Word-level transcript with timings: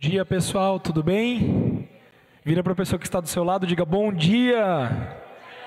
dia, 0.00 0.24
pessoal, 0.24 0.78
tudo 0.78 1.02
bem? 1.02 1.88
Vira 2.44 2.62
para 2.62 2.72
a 2.72 2.76
pessoa 2.76 3.00
que 3.00 3.04
está 3.04 3.20
do 3.20 3.26
seu 3.26 3.42
lado, 3.42 3.66
diga 3.66 3.84
bom 3.84 4.12
dia, 4.12 5.18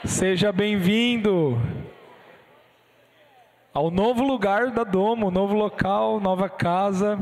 seja 0.05 0.54
bem-vindo 0.54 1.61
ao 3.73 3.91
novo 3.91 4.23
lugar 4.23 4.71
da 4.71 4.86
Domo, 4.86 5.29
novo 5.29 5.54
local, 5.54 6.21
nova 6.21 6.47
casa. 6.47 7.20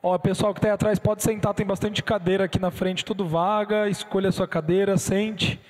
Ó, 0.00 0.16
pessoal 0.16 0.54
que 0.54 0.58
está 0.58 0.68
aí 0.68 0.74
atrás 0.74 0.96
pode 1.00 1.24
sentar, 1.24 1.54
tem 1.54 1.66
bastante 1.66 2.04
cadeira 2.04 2.44
aqui 2.44 2.60
na 2.60 2.70
frente, 2.70 3.04
tudo 3.04 3.26
vaga. 3.26 3.88
Escolha 3.88 4.28
a 4.28 4.32
sua 4.32 4.46
cadeira, 4.46 4.96
sente. 4.96 5.60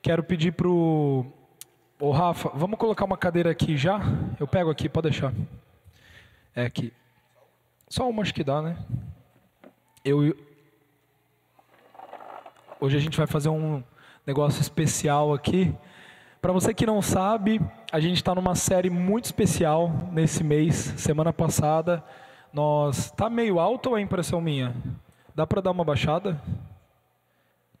Quero 0.00 0.22
pedir 0.22 0.52
pro 0.52 1.26
Ô 1.98 2.12
Rafa, 2.12 2.52
vamos 2.54 2.78
colocar 2.78 3.04
uma 3.04 3.16
cadeira 3.16 3.50
aqui 3.50 3.76
já? 3.76 4.00
Eu 4.38 4.46
pego 4.46 4.70
aqui, 4.70 4.88
pode 4.88 5.10
deixar. 5.10 5.32
É 6.54 6.66
aqui. 6.66 6.92
Só 7.88 8.08
uma 8.08 8.22
acho 8.22 8.32
que 8.32 8.44
dá, 8.44 8.62
né? 8.62 8.76
Eu 10.08 10.36
Hoje 12.78 12.96
a 12.96 13.00
gente 13.00 13.18
vai 13.18 13.26
fazer 13.26 13.48
um 13.48 13.82
negócio 14.24 14.60
especial 14.60 15.34
aqui. 15.34 15.74
Para 16.40 16.52
você 16.52 16.72
que 16.72 16.86
não 16.86 17.02
sabe, 17.02 17.60
a 17.90 17.98
gente 17.98 18.18
está 18.18 18.32
numa 18.32 18.54
série 18.54 18.88
muito 18.88 19.24
especial 19.24 19.90
nesse 20.12 20.44
mês. 20.44 20.76
Semana 20.96 21.32
passada, 21.32 22.04
nós 22.52 23.10
tá 23.10 23.28
meio 23.28 23.58
alto 23.58 23.90
ou 23.90 23.98
é 23.98 24.00
impressão 24.00 24.40
minha? 24.40 24.72
Dá 25.34 25.44
para 25.44 25.60
dar 25.60 25.72
uma 25.72 25.82
baixada? 25.82 26.40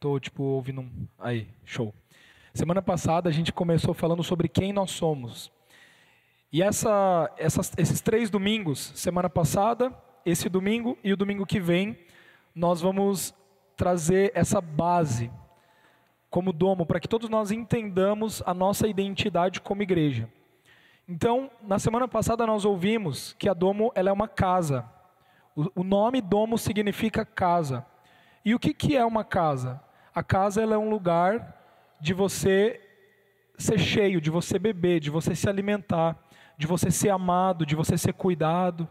Tô 0.00 0.18
tipo 0.18 0.42
ouvindo 0.42 0.80
um. 0.80 1.06
Aí, 1.20 1.46
show. 1.64 1.94
Semana 2.52 2.82
passada 2.82 3.28
a 3.28 3.32
gente 3.32 3.52
começou 3.52 3.94
falando 3.94 4.24
sobre 4.24 4.48
quem 4.48 4.72
nós 4.72 4.90
somos. 4.90 5.48
E 6.52 6.60
essa, 6.60 7.32
essas, 7.38 7.72
esses 7.78 8.00
três 8.00 8.30
domingos, 8.30 8.90
semana 8.96 9.30
passada, 9.30 9.94
esse 10.24 10.48
domingo 10.48 10.98
e 11.04 11.12
o 11.12 11.16
domingo 11.16 11.46
que 11.46 11.60
vem, 11.60 11.96
nós 12.56 12.80
vamos 12.80 13.34
trazer 13.76 14.32
essa 14.34 14.62
base 14.62 15.30
como 16.30 16.54
domo 16.54 16.86
para 16.86 16.98
que 16.98 17.06
todos 17.06 17.28
nós 17.28 17.50
entendamos 17.50 18.42
a 18.46 18.54
nossa 18.54 18.88
identidade 18.88 19.60
como 19.60 19.82
igreja. 19.82 20.26
Então, 21.06 21.50
na 21.62 21.78
semana 21.78 22.08
passada 22.08 22.46
nós 22.46 22.64
ouvimos 22.64 23.34
que 23.38 23.46
a 23.46 23.52
domo 23.52 23.92
ela 23.94 24.08
é 24.08 24.12
uma 24.12 24.26
casa. 24.26 24.90
O, 25.54 25.84
nome 25.84 26.22
domo 26.22 26.56
significa 26.56 27.26
casa. 27.26 27.84
E 28.42 28.54
o 28.54 28.58
que, 28.58 28.72
que 28.72 28.96
é 28.96 29.04
uma 29.04 29.22
casa? 29.22 29.78
A 30.14 30.22
casa 30.22 30.62
ela 30.62 30.74
é 30.74 30.78
um 30.78 30.88
lugar 30.88 31.62
de 32.00 32.14
você 32.14 32.80
ser 33.58 33.78
cheio, 33.78 34.20
de 34.20 34.30
você 34.30 34.58
beber, 34.58 34.98
de 34.98 35.10
você 35.10 35.34
se 35.34 35.48
alimentar, 35.48 36.18
de 36.56 36.66
você 36.66 36.90
ser 36.90 37.10
amado, 37.10 37.66
de 37.66 37.76
você 37.76 37.98
ser 37.98 38.14
cuidado, 38.14 38.88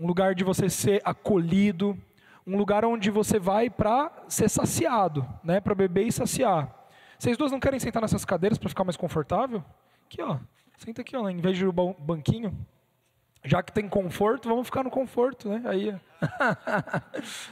um 0.00 0.06
lugar 0.06 0.34
de 0.34 0.42
você 0.42 0.70
ser 0.70 1.02
acolhido, 1.04 1.98
um 2.46 2.56
lugar 2.56 2.84
onde 2.84 3.10
você 3.10 3.38
vai 3.38 3.70
para 3.70 4.10
ser 4.28 4.48
saciado, 4.48 5.26
né, 5.42 5.60
para 5.60 5.74
beber 5.74 6.06
e 6.06 6.12
saciar. 6.12 6.72
Vocês 7.18 7.36
duas 7.36 7.50
não 7.50 7.60
querem 7.60 7.80
sentar 7.80 8.02
nessas 8.02 8.24
cadeiras 8.24 8.58
para 8.58 8.68
ficar 8.68 8.84
mais 8.84 8.96
confortável? 8.96 9.64
Aqui, 10.06 10.20
ó. 10.20 10.38
Senta 10.76 11.00
aqui, 11.00 11.16
ó, 11.16 11.28
em 11.28 11.38
vez 11.38 11.56
de 11.56 11.64
banquinho. 11.98 12.54
Já 13.44 13.62
que 13.62 13.72
tem 13.72 13.88
conforto, 13.88 14.48
vamos 14.48 14.66
ficar 14.66 14.82
no 14.82 14.90
conforto, 14.90 15.48
né? 15.48 15.62
Aí. 15.66 15.96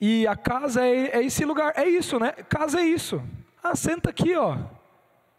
e 0.00 0.26
a 0.26 0.36
casa 0.36 0.86
é, 0.86 1.18
é 1.18 1.24
esse 1.24 1.44
lugar, 1.44 1.72
é 1.76 1.88
isso, 1.88 2.18
né? 2.18 2.32
Casa 2.32 2.80
é 2.80 2.84
isso. 2.84 3.22
Ah, 3.62 3.74
senta 3.74 4.10
aqui, 4.10 4.34
ó. 4.36 4.58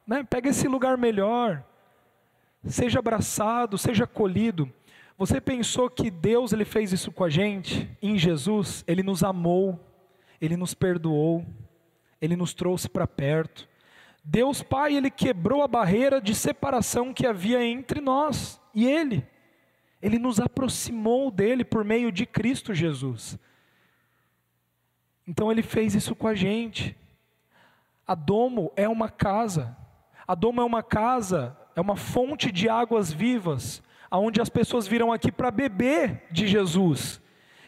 Né? 0.06 0.24
Pega 0.24 0.50
esse 0.50 0.68
lugar 0.68 0.98
melhor. 0.98 1.64
Seja 2.66 3.00
abraçado, 3.00 3.78
seja 3.78 4.04
acolhido. 4.04 4.72
Você 5.22 5.40
pensou 5.40 5.88
que 5.88 6.10
Deus 6.10 6.52
ele 6.52 6.66
fez 6.66 6.92
isso 6.92 7.12
com 7.12 7.24
a 7.24 7.30
gente? 7.30 7.88
Em 8.02 8.18
Jesus, 8.18 8.84
ele 8.88 9.04
nos 9.04 9.24
amou, 9.24 9.80
ele 10.42 10.58
nos 10.58 10.74
perdoou, 10.74 11.46
ele 12.20 12.36
nos 12.36 12.56
trouxe 12.56 12.90
para 12.90 13.06
perto. 13.06 13.70
Deus 14.24 14.64
Pai, 14.64 14.96
ele 14.96 15.12
quebrou 15.12 15.62
a 15.62 15.68
barreira 15.68 16.20
de 16.20 16.34
separação 16.34 17.14
que 17.14 17.28
havia 17.28 17.64
entre 17.64 18.02
nós 18.02 18.60
e 18.74 18.88
ele. 18.88 19.24
Ele 20.02 20.18
nos 20.18 20.40
aproximou 20.40 21.30
dele 21.30 21.64
por 21.64 21.86
meio 21.86 22.12
de 22.12 22.26
Cristo 22.26 22.74
Jesus. 22.74 23.38
Então 25.28 25.52
ele 25.52 25.62
fez 25.62 25.94
isso 25.94 26.16
com 26.16 26.26
a 26.26 26.34
gente. 26.34 26.98
A 28.08 28.16
domo 28.16 28.74
é 28.76 28.90
uma 28.90 29.08
casa. 29.08 29.78
A 30.28 30.34
domo 30.34 30.62
é 30.62 30.66
uma 30.66 30.82
casa, 30.82 31.56
é 31.76 31.80
uma 31.80 31.96
fonte 31.96 32.52
de 32.52 32.68
águas 32.68 33.14
vivas, 33.14 33.84
aonde 34.12 34.42
as 34.42 34.50
pessoas 34.50 34.86
virão 34.86 35.12
aqui 35.12 35.32
para 35.32 35.50
beber 35.50 36.24
de 36.30 36.46
Jesus. 36.46 37.22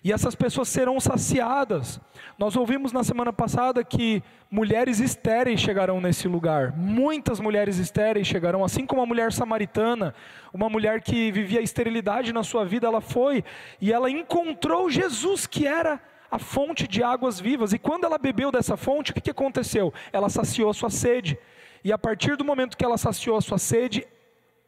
E 0.03 0.11
essas 0.11 0.35
pessoas 0.35 0.67
serão 0.67 0.99
saciadas. 0.99 1.97
Nós 2.37 2.57
ouvimos 2.57 2.91
na 2.91 3.05
semana 3.05 3.31
passada 3.31 3.85
que 3.85 4.21
mulheres 4.51 4.99
estéreis 4.99 5.61
chegarão 5.61 6.01
nesse 6.01 6.27
lugar. 6.27 6.73
Muitas 6.75 7.39
mulheres 7.39 7.77
estéreis 7.77 8.27
chegarão, 8.27 8.65
assim 8.65 8.85
como 8.85 9.01
a 9.01 9.05
mulher 9.05 9.31
samaritana, 9.31 10.13
uma 10.53 10.67
mulher 10.67 11.01
que 11.01 11.31
vivia 11.31 11.61
esterilidade 11.61 12.33
na 12.33 12.43
sua 12.43 12.65
vida, 12.65 12.85
ela 12.85 12.99
foi 12.99 13.45
e 13.79 13.93
ela 13.93 14.09
encontrou 14.09 14.89
Jesus, 14.89 15.47
que 15.47 15.65
era 15.65 16.01
a 16.29 16.37
fonte 16.37 16.85
de 16.85 17.01
águas 17.01 17.39
vivas. 17.39 17.71
E 17.71 17.79
quando 17.79 18.03
ela 18.03 18.17
bebeu 18.17 18.51
dessa 18.51 18.75
fonte, 18.75 19.11
o 19.11 19.13
que 19.13 19.31
aconteceu? 19.31 19.93
Ela 20.11 20.27
saciou 20.27 20.69
a 20.69 20.73
sua 20.73 20.89
sede. 20.89 21.39
E 21.81 21.93
a 21.93 21.97
partir 21.97 22.35
do 22.35 22.43
momento 22.43 22.75
que 22.75 22.83
ela 22.83 22.97
saciou 22.97 23.37
a 23.37 23.41
sua 23.41 23.57
sede, 23.57 24.05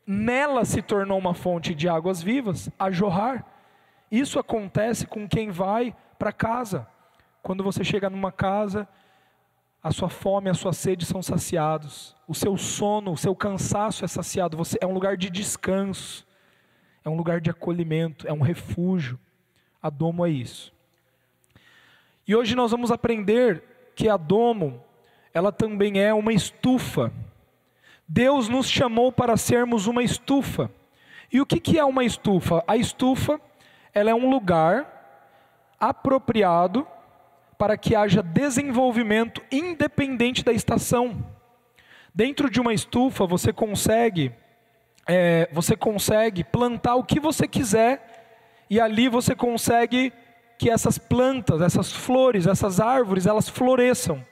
nela 0.05 0.65
se 0.65 0.81
tornou 0.81 1.17
uma 1.17 1.33
fonte 1.33 1.73
de 1.73 1.89
águas 1.89 2.21
vivas 2.21 2.69
a 2.77 2.91
jorrar. 2.91 3.45
Isso 4.11 4.37
acontece 4.39 5.07
com 5.07 5.27
quem 5.27 5.49
vai 5.49 5.95
para 6.19 6.31
casa. 6.31 6.87
Quando 7.41 7.63
você 7.63 7.83
chega 7.83 8.09
numa 8.09 8.31
casa, 8.31 8.87
a 9.81 9.91
sua 9.91 10.09
fome, 10.09 10.49
a 10.49 10.53
sua 10.53 10.73
sede 10.73 11.05
são 11.05 11.21
saciados. 11.21 12.15
O 12.27 12.33
seu 12.33 12.57
sono, 12.57 13.11
o 13.11 13.17
seu 13.17 13.35
cansaço 13.35 14.03
é 14.03 14.07
saciado. 14.07 14.57
Você 14.57 14.77
é 14.81 14.85
um 14.85 14.93
lugar 14.93 15.17
de 15.17 15.29
descanso. 15.29 16.25
É 17.03 17.09
um 17.09 17.15
lugar 17.15 17.39
de 17.39 17.51
acolhimento, 17.51 18.27
é 18.27 18.33
um 18.33 18.41
refúgio. 18.41 19.19
A 19.81 19.91
domo 19.91 20.25
é 20.25 20.29
isso. 20.31 20.73
E 22.27 22.35
hoje 22.35 22.55
nós 22.55 22.71
vamos 22.71 22.89
aprender 22.89 23.91
que 23.95 24.09
a 24.09 24.17
domo, 24.17 24.83
ela 25.31 25.51
também 25.51 26.01
é 26.01 26.11
uma 26.11 26.33
estufa. 26.33 27.13
Deus 28.07 28.47
nos 28.49 28.69
chamou 28.69 29.11
para 29.11 29.37
sermos 29.37 29.87
uma 29.87 30.03
estufa. 30.03 30.69
E 31.31 31.41
o 31.41 31.45
que, 31.45 31.59
que 31.59 31.79
é 31.79 31.83
uma 31.83 32.03
estufa? 32.03 32.63
A 32.67 32.77
estufa, 32.77 33.39
ela 33.93 34.11
é 34.11 34.15
um 34.15 34.29
lugar 34.29 34.95
apropriado 35.79 36.87
para 37.57 37.77
que 37.77 37.95
haja 37.95 38.21
desenvolvimento 38.21 39.41
independente 39.51 40.43
da 40.43 40.51
estação. 40.51 41.25
Dentro 42.13 42.49
de 42.49 42.59
uma 42.61 42.73
estufa 42.73 43.25
você 43.25 43.51
consegue, 43.51 44.31
é, 45.07 45.49
você 45.51 45.75
consegue 45.75 46.43
plantar 46.43 46.95
o 46.95 47.03
que 47.03 47.19
você 47.19 47.47
quiser 47.47 48.63
e 48.69 48.79
ali 48.79 49.09
você 49.09 49.35
consegue 49.35 50.13
que 50.57 50.69
essas 50.69 50.97
plantas, 50.97 51.61
essas 51.61 51.91
flores, 51.91 52.47
essas 52.47 52.79
árvores, 52.79 53.25
elas 53.25 53.49
floresçam. 53.49 54.25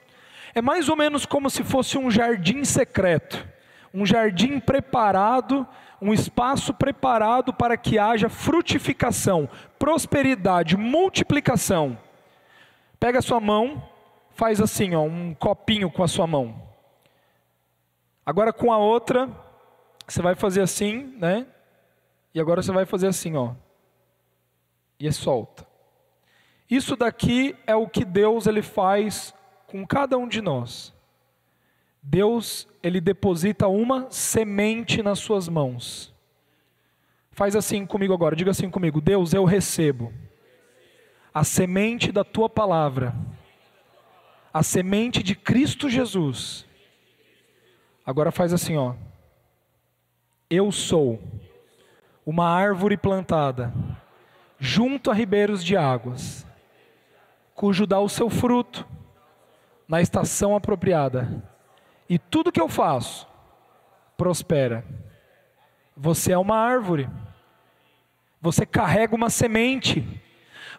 É 0.54 0.62
mais 0.62 0.88
ou 0.88 0.96
menos 0.96 1.26
como 1.26 1.50
se 1.50 1.62
fosse 1.62 1.98
um 1.98 2.10
jardim 2.10 2.64
secreto, 2.64 3.46
um 3.94 4.04
jardim 4.04 4.58
preparado, 4.58 5.64
um 6.02 6.12
espaço 6.12 6.74
preparado 6.74 7.54
para 7.54 7.76
que 7.76 7.96
haja 7.96 8.28
frutificação, 8.28 9.48
prosperidade, 9.78 10.76
multiplicação. 10.76 11.96
Pega 12.98 13.20
a 13.20 13.22
sua 13.22 13.38
mão, 13.38 13.88
faz 14.30 14.60
assim, 14.60 14.96
ó, 14.96 15.02
um 15.02 15.32
copinho 15.32 15.88
com 15.88 16.02
a 16.02 16.08
sua 16.08 16.26
mão. 16.26 16.60
Agora 18.26 18.52
com 18.52 18.72
a 18.72 18.78
outra, 18.78 19.30
você 20.08 20.20
vai 20.20 20.34
fazer 20.34 20.62
assim, 20.62 21.14
né? 21.18 21.46
E 22.34 22.40
agora 22.40 22.62
você 22.62 22.72
vai 22.72 22.84
fazer 22.84 23.06
assim, 23.06 23.36
ó. 23.36 23.52
E 24.98 25.12
solta. 25.12 25.64
Isso 26.68 26.96
daqui 26.96 27.54
é 27.64 27.76
o 27.76 27.86
que 27.86 28.04
Deus 28.04 28.46
ele 28.46 28.62
faz 28.62 29.32
com 29.66 29.86
cada 29.86 30.16
um 30.16 30.26
de 30.26 30.40
nós. 30.40 30.93
Deus 32.06 32.68
ele 32.82 33.00
deposita 33.00 33.66
uma 33.66 34.10
semente 34.10 35.02
nas 35.02 35.18
suas 35.18 35.48
mãos. 35.48 36.12
Faz 37.32 37.56
assim 37.56 37.86
comigo 37.86 38.12
agora, 38.12 38.36
diga 38.36 38.50
assim 38.50 38.68
comigo: 38.68 39.00
Deus, 39.00 39.32
eu 39.32 39.44
recebo 39.44 40.12
a 41.32 41.42
semente 41.42 42.12
da 42.12 42.22
tua 42.22 42.48
palavra, 42.48 43.14
a 44.52 44.62
semente 44.62 45.22
de 45.22 45.34
Cristo 45.34 45.88
Jesus. 45.88 46.66
Agora 48.04 48.30
faz 48.30 48.52
assim, 48.52 48.76
ó. 48.76 48.94
Eu 50.50 50.70
sou 50.70 51.20
uma 52.24 52.46
árvore 52.46 52.98
plantada 52.98 53.72
junto 54.58 55.10
a 55.10 55.14
ribeiros 55.14 55.64
de 55.64 55.74
águas 55.74 56.46
cujo 57.54 57.86
dá 57.86 57.98
o 57.98 58.08
seu 58.10 58.28
fruto 58.28 58.86
na 59.88 60.02
estação 60.02 60.54
apropriada. 60.54 61.53
E 62.14 62.18
tudo 62.18 62.52
que 62.52 62.60
eu 62.60 62.68
faço 62.68 63.26
prospera. 64.16 64.84
Você 65.96 66.30
é 66.30 66.38
uma 66.38 66.56
árvore. 66.56 67.10
Você 68.40 68.64
carrega 68.64 69.16
uma 69.16 69.28
semente. 69.28 70.06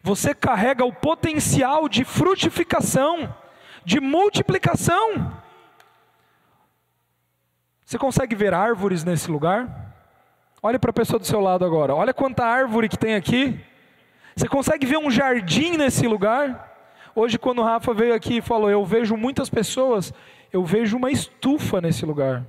você 0.01 0.33
carrega 0.33 0.85
o 0.85 0.93
potencial 0.93 1.89
de 1.89 2.05
frutificação, 2.05 3.35
de 3.83 3.99
multiplicação. 3.99 5.41
Você 7.83 7.97
consegue 7.97 8.33
ver 8.33 8.53
árvores 8.53 9.03
nesse 9.03 9.29
lugar? 9.29 9.93
Olhe 10.63 10.79
para 10.79 10.91
a 10.91 10.93
pessoa 10.93 11.19
do 11.19 11.25
seu 11.25 11.41
lado 11.41 11.65
agora. 11.65 11.93
Olha 11.93 12.13
quanta 12.13 12.45
árvore 12.45 12.87
que 12.87 12.97
tem 12.97 13.13
aqui. 13.13 13.59
Você 14.37 14.47
consegue 14.47 14.85
ver 14.85 14.99
um 14.99 15.11
jardim 15.11 15.71
nesse 15.75 16.07
lugar? 16.07 16.71
Hoje, 17.13 17.37
quando 17.37 17.59
o 17.59 17.63
Rafa 17.63 17.93
veio 17.93 18.13
aqui 18.13 18.37
e 18.37 18.41
falou, 18.41 18.69
eu 18.69 18.85
vejo 18.85 19.15
muitas 19.15 19.49
pessoas, 19.49 20.13
eu 20.55 20.63
vejo 20.63 20.95
uma 20.95 21.11
estufa 21.11 21.81
nesse 21.81 22.05
lugar. 22.05 22.45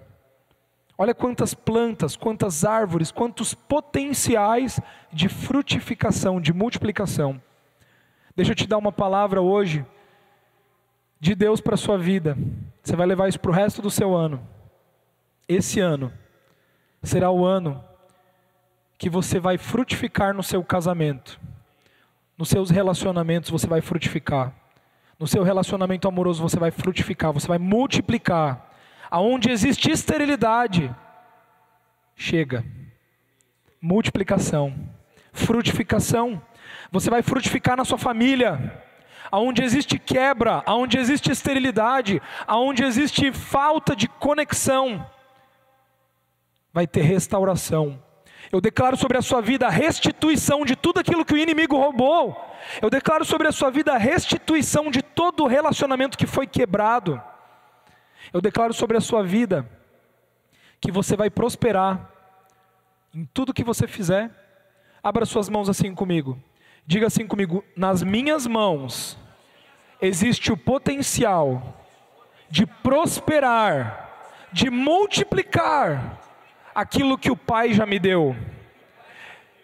Olha 0.96 1.12
quantas 1.12 1.54
plantas, 1.54 2.14
quantas 2.14 2.64
árvores, 2.64 3.10
quantos 3.10 3.52
potenciais 3.52 4.80
de 5.12 5.28
frutificação, 5.28 6.40
de 6.40 6.52
multiplicação. 6.52 7.42
Deixa 8.36 8.52
eu 8.52 8.54
te 8.54 8.64
dar 8.64 8.78
uma 8.78 8.92
palavra 8.92 9.42
hoje 9.42 9.84
de 11.18 11.34
Deus 11.34 11.60
para 11.60 11.74
a 11.74 11.76
sua 11.76 11.98
vida. 11.98 12.38
Você 12.80 12.94
vai 12.94 13.08
levar 13.08 13.28
isso 13.28 13.40
para 13.40 13.50
o 13.50 13.54
resto 13.54 13.82
do 13.82 13.90
seu 13.90 14.14
ano. 14.14 14.40
Esse 15.48 15.80
ano 15.80 16.12
será 17.02 17.28
o 17.32 17.44
ano 17.44 17.84
que 18.96 19.10
você 19.10 19.40
vai 19.40 19.58
frutificar 19.58 20.32
no 20.32 20.44
seu 20.44 20.62
casamento. 20.62 21.40
Nos 22.38 22.50
seus 22.50 22.70
relacionamentos 22.70 23.50
você 23.50 23.66
vai 23.66 23.80
frutificar. 23.80 24.54
No 25.18 25.26
seu 25.26 25.42
relacionamento 25.42 26.06
amoroso 26.06 26.42
você 26.42 26.58
vai 26.58 26.70
frutificar, 26.70 27.32
você 27.32 27.48
vai 27.48 27.58
multiplicar. 27.58 28.70
Aonde 29.10 29.50
existe 29.50 29.90
esterilidade, 29.90 30.94
chega. 32.14 32.64
Multiplicação, 33.80 34.74
frutificação. 35.32 36.42
Você 36.90 37.08
vai 37.08 37.22
frutificar 37.22 37.76
na 37.76 37.84
sua 37.84 37.98
família. 37.98 38.82
Aonde 39.30 39.62
existe 39.62 39.98
quebra, 39.98 40.62
aonde 40.66 40.98
existe 40.98 41.30
esterilidade, 41.30 42.22
aonde 42.46 42.84
existe 42.84 43.32
falta 43.32 43.96
de 43.96 44.06
conexão, 44.06 45.04
vai 46.72 46.86
ter 46.86 47.02
restauração. 47.02 48.00
Eu 48.52 48.60
declaro 48.60 48.96
sobre 48.96 49.18
a 49.18 49.22
sua 49.22 49.40
vida 49.40 49.66
a 49.66 49.70
restituição 49.70 50.64
de 50.64 50.76
tudo 50.76 51.00
aquilo 51.00 51.24
que 51.24 51.34
o 51.34 51.38
inimigo 51.38 51.76
roubou. 51.76 52.36
Eu 52.80 52.88
declaro 52.90 53.24
sobre 53.24 53.48
a 53.48 53.52
sua 53.52 53.70
vida 53.70 53.92
a 53.92 53.98
restituição 53.98 54.90
de 54.90 55.02
todo 55.02 55.44
o 55.44 55.46
relacionamento 55.46 56.16
que 56.16 56.26
foi 56.26 56.46
quebrado. 56.46 57.20
Eu 58.32 58.40
declaro 58.40 58.72
sobre 58.72 58.96
a 58.96 59.00
sua 59.00 59.22
vida 59.22 59.68
que 60.80 60.90
você 60.92 61.16
vai 61.16 61.30
prosperar 61.30 62.10
em 63.14 63.24
tudo 63.24 63.54
que 63.54 63.64
você 63.64 63.86
fizer. 63.86 64.30
Abra 65.02 65.24
suas 65.24 65.48
mãos 65.48 65.68
assim 65.68 65.94
comigo. 65.94 66.40
Diga 66.86 67.06
assim 67.06 67.26
comigo: 67.26 67.64
nas 67.76 68.02
minhas 68.02 68.46
mãos 68.46 69.18
existe 70.00 70.52
o 70.52 70.56
potencial 70.56 71.82
de 72.48 72.66
prosperar, 72.66 74.48
de 74.52 74.70
multiplicar 74.70 76.25
aquilo 76.76 77.16
que 77.16 77.30
o 77.30 77.36
Pai 77.36 77.72
já 77.72 77.86
me 77.86 77.98
deu. 77.98 78.36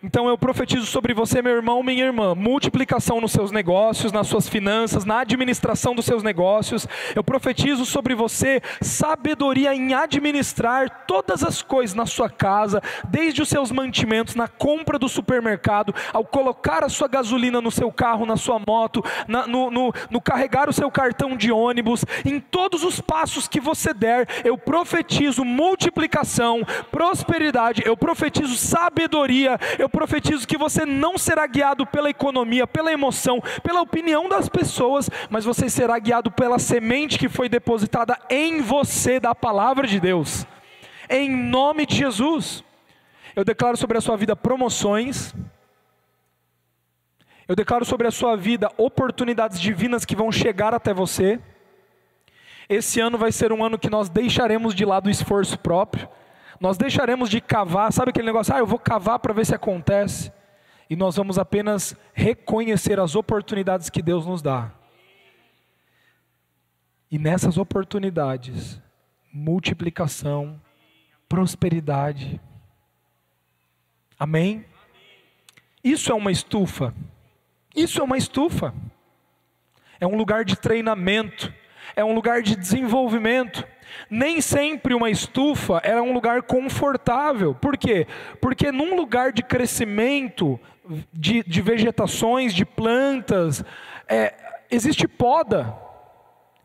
Então 0.05 0.29
eu 0.29 0.37
profetizo 0.37 0.85
sobre 0.85 1.15
você, 1.15 1.41
meu 1.41 1.55
irmão, 1.55 1.81
minha 1.81 2.05
irmã, 2.05 2.35
multiplicação 2.35 3.21
nos 3.21 3.31
seus 3.31 3.53
negócios, 3.53 4.11
nas 4.11 4.27
suas 4.27 4.49
finanças, 4.49 5.05
na 5.05 5.21
administração 5.21 5.95
dos 5.95 6.05
seus 6.05 6.25
negócios. 6.25 6.89
Eu 7.15 7.23
profetizo 7.23 7.87
sobre 7.87 8.13
você 8.13 8.61
sabedoria 8.81 9.73
em 9.73 9.95
administrar 9.95 11.05
todas 11.07 11.45
as 11.45 11.63
coisas 11.63 11.95
na 11.95 12.05
sua 12.05 12.29
casa, 12.29 12.83
desde 13.09 13.43
os 13.43 13.49
seus 13.49 13.71
mantimentos, 13.71 14.35
na 14.35 14.49
compra 14.49 14.99
do 14.99 15.09
supermercado, 15.09 15.95
ao 16.13 16.25
colocar 16.25 16.83
a 16.83 16.89
sua 16.89 17.07
gasolina 17.07 17.61
no 17.61 17.71
seu 17.71 17.93
carro, 17.93 18.27
na 18.27 18.37
sua 18.37 18.59
moto, 18.59 19.05
na, 19.29 19.47
no, 19.47 19.71
no, 19.71 19.95
no 20.11 20.21
carregar 20.21 20.69
o 20.69 20.73
seu 20.73 20.91
cartão 20.91 21.37
de 21.37 21.53
ônibus, 21.53 22.05
em 22.25 22.41
todos 22.41 22.83
os 22.83 23.01
passos 23.01 23.47
que 23.47 23.61
você 23.61 23.95
der, 23.95 24.27
eu 24.45 24.59
profetizo 24.59 25.45
multiplicação, 25.45 26.63
prosperidade, 26.91 27.85
eu 27.87 27.97
profetizo 27.97 28.57
sabedoria, 28.57 29.57
eu 29.79 29.92
profetizo 29.93 30.49
que 30.49 30.57
você 30.57 30.87
não 30.87 31.19
será 31.19 31.47
guiado 31.47 31.87
pela 31.87 32.11
economia, 32.11 32.67
pela 32.67 32.91
emoção, 32.91 33.41
pela 33.63 33.83
opinião 33.83 34.29
das 34.29 34.49
pessoas, 34.49 35.09
mas 35.29 35.45
você 35.45 35.69
será 35.69 35.99
guiado 35.99 36.31
pela 36.31 36.59
semente 36.59 37.19
que 37.19 37.29
foi 37.29 37.49
depositada 37.49 38.19
em 38.31 38.63
você 38.63 39.21
da 39.21 39.35
palavra 39.35 39.87
de 39.87 40.01
Deus. 40.01 40.47
Em 41.09 41.31
nome 41.31 41.85
de 41.85 41.97
Jesus. 41.97 42.65
Eu 43.37 43.45
declaro 43.45 43.77
sobre 43.77 43.99
a 43.99 44.01
sua 44.01 44.17
vida 44.17 44.35
promoções. 44.35 45.35
Eu 47.47 47.55
declaro 47.55 47.85
sobre 47.85 48.09
a 48.09 48.11
sua 48.11 48.37
vida 48.37 48.71
oportunidades 48.77 49.61
divinas 49.61 50.05
que 50.05 50.17
vão 50.17 50.33
chegar 50.33 50.75
até 50.75 50.95
você. 50.95 51.39
Esse 52.69 53.01
ano 53.01 53.19
vai 53.19 53.31
ser 53.31 53.53
um 53.53 53.63
ano 53.63 53.79
que 53.79 53.91
nós 53.91 54.09
deixaremos 54.09 54.75
de 54.75 54.85
lado 54.85 55.07
o 55.07 55.11
esforço 55.11 55.59
próprio 55.59 56.09
nós 56.63 56.79
deixaremos 56.79 57.29
de 57.29 57.41
cavar, 57.41 57.93
sabe 57.93 58.11
aquele 58.11 58.27
negócio, 58.27 58.55
ah, 58.55 58.59
eu 58.61 58.67
vou 58.67 58.79
cavar 58.79 59.19
para 59.19 59.35
ver 59.35 59.45
se 59.45 59.53
acontece, 59.53 60.33
e 60.89 60.95
nós 60.95 61.17
vamos 61.17 61.37
apenas 61.37 61.97
reconhecer 62.15 63.01
as 63.01 63.17
oportunidades 63.17 63.91
que 63.91 64.01
Deus 64.01 64.25
nos 64.25 64.41
dá. 64.41 64.71
E 67.11 67.19
nessas 67.19 67.59
oportunidades, 67.59 68.81
multiplicação, 69.33 70.63
prosperidade. 71.29 72.41
Amém? 74.17 74.65
Isso 75.83 76.13
é 76.13 76.15
uma 76.15 76.31
estufa. 76.31 76.95
Isso 77.75 78.01
é 78.01 78.05
uma 78.05 78.17
estufa. 78.17 78.73
É 79.99 80.07
um 80.07 80.17
lugar 80.17 80.45
de 80.45 80.55
treinamento, 80.55 81.53
é 81.97 82.05
um 82.05 82.15
lugar 82.15 82.41
de 82.41 82.55
desenvolvimento. 82.55 83.67
Nem 84.09 84.41
sempre 84.41 84.95
uma 84.95 85.11
estufa 85.11 85.79
é 85.79 86.01
um 86.01 86.13
lugar 86.13 86.43
confortável. 86.43 87.55
Por 87.55 87.77
quê? 87.77 88.07
Porque 88.41 88.71
num 88.71 88.97
lugar 88.97 89.33
de 89.33 89.43
crescimento 89.43 90.59
de, 91.13 91.43
de 91.43 91.63
vegetações, 91.63 92.55
de 92.55 92.65
plantas, 92.65 93.65
é, 94.09 94.35
existe 94.71 95.09
poda, 95.09 95.77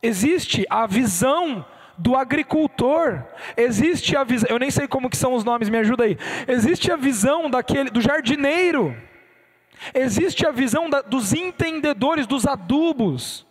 existe 0.01 0.65
a 0.69 0.85
visão 0.85 1.65
do 1.97 2.15
agricultor, 2.15 3.23
existe 3.55 4.15
a 4.15 4.23
visão, 4.23 4.49
eu 4.49 4.59
nem 4.59 4.69
sei 4.69 4.87
como 4.87 5.09
que 5.09 5.17
são 5.17 5.33
os 5.33 5.43
nomes, 5.43 5.69
me 5.69 5.77
ajuda 5.79 6.03
aí. 6.03 6.17
Existe 6.47 6.91
a 6.91 6.95
visão 6.95 7.49
daquele 7.49 7.89
do 7.89 7.99
jardineiro. 7.99 8.95
Existe 9.93 10.45
a 10.45 10.51
visão 10.51 10.89
da, 10.89 11.01
dos 11.01 11.33
entendedores 11.33 12.27
dos 12.27 12.45
adubos. 12.45 13.46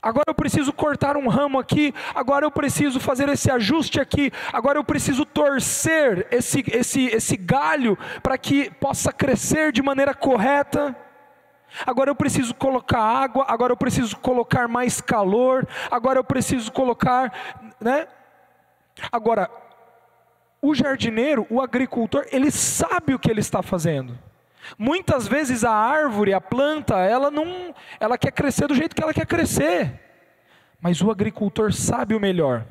Agora 0.00 0.26
eu 0.28 0.34
preciso 0.34 0.72
cortar 0.72 1.16
um 1.16 1.28
ramo 1.28 1.58
aqui, 1.58 1.94
agora 2.14 2.44
eu 2.46 2.50
preciso 2.50 3.00
fazer 3.00 3.28
esse 3.28 3.50
ajuste 3.50 4.00
aqui, 4.00 4.32
agora 4.52 4.78
eu 4.78 4.84
preciso 4.84 5.24
torcer 5.24 6.26
esse, 6.30 6.64
esse, 6.72 7.06
esse 7.06 7.36
galho 7.36 7.98
para 8.22 8.38
que 8.38 8.70
possa 8.72 9.12
crescer 9.12 9.72
de 9.72 9.82
maneira 9.82 10.14
correta. 10.14 10.96
Agora 11.86 12.10
eu 12.10 12.14
preciso 12.14 12.54
colocar 12.54 13.00
água, 13.00 13.46
agora 13.48 13.72
eu 13.72 13.76
preciso 13.76 14.16
colocar 14.18 14.68
mais 14.68 15.00
calor, 15.00 15.66
agora 15.90 16.18
eu 16.18 16.24
preciso 16.24 16.70
colocar, 16.70 17.32
né? 17.80 18.06
Agora, 19.10 19.50
o 20.60 20.74
jardineiro, 20.74 21.46
o 21.48 21.60
agricultor, 21.60 22.26
ele 22.30 22.50
sabe 22.50 23.14
o 23.14 23.18
que 23.18 23.30
ele 23.30 23.40
está 23.40 23.62
fazendo. 23.62 24.18
Muitas 24.78 25.26
vezes 25.26 25.64
a 25.64 25.72
árvore, 25.72 26.32
a 26.32 26.40
planta, 26.40 26.96
ela 26.96 27.30
não, 27.30 27.74
ela 27.98 28.16
quer 28.16 28.32
crescer 28.32 28.66
do 28.66 28.74
jeito 28.74 28.94
que 28.94 29.02
ela 29.02 29.14
quer 29.14 29.26
crescer. 29.26 30.00
Mas 30.80 31.00
o 31.02 31.10
agricultor 31.10 31.72
sabe 31.72 32.14
o 32.14 32.20
melhor. 32.20 32.66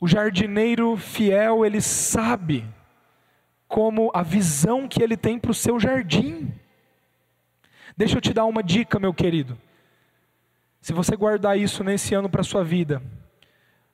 O 0.00 0.08
jardineiro 0.08 0.96
fiel, 0.96 1.64
ele 1.64 1.80
sabe 1.80 2.66
como 3.68 4.10
a 4.14 4.22
visão 4.22 4.86
que 4.86 5.02
ele 5.02 5.16
tem 5.16 5.38
para 5.38 5.50
o 5.50 5.54
seu 5.54 5.78
jardim. 5.80 6.52
Deixa 7.96 8.16
eu 8.16 8.20
te 8.20 8.32
dar 8.32 8.44
uma 8.44 8.62
dica, 8.62 8.98
meu 8.98 9.14
querido. 9.14 9.58
Se 10.80 10.92
você 10.92 11.16
guardar 11.16 11.58
isso 11.58 11.82
nesse 11.82 12.14
ano 12.14 12.28
para 12.28 12.42
a 12.42 12.44
sua 12.44 12.62
vida, 12.62 13.02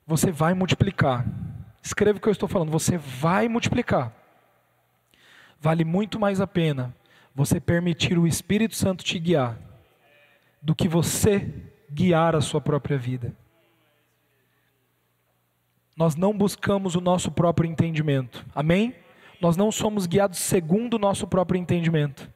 você 0.05 0.31
vai 0.31 0.53
multiplicar. 0.53 1.25
Escreva 1.81 2.17
o 2.17 2.21
que 2.21 2.27
eu 2.27 2.33
estou 2.33 2.49
falando, 2.49 2.71
você 2.71 2.97
vai 2.97 3.47
multiplicar 3.47 4.20
vale 5.61 5.85
muito 5.85 6.19
mais 6.19 6.41
a 6.41 6.47
pena 6.47 6.93
você 7.33 7.59
permitir 7.61 8.17
o 8.17 8.27
Espírito 8.27 8.75
Santo 8.75 9.03
te 9.03 9.17
guiar 9.19 9.57
do 10.61 10.75
que 10.75 10.87
você 10.87 11.53
guiar 11.89 12.35
a 12.35 12.41
sua 12.41 12.59
própria 12.59 12.97
vida. 12.97 13.33
Nós 15.95 16.15
não 16.15 16.35
buscamos 16.35 16.95
o 16.95 17.01
nosso 17.01 17.31
próprio 17.31 17.69
entendimento, 17.69 18.43
amém? 18.55 18.95
Nós 19.39 19.55
não 19.55 19.71
somos 19.71 20.07
guiados 20.07 20.39
segundo 20.39 20.95
o 20.95 20.99
nosso 20.99 21.27
próprio 21.27 21.59
entendimento, 21.59 22.29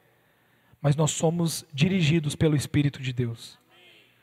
mas 0.81 0.95
nós 0.95 1.11
somos 1.11 1.65
dirigidos 1.73 2.35
pelo 2.35 2.55
Espírito 2.55 3.01
de 3.01 3.11
Deus. 3.11 3.59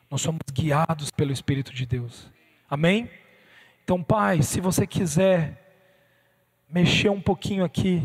Nós 0.08 0.20
somos 0.20 0.40
guiados 0.52 1.10
pelo 1.10 1.32
Espírito 1.32 1.72
de 1.72 1.86
Deus, 1.86 2.30
amém? 2.70 3.10
Então, 3.82 4.02
Pai, 4.02 4.42
se 4.42 4.60
você 4.60 4.86
quiser 4.86 5.58
mexer 6.68 7.08
um 7.08 7.20
pouquinho 7.20 7.64
aqui, 7.64 8.02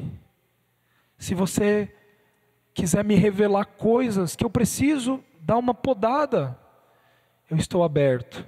se 1.17 1.33
você 1.33 1.93
quiser 2.73 3.03
me 3.03 3.15
revelar 3.15 3.65
coisas 3.65 4.35
que 4.35 4.45
eu 4.45 4.49
preciso 4.49 5.23
dar 5.39 5.57
uma 5.57 5.73
podada, 5.73 6.57
eu 7.49 7.57
estou 7.57 7.83
aberto, 7.83 8.45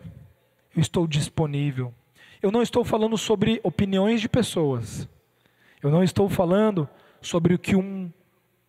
eu 0.75 0.81
estou 0.81 1.07
disponível. 1.07 1.93
Eu 2.41 2.51
não 2.51 2.61
estou 2.61 2.85
falando 2.85 3.17
sobre 3.17 3.59
opiniões 3.63 4.21
de 4.21 4.29
pessoas. 4.29 5.09
Eu 5.81 5.89
não 5.89 6.03
estou 6.03 6.29
falando 6.29 6.87
sobre 7.21 7.53
o 7.53 7.59
que 7.59 7.75
um 7.75 8.11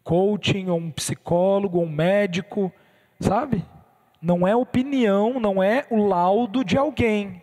coaching, 0.02 0.68
ou 0.68 0.78
um 0.78 0.90
psicólogo, 0.90 1.78
ou 1.78 1.84
um 1.84 1.90
médico, 1.90 2.72
sabe? 3.20 3.64
Não 4.20 4.46
é 4.46 4.54
opinião, 4.54 5.38
não 5.38 5.62
é 5.62 5.86
o 5.90 6.06
laudo 6.06 6.64
de 6.64 6.76
alguém. 6.76 7.42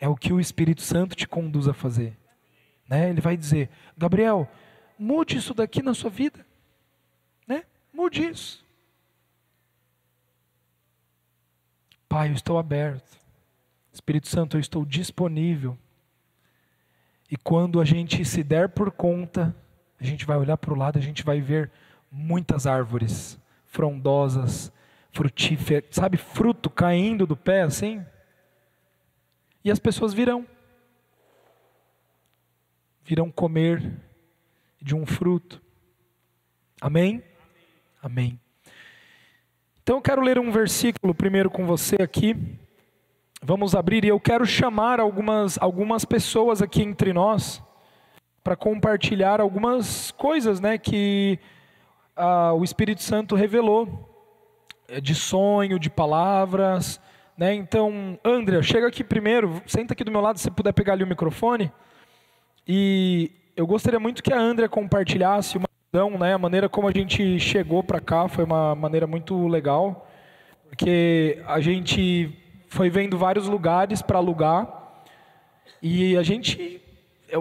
É 0.00 0.08
o 0.08 0.16
que 0.16 0.32
o 0.32 0.40
Espírito 0.40 0.82
Santo 0.82 1.14
te 1.14 1.26
conduz 1.26 1.68
a 1.68 1.72
fazer. 1.72 2.16
Né? 2.88 3.10
Ele 3.10 3.20
vai 3.20 3.36
dizer: 3.36 3.70
Gabriel, 3.96 4.48
mude 5.02 5.36
isso 5.36 5.52
daqui 5.52 5.82
na 5.82 5.94
sua 5.94 6.10
vida. 6.10 6.46
Né? 7.46 7.64
Mude 7.92 8.24
isso. 8.28 8.64
Pai, 12.08 12.28
eu 12.28 12.34
estou 12.34 12.58
aberto. 12.58 13.18
Espírito 13.92 14.28
Santo, 14.28 14.56
eu 14.56 14.60
estou 14.60 14.84
disponível. 14.84 15.76
E 17.28 17.36
quando 17.36 17.80
a 17.80 17.84
gente 17.84 18.24
se 18.24 18.44
der 18.44 18.68
por 18.68 18.92
conta, 18.92 19.54
a 19.98 20.04
gente 20.04 20.24
vai 20.24 20.36
olhar 20.36 20.56
para 20.56 20.72
o 20.72 20.76
lado, 20.76 20.98
a 20.98 21.02
gente 21.02 21.24
vai 21.24 21.40
ver 21.40 21.70
muitas 22.10 22.66
árvores 22.66 23.38
frondosas, 23.66 24.70
frutíferas, 25.10 25.84
sabe, 25.90 26.16
fruto 26.16 26.70
caindo 26.70 27.26
do 27.26 27.36
pé 27.36 27.62
assim. 27.62 28.04
E 29.64 29.70
as 29.70 29.78
pessoas 29.78 30.14
virão. 30.14 30.46
Virão 33.04 33.30
comer 33.30 34.00
de 34.82 34.94
um 34.94 35.06
fruto. 35.06 35.62
Amém? 36.80 37.22
Amém. 38.02 38.38
Então 39.82 39.96
eu 39.96 40.02
quero 40.02 40.20
ler 40.20 40.38
um 40.38 40.50
versículo 40.50 41.14
primeiro 41.14 41.48
com 41.48 41.64
você 41.64 41.96
aqui. 42.00 42.36
Vamos 43.40 43.74
abrir 43.74 44.04
e 44.04 44.08
eu 44.08 44.18
quero 44.18 44.44
chamar 44.44 44.98
algumas, 44.98 45.56
algumas 45.60 46.04
pessoas 46.04 46.60
aqui 46.60 46.82
entre 46.82 47.12
nós 47.12 47.62
para 48.42 48.56
compartilhar 48.56 49.40
algumas 49.40 50.10
coisas 50.12 50.60
né, 50.60 50.76
que 50.76 51.38
ah, 52.16 52.52
o 52.52 52.64
Espírito 52.64 53.02
Santo 53.02 53.36
revelou, 53.36 54.08
eh, 54.88 55.00
de 55.00 55.14
sonho, 55.14 55.78
de 55.78 55.88
palavras. 55.88 57.00
Né? 57.36 57.54
Então, 57.54 58.18
André, 58.24 58.62
chega 58.62 58.88
aqui 58.88 59.04
primeiro, 59.04 59.62
senta 59.66 59.92
aqui 59.92 60.02
do 60.02 60.10
meu 60.10 60.20
lado, 60.20 60.38
se 60.38 60.50
puder 60.50 60.72
pegar 60.72 60.94
ali 60.94 61.04
o 61.04 61.08
microfone. 61.08 61.72
E 62.66 63.30
eu 63.56 63.66
gostaria 63.66 64.00
muito 64.00 64.22
que 64.22 64.32
a 64.32 64.40
André 64.40 64.66
compartilhasse 64.68 65.58
uma 65.58 65.68
visão, 65.92 66.18
né, 66.18 66.34
a 66.34 66.38
maneira 66.38 66.68
como 66.68 66.88
a 66.88 66.92
gente 66.92 67.38
chegou 67.38 67.82
para 67.82 68.00
cá 68.00 68.28
foi 68.28 68.44
uma 68.44 68.74
maneira 68.74 69.06
muito 69.06 69.46
legal, 69.46 70.08
porque 70.68 71.42
a 71.46 71.60
gente 71.60 72.30
foi 72.68 72.88
vendo 72.88 73.18
vários 73.18 73.46
lugares 73.46 74.00
para 74.00 74.18
alugar 74.18 74.82
e 75.82 76.16
a 76.16 76.22
gente, 76.22 76.80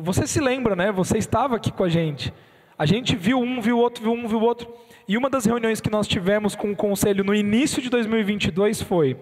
você 0.02 0.28
se 0.28 0.42
lembra, 0.42 0.76
né? 0.76 0.92
Você 0.92 1.18
estava 1.18 1.56
aqui 1.56 1.72
com 1.72 1.84
a 1.84 1.90
gente. 1.90 2.34
A 2.78 2.86
gente 2.86 3.16
viu 3.16 3.40
um, 3.40 3.62
viu 3.62 3.78
outro, 3.78 4.04
viu 4.04 4.12
um, 4.12 4.28
viu 4.28 4.42
outro. 4.42 4.68
E 5.08 5.16
uma 5.16 5.30
das 5.30 5.46
reuniões 5.46 5.80
que 5.80 5.90
nós 5.92 6.08
tivemos 6.08 6.56
com 6.56 6.72
o 6.72 6.76
conselho 6.76 7.24
no 7.24 7.36
início 7.36 7.82
de 7.82 7.90
2022 7.90 8.82
foi: 8.82 9.16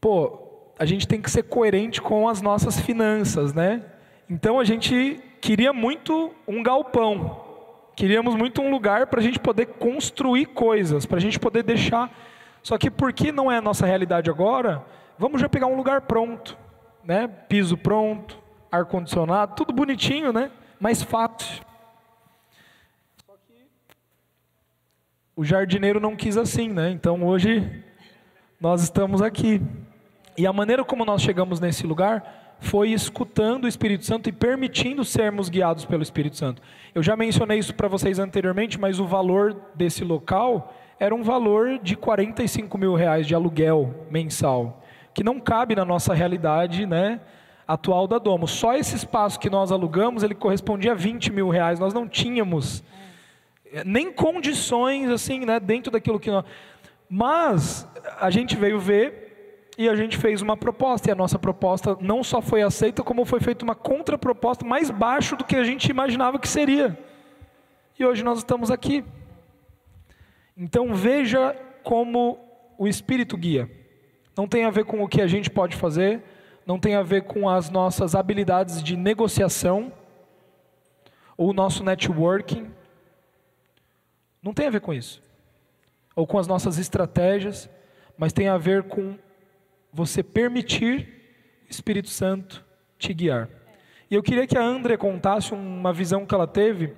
pô, 0.00 0.72
a 0.78 0.86
gente 0.86 1.08
tem 1.08 1.20
que 1.20 1.30
ser 1.30 1.42
coerente 1.42 2.00
com 2.00 2.28
as 2.28 2.40
nossas 2.40 2.80
finanças, 2.80 3.52
né? 3.52 3.82
Então 4.30 4.60
a 4.60 4.64
gente 4.64 5.20
queria 5.42 5.74
muito 5.74 6.32
um 6.48 6.62
galpão, 6.62 7.44
queríamos 7.94 8.34
muito 8.34 8.62
um 8.62 8.70
lugar 8.70 9.08
para 9.08 9.20
a 9.20 9.22
gente 9.22 9.38
poder 9.38 9.66
construir 9.66 10.46
coisas, 10.46 11.04
para 11.04 11.18
a 11.18 11.20
gente 11.20 11.38
poder 11.38 11.62
deixar 11.62 12.10
só 12.62 12.78
que 12.78 12.90
porque 12.90 13.32
não 13.32 13.50
é 13.50 13.58
a 13.58 13.62
nossa 13.62 13.84
realidade 13.84 14.30
agora, 14.30 14.84
vamos 15.18 15.40
já 15.40 15.48
pegar 15.48 15.66
um 15.66 15.76
lugar 15.76 16.02
pronto, 16.02 16.56
né? 17.02 17.26
Piso 17.26 17.76
pronto, 17.76 18.38
ar 18.70 18.84
condicionado, 18.84 19.56
tudo 19.56 19.72
bonitinho, 19.72 20.32
né? 20.32 20.50
Mais 20.78 21.02
fácil. 21.02 21.62
Só 23.26 23.32
que 23.46 23.66
o 25.34 25.44
jardineiro 25.44 25.98
não 25.98 26.14
quis 26.14 26.36
assim, 26.36 26.68
né? 26.68 26.90
Então 26.90 27.24
hoje 27.24 27.84
nós 28.60 28.82
estamos 28.82 29.20
aqui. 29.20 29.60
E 30.38 30.46
a 30.46 30.52
maneira 30.52 30.84
como 30.84 31.04
nós 31.04 31.20
chegamos 31.20 31.58
nesse 31.58 31.84
lugar 31.84 32.41
foi 32.62 32.92
escutando 32.92 33.64
o 33.64 33.68
Espírito 33.68 34.06
Santo 34.06 34.28
e 34.28 34.32
permitindo 34.32 35.04
sermos 35.04 35.48
guiados 35.48 35.84
pelo 35.84 36.00
Espírito 36.00 36.36
Santo. 36.36 36.62
Eu 36.94 37.02
já 37.02 37.16
mencionei 37.16 37.58
isso 37.58 37.74
para 37.74 37.88
vocês 37.88 38.20
anteriormente, 38.20 38.78
mas 38.78 39.00
o 39.00 39.04
valor 39.04 39.56
desse 39.74 40.04
local 40.04 40.72
era 40.98 41.12
um 41.12 41.24
valor 41.24 41.80
de 41.82 41.96
45 41.96 42.78
mil 42.78 42.94
reais 42.94 43.26
de 43.26 43.34
aluguel 43.34 44.06
mensal, 44.08 44.80
que 45.12 45.24
não 45.24 45.40
cabe 45.40 45.74
na 45.74 45.84
nossa 45.84 46.14
realidade 46.14 46.86
né, 46.86 47.20
atual 47.66 48.06
da 48.06 48.18
Domo. 48.18 48.46
Só 48.46 48.76
esse 48.76 48.94
espaço 48.94 49.40
que 49.40 49.50
nós 49.50 49.72
alugamos, 49.72 50.22
ele 50.22 50.34
correspondia 50.34 50.92
a 50.92 50.94
20 50.94 51.32
mil 51.32 51.48
reais. 51.48 51.80
Nós 51.80 51.92
não 51.92 52.06
tínhamos 52.06 52.84
eh, 53.72 53.82
nem 53.84 54.12
condições 54.12 55.10
assim, 55.10 55.44
né, 55.44 55.58
dentro 55.58 55.90
daquilo 55.90 56.20
que 56.20 56.30
nós... 56.30 56.44
Mas 57.10 57.88
a 58.20 58.30
gente 58.30 58.56
veio 58.56 58.78
ver 58.78 59.31
e 59.82 59.88
a 59.88 59.96
gente 59.96 60.16
fez 60.16 60.40
uma 60.40 60.56
proposta, 60.56 61.08
e 61.08 61.12
a 61.12 61.14
nossa 61.16 61.40
proposta 61.40 61.96
não 62.00 62.22
só 62.22 62.40
foi 62.40 62.62
aceita, 62.62 63.02
como 63.02 63.24
foi 63.24 63.40
feita 63.40 63.64
uma 63.64 63.74
contraproposta 63.74 64.64
mais 64.64 64.90
baixo 64.90 65.34
do 65.34 65.44
que 65.44 65.56
a 65.56 65.64
gente 65.64 65.88
imaginava 65.88 66.38
que 66.38 66.46
seria. 66.46 66.96
E 67.98 68.04
hoje 68.04 68.22
nós 68.22 68.38
estamos 68.38 68.70
aqui. 68.70 69.04
Então 70.56 70.94
veja 70.94 71.56
como 71.82 72.38
o 72.78 72.86
Espírito 72.86 73.36
guia. 73.36 73.68
Não 74.36 74.46
tem 74.46 74.64
a 74.64 74.70
ver 74.70 74.84
com 74.84 75.02
o 75.02 75.08
que 75.08 75.20
a 75.20 75.26
gente 75.26 75.50
pode 75.50 75.74
fazer, 75.74 76.22
não 76.64 76.78
tem 76.78 76.94
a 76.94 77.02
ver 77.02 77.24
com 77.24 77.48
as 77.48 77.68
nossas 77.68 78.14
habilidades 78.14 78.80
de 78.84 78.96
negociação 78.96 79.92
ou 81.36 81.50
o 81.50 81.52
nosso 81.52 81.82
networking. 81.82 82.70
Não 84.40 84.54
tem 84.54 84.68
a 84.68 84.70
ver 84.70 84.80
com 84.80 84.94
isso. 84.94 85.20
Ou 86.14 86.24
com 86.24 86.38
as 86.38 86.46
nossas 86.46 86.78
estratégias, 86.78 87.68
mas 88.16 88.32
tem 88.32 88.46
a 88.46 88.56
ver 88.56 88.84
com 88.84 89.18
você 89.92 90.22
permitir 90.22 91.08
o 91.68 91.70
Espírito 91.70 92.08
Santo 92.08 92.64
te 92.98 93.12
guiar. 93.12 93.48
E 94.10 94.14
eu 94.14 94.22
queria 94.22 94.46
que 94.46 94.56
a 94.56 94.62
André 94.62 94.96
contasse 94.96 95.52
uma 95.52 95.92
visão 95.92 96.26
que 96.26 96.34
ela 96.34 96.46
teve. 96.46 96.94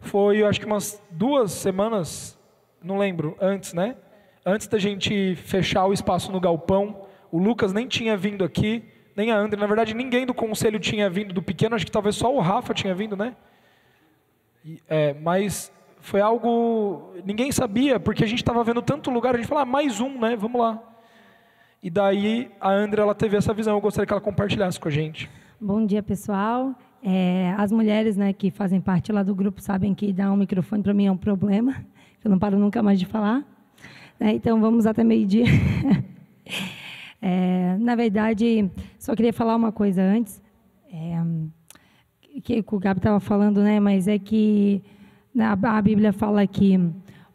Foi, 0.00 0.42
acho 0.44 0.60
que 0.60 0.66
umas 0.66 1.02
duas 1.10 1.52
semanas 1.52 2.38
não 2.82 2.98
lembro, 2.98 3.36
antes, 3.40 3.72
né? 3.72 3.96
Antes 4.44 4.66
da 4.68 4.78
gente 4.78 5.34
fechar 5.36 5.86
o 5.86 5.92
espaço 5.92 6.30
no 6.30 6.40
galpão, 6.40 7.06
o 7.30 7.38
Lucas 7.38 7.72
nem 7.72 7.86
tinha 7.86 8.16
vindo 8.16 8.44
aqui, 8.44 8.84
nem 9.16 9.32
a 9.32 9.36
André, 9.36 9.60
na 9.60 9.66
verdade 9.66 9.94
ninguém 9.94 10.24
do 10.24 10.32
conselho 10.32 10.78
tinha 10.78 11.10
vindo 11.10 11.34
do 11.34 11.42
pequeno, 11.42 11.74
acho 11.74 11.84
que 11.84 11.90
talvez 11.92 12.14
só 12.14 12.32
o 12.32 12.40
Rafa 12.40 12.72
tinha 12.72 12.94
vindo, 12.94 13.16
né? 13.16 13.36
É, 14.88 15.14
mas 15.14 15.72
foi 16.00 16.20
algo, 16.20 17.12
ninguém 17.24 17.50
sabia, 17.50 17.98
porque 17.98 18.22
a 18.22 18.26
gente 18.26 18.38
estava 18.38 18.62
vendo 18.62 18.80
tanto 18.80 19.10
lugar, 19.10 19.34
a 19.34 19.38
gente 19.38 19.48
falou, 19.48 19.62
ah, 19.62 19.66
mais 19.66 20.00
um, 20.00 20.18
né? 20.18 20.36
Vamos 20.36 20.60
lá. 20.60 20.87
E 21.82 21.90
daí 21.90 22.50
a 22.60 22.70
André, 22.70 23.02
ela 23.02 23.14
teve 23.14 23.36
essa 23.36 23.54
visão, 23.54 23.74
eu 23.74 23.80
gostaria 23.80 24.06
que 24.06 24.12
ela 24.12 24.20
compartilhasse 24.20 24.78
com 24.78 24.88
a 24.88 24.90
gente. 24.90 25.30
Bom 25.60 25.84
dia, 25.86 26.02
pessoal. 26.02 26.74
É, 27.02 27.54
as 27.56 27.70
mulheres 27.70 28.16
né, 28.16 28.32
que 28.32 28.50
fazem 28.50 28.80
parte 28.80 29.12
lá 29.12 29.22
do 29.22 29.34
grupo 29.34 29.60
sabem 29.60 29.94
que 29.94 30.12
dar 30.12 30.32
um 30.32 30.36
microfone 30.36 30.82
para 30.82 30.92
mim 30.92 31.06
é 31.06 31.12
um 31.12 31.16
problema 31.16 31.74
eu 32.24 32.30
não 32.30 32.38
paro 32.38 32.58
nunca 32.58 32.82
mais 32.82 32.98
de 32.98 33.06
falar. 33.06 33.44
Né? 34.18 34.34
Então, 34.34 34.60
vamos 34.60 34.86
até 34.86 35.04
meio-dia. 35.04 35.44
é, 37.22 37.76
na 37.78 37.94
verdade, 37.94 38.70
só 38.98 39.14
queria 39.14 39.32
falar 39.32 39.56
uma 39.56 39.72
coisa 39.72 40.02
antes, 40.02 40.42
é, 40.92 41.22
que 42.42 42.64
o 42.66 42.78
Gabi 42.78 42.98
estava 42.98 43.20
falando, 43.20 43.62
né? 43.62 43.80
mas 43.80 44.06
é 44.08 44.18
que 44.18 44.82
a 45.38 45.82
Bíblia 45.82 46.12
fala 46.12 46.46
que 46.46 46.78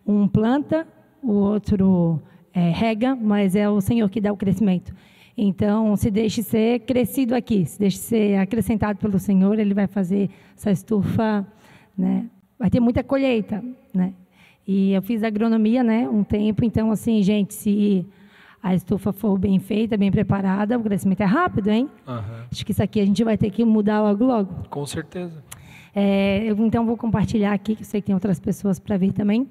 um 0.06 0.28
planta, 0.28 0.88
o 1.22 1.32
outro 1.32 2.22
é, 2.54 2.70
rega, 2.70 3.16
mas 3.16 3.56
é 3.56 3.70
o 3.70 3.82
Senhor 3.82 4.10
que 4.10 4.22
dá 4.22 4.32
o 4.32 4.38
crescimento. 4.38 4.94
Então, 5.36 5.96
se 5.96 6.12
deixe 6.12 6.44
ser 6.44 6.82
crescido 6.82 7.34
aqui, 7.34 7.66
se 7.66 7.80
deixe 7.80 7.98
ser 7.98 8.38
acrescentado 8.38 9.00
pelo 9.00 9.18
Senhor, 9.18 9.58
Ele 9.58 9.74
vai 9.74 9.88
fazer 9.88 10.30
essa 10.56 10.70
estufa, 10.70 11.46
né? 11.98 12.26
vai 12.64 12.70
ter 12.70 12.80
muita 12.80 13.04
colheita. 13.04 13.64
Né? 13.94 14.14
E 14.66 14.94
eu 14.94 15.02
fiz 15.02 15.24
agronomia, 15.24 15.84
né, 15.84 16.08
um 16.08 16.24
tempo, 16.24 16.64
então 16.64 16.92
assim, 16.92 17.22
gente, 17.22 17.54
se 17.54 18.06
a 18.62 18.74
estufa 18.74 19.12
for 19.12 19.38
bem 19.38 19.60
feita, 19.60 19.98
bem 19.98 20.10
preparada, 20.10 20.78
o 20.78 20.84
crescimento 20.84 21.20
é 21.20 21.26
rápido, 21.26 21.70
hein? 21.70 21.90
Uhum. 22.08 22.46
Acho 22.50 22.66
que 22.66 22.72
isso 22.72 22.82
aqui 22.82 23.02
a 23.02 23.06
gente 23.06 23.22
vai 23.22 23.38
ter 23.38 23.50
que 23.50 23.66
mudar 23.66 24.02
logo, 24.02 24.24
logo. 24.24 24.50
Com 24.70 24.86
certeza. 24.86 25.44
É, 25.94 26.42
eu, 26.46 26.58
então 26.66 26.86
vou 26.86 26.96
compartilhar 26.96 27.52
aqui, 27.52 27.76
que 27.76 27.82
eu 27.82 27.86
sei 27.86 28.00
que 28.00 28.08
tem 28.08 28.16
outras 28.16 28.40
pessoas 28.40 28.80
para 28.80 28.96
ver 28.96 29.12
também. 29.12 29.46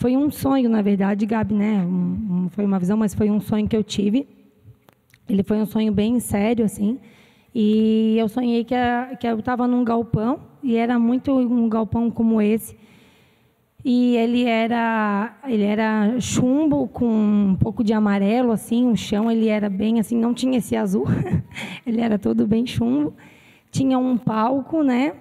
Foi 0.00 0.16
um 0.16 0.30
sonho, 0.30 0.70
na 0.70 0.80
verdade, 0.80 1.26
Gabi, 1.26 1.52
né? 1.52 1.84
Um, 1.84 2.44
um, 2.44 2.48
foi 2.48 2.64
uma 2.64 2.78
visão, 2.78 2.96
mas 2.96 3.12
foi 3.14 3.30
um 3.30 3.38
sonho 3.38 3.68
que 3.68 3.76
eu 3.76 3.84
tive. 3.84 4.26
Ele 5.28 5.42
foi 5.42 5.58
um 5.58 5.66
sonho 5.66 5.92
bem 5.92 6.18
sério, 6.20 6.64
assim. 6.64 6.98
E 7.54 8.16
eu 8.16 8.26
sonhei 8.26 8.64
que, 8.64 8.74
a, 8.74 9.14
que 9.20 9.26
eu 9.26 9.38
estava 9.38 9.68
num 9.68 9.84
galpão, 9.84 10.40
e 10.62 10.74
era 10.74 10.98
muito 10.98 11.30
um 11.32 11.68
galpão 11.68 12.10
como 12.10 12.40
esse, 12.40 12.74
e 13.84 14.16
ele 14.16 14.44
era 14.44 15.38
ele 15.46 15.64
era 15.64 16.18
chumbo 16.18 16.88
com 16.88 17.06
um 17.06 17.56
pouco 17.56 17.84
de 17.84 17.94
amarelo 17.94 18.52
assim 18.52 18.90
o 18.90 18.94
chão 18.94 19.30
ele 19.30 19.48
era 19.48 19.70
bem 19.70 19.98
assim 19.98 20.18
não 20.18 20.34
tinha 20.34 20.58
esse 20.58 20.76
azul 20.76 21.06
ele 21.86 21.98
era 21.98 22.18
todo 22.18 22.46
bem 22.46 22.66
chumbo 22.66 23.14
tinha 23.70 23.98
um 23.98 24.18
palco 24.18 24.82
né 24.82 25.14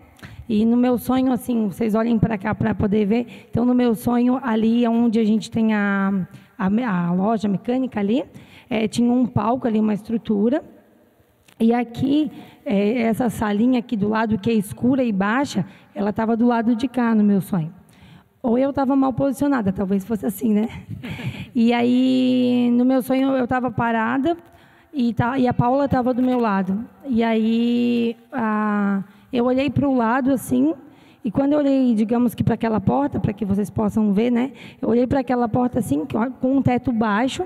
e 0.49 0.65
no 0.65 0.75
meu 0.75 0.97
sonho 0.97 1.31
assim 1.31 1.67
vocês 1.67 1.93
olhem 1.93 2.17
para 2.17 2.37
cá 2.37 2.55
para 2.55 2.73
poder 2.73 3.05
ver 3.05 3.27
então 3.49 3.63
no 3.63 3.75
meu 3.75 3.93
sonho 3.93 4.39
ali 4.43 4.85
onde 4.87 5.19
a 5.19 5.23
gente 5.23 5.51
tem 5.51 5.73
a 5.75 6.27
a, 6.57 6.65
a 6.65 7.13
loja 7.13 7.47
mecânica 7.47 7.99
ali 7.99 8.25
é, 8.69 8.87
tinha 8.87 9.11
um 9.11 9.27
palco 9.27 9.67
ali 9.67 9.79
uma 9.79 9.93
estrutura 9.93 10.63
e 11.59 11.71
aqui 11.71 12.31
é, 12.65 13.03
essa 13.03 13.29
salinha 13.29 13.79
aqui 13.79 13.95
do 13.95 14.09
lado 14.09 14.39
que 14.39 14.49
é 14.49 14.53
escura 14.53 15.03
e 15.03 15.11
baixa 15.11 15.63
ela 15.93 16.09
estava 16.09 16.35
do 16.35 16.47
lado 16.47 16.75
de 16.75 16.87
cá 16.87 17.13
no 17.13 17.23
meu 17.23 17.39
sonho 17.39 17.71
ou 18.41 18.57
eu 18.57 18.69
estava 18.69 18.95
mal 18.95 19.11
posicionada, 19.11 19.71
talvez 19.71 20.05
fosse 20.05 20.25
assim, 20.25 20.53
né? 20.53 20.69
E 21.53 21.73
aí, 21.73 22.69
no 22.71 22.85
meu 22.85 23.01
sonho, 23.01 23.35
eu 23.35 23.43
estava 23.43 23.69
parada 23.69 24.37
e, 24.93 25.13
tá, 25.13 25.37
e 25.37 25.45
a 25.45 25.53
Paula 25.53 25.85
estava 25.85 26.13
do 26.13 26.21
meu 26.21 26.39
lado. 26.39 26.85
E 27.05 27.21
aí, 27.21 28.15
a, 28.31 29.03
eu 29.31 29.45
olhei 29.45 29.69
para 29.69 29.87
o 29.87 29.95
lado 29.95 30.31
assim, 30.31 30.73
e 31.23 31.31
quando 31.31 31.53
eu 31.53 31.59
olhei, 31.59 31.93
digamos 31.93 32.33
que 32.33 32.43
para 32.43 32.55
aquela 32.55 32.79
porta, 32.79 33.19
para 33.19 33.33
que 33.33 33.45
vocês 33.45 33.69
possam 33.69 34.13
ver, 34.13 34.31
né? 34.31 34.51
Eu 34.81 34.89
olhei 34.89 35.05
para 35.05 35.19
aquela 35.19 35.47
porta 35.47 35.79
assim, 35.79 36.05
com 36.05 36.57
um 36.57 36.61
teto 36.61 36.91
baixo, 36.91 37.45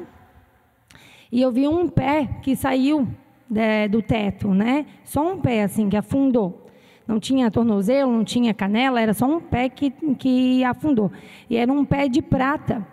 e 1.32 1.42
eu 1.42 1.52
vi 1.52 1.68
um 1.68 1.88
pé 1.88 2.30
que 2.44 2.56
saiu 2.56 3.08
de, 3.50 3.88
do 3.88 4.02
teto, 4.02 4.54
né? 4.54 4.86
Só 5.04 5.34
um 5.34 5.40
pé 5.40 5.63
assim 5.63 5.90
que 5.90 5.98
afundou. 5.98 6.68
Não 7.08 7.20
tinha 7.20 7.52
tornozelo, 7.52 8.12
não 8.12 8.24
tinha 8.24 8.54
canela, 8.54 9.02
era 9.02 9.13
só 9.13 9.25
um 9.25 9.40
pé 9.40 9.68
que, 9.68 9.92
que 10.18 10.63
afundou. 10.63 11.12
E 11.50 11.58
era 11.58 11.72
um 11.72 11.84
pé 11.84 12.08
de 12.08 12.22
prata. 12.22 12.86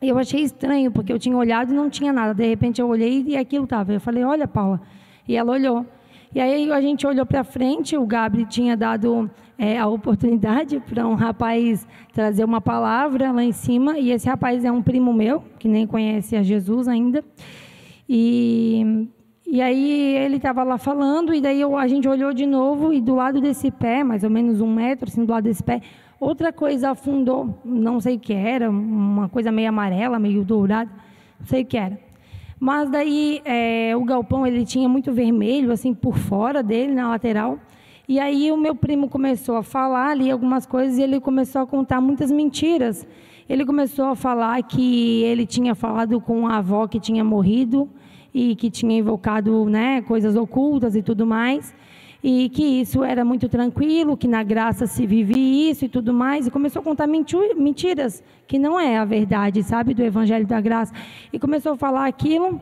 Eu 0.00 0.16
achei 0.18 0.42
estranho, 0.42 0.92
porque 0.92 1.12
eu 1.12 1.18
tinha 1.18 1.36
olhado 1.36 1.72
e 1.72 1.76
não 1.76 1.90
tinha 1.90 2.12
nada. 2.12 2.32
De 2.32 2.46
repente 2.46 2.80
eu 2.80 2.88
olhei 2.88 3.24
e 3.26 3.36
aquilo 3.36 3.64
estava. 3.64 3.92
Eu 3.92 4.00
falei, 4.00 4.22
olha, 4.22 4.46
Paula. 4.46 4.80
E 5.26 5.36
ela 5.36 5.52
olhou. 5.52 5.84
E 6.34 6.40
aí 6.40 6.70
a 6.70 6.80
gente 6.80 7.06
olhou 7.06 7.24
para 7.24 7.42
frente, 7.42 7.96
o 7.96 8.06
Gabriel 8.06 8.46
tinha 8.46 8.76
dado 8.76 9.30
é, 9.58 9.78
a 9.78 9.86
oportunidade 9.86 10.80
para 10.88 11.06
um 11.06 11.14
rapaz 11.14 11.86
trazer 12.12 12.44
uma 12.44 12.60
palavra 12.60 13.32
lá 13.32 13.42
em 13.42 13.52
cima, 13.52 13.98
e 13.98 14.10
esse 14.10 14.28
rapaz 14.28 14.64
é 14.64 14.70
um 14.70 14.82
primo 14.82 15.12
meu, 15.12 15.42
que 15.58 15.66
nem 15.66 15.86
conhece 15.86 16.36
a 16.36 16.42
Jesus 16.42 16.86
ainda. 16.88 17.24
E 18.08 19.08
e 19.50 19.62
aí 19.62 20.14
ele 20.16 20.36
estava 20.36 20.62
lá 20.62 20.76
falando, 20.76 21.32
e 21.32 21.40
daí 21.40 21.62
a 21.62 21.88
gente 21.88 22.06
olhou 22.06 22.34
de 22.34 22.44
novo, 22.44 22.92
e 22.92 23.00
do 23.00 23.14
lado 23.14 23.40
desse 23.40 23.70
pé, 23.70 24.04
mais 24.04 24.22
ou 24.22 24.28
menos 24.28 24.60
um 24.60 24.70
metro, 24.70 25.08
assim, 25.08 25.24
do 25.24 25.32
lado 25.32 25.44
desse 25.44 25.62
pé, 25.62 25.80
outra 26.20 26.52
coisa 26.52 26.90
afundou, 26.90 27.58
não 27.64 27.98
sei 27.98 28.16
o 28.16 28.20
que 28.20 28.34
era, 28.34 28.68
uma 28.68 29.26
coisa 29.26 29.50
meio 29.50 29.70
amarela, 29.70 30.18
meio 30.18 30.44
dourada, 30.44 30.90
não 31.40 31.46
sei 31.46 31.62
o 31.62 31.64
que 31.64 31.78
era. 31.78 31.98
Mas 32.60 32.90
daí 32.90 33.40
é, 33.44 33.96
o 33.96 34.04
galpão 34.04 34.46
ele 34.46 34.64
tinha 34.64 34.88
muito 34.88 35.12
vermelho, 35.12 35.70
assim, 35.72 35.94
por 35.94 36.16
fora 36.16 36.62
dele, 36.62 36.92
na 36.92 37.08
lateral. 37.08 37.58
E 38.08 38.18
aí 38.18 38.50
o 38.50 38.56
meu 38.56 38.74
primo 38.74 39.08
começou 39.08 39.56
a 39.56 39.62
falar 39.62 40.10
ali 40.10 40.30
algumas 40.30 40.66
coisas 40.66 40.98
e 40.98 41.02
ele 41.02 41.20
começou 41.20 41.62
a 41.62 41.66
contar 41.66 42.00
muitas 42.00 42.30
mentiras. 42.30 43.06
Ele 43.48 43.64
começou 43.64 44.06
a 44.06 44.14
falar 44.14 44.62
que 44.62 45.22
ele 45.22 45.46
tinha 45.46 45.74
falado 45.74 46.20
com 46.20 46.46
a 46.46 46.56
avó 46.56 46.86
que 46.86 46.98
tinha 46.98 47.22
morrido, 47.22 47.88
e 48.32 48.54
que 48.54 48.70
tinha 48.70 48.98
invocado 48.98 49.64
né, 49.66 50.02
coisas 50.02 50.36
ocultas 50.36 50.94
e 50.94 51.02
tudo 51.02 51.26
mais, 51.26 51.74
e 52.22 52.48
que 52.48 52.62
isso 52.62 53.04
era 53.04 53.24
muito 53.24 53.48
tranquilo, 53.48 54.16
que 54.16 54.26
na 54.26 54.42
graça 54.42 54.86
se 54.86 55.06
vive 55.06 55.70
isso 55.70 55.84
e 55.84 55.88
tudo 55.88 56.12
mais, 56.12 56.46
e 56.46 56.50
começou 56.50 56.80
a 56.80 56.84
contar 56.84 57.06
mentiras, 57.06 58.22
que 58.46 58.58
não 58.58 58.78
é 58.78 58.98
a 58.98 59.04
verdade, 59.04 59.62
sabe, 59.62 59.94
do 59.94 60.02
Evangelho 60.02 60.46
da 60.46 60.60
Graça, 60.60 60.92
e 61.32 61.38
começou 61.38 61.72
a 61.72 61.76
falar 61.76 62.06
aquilo, 62.06 62.60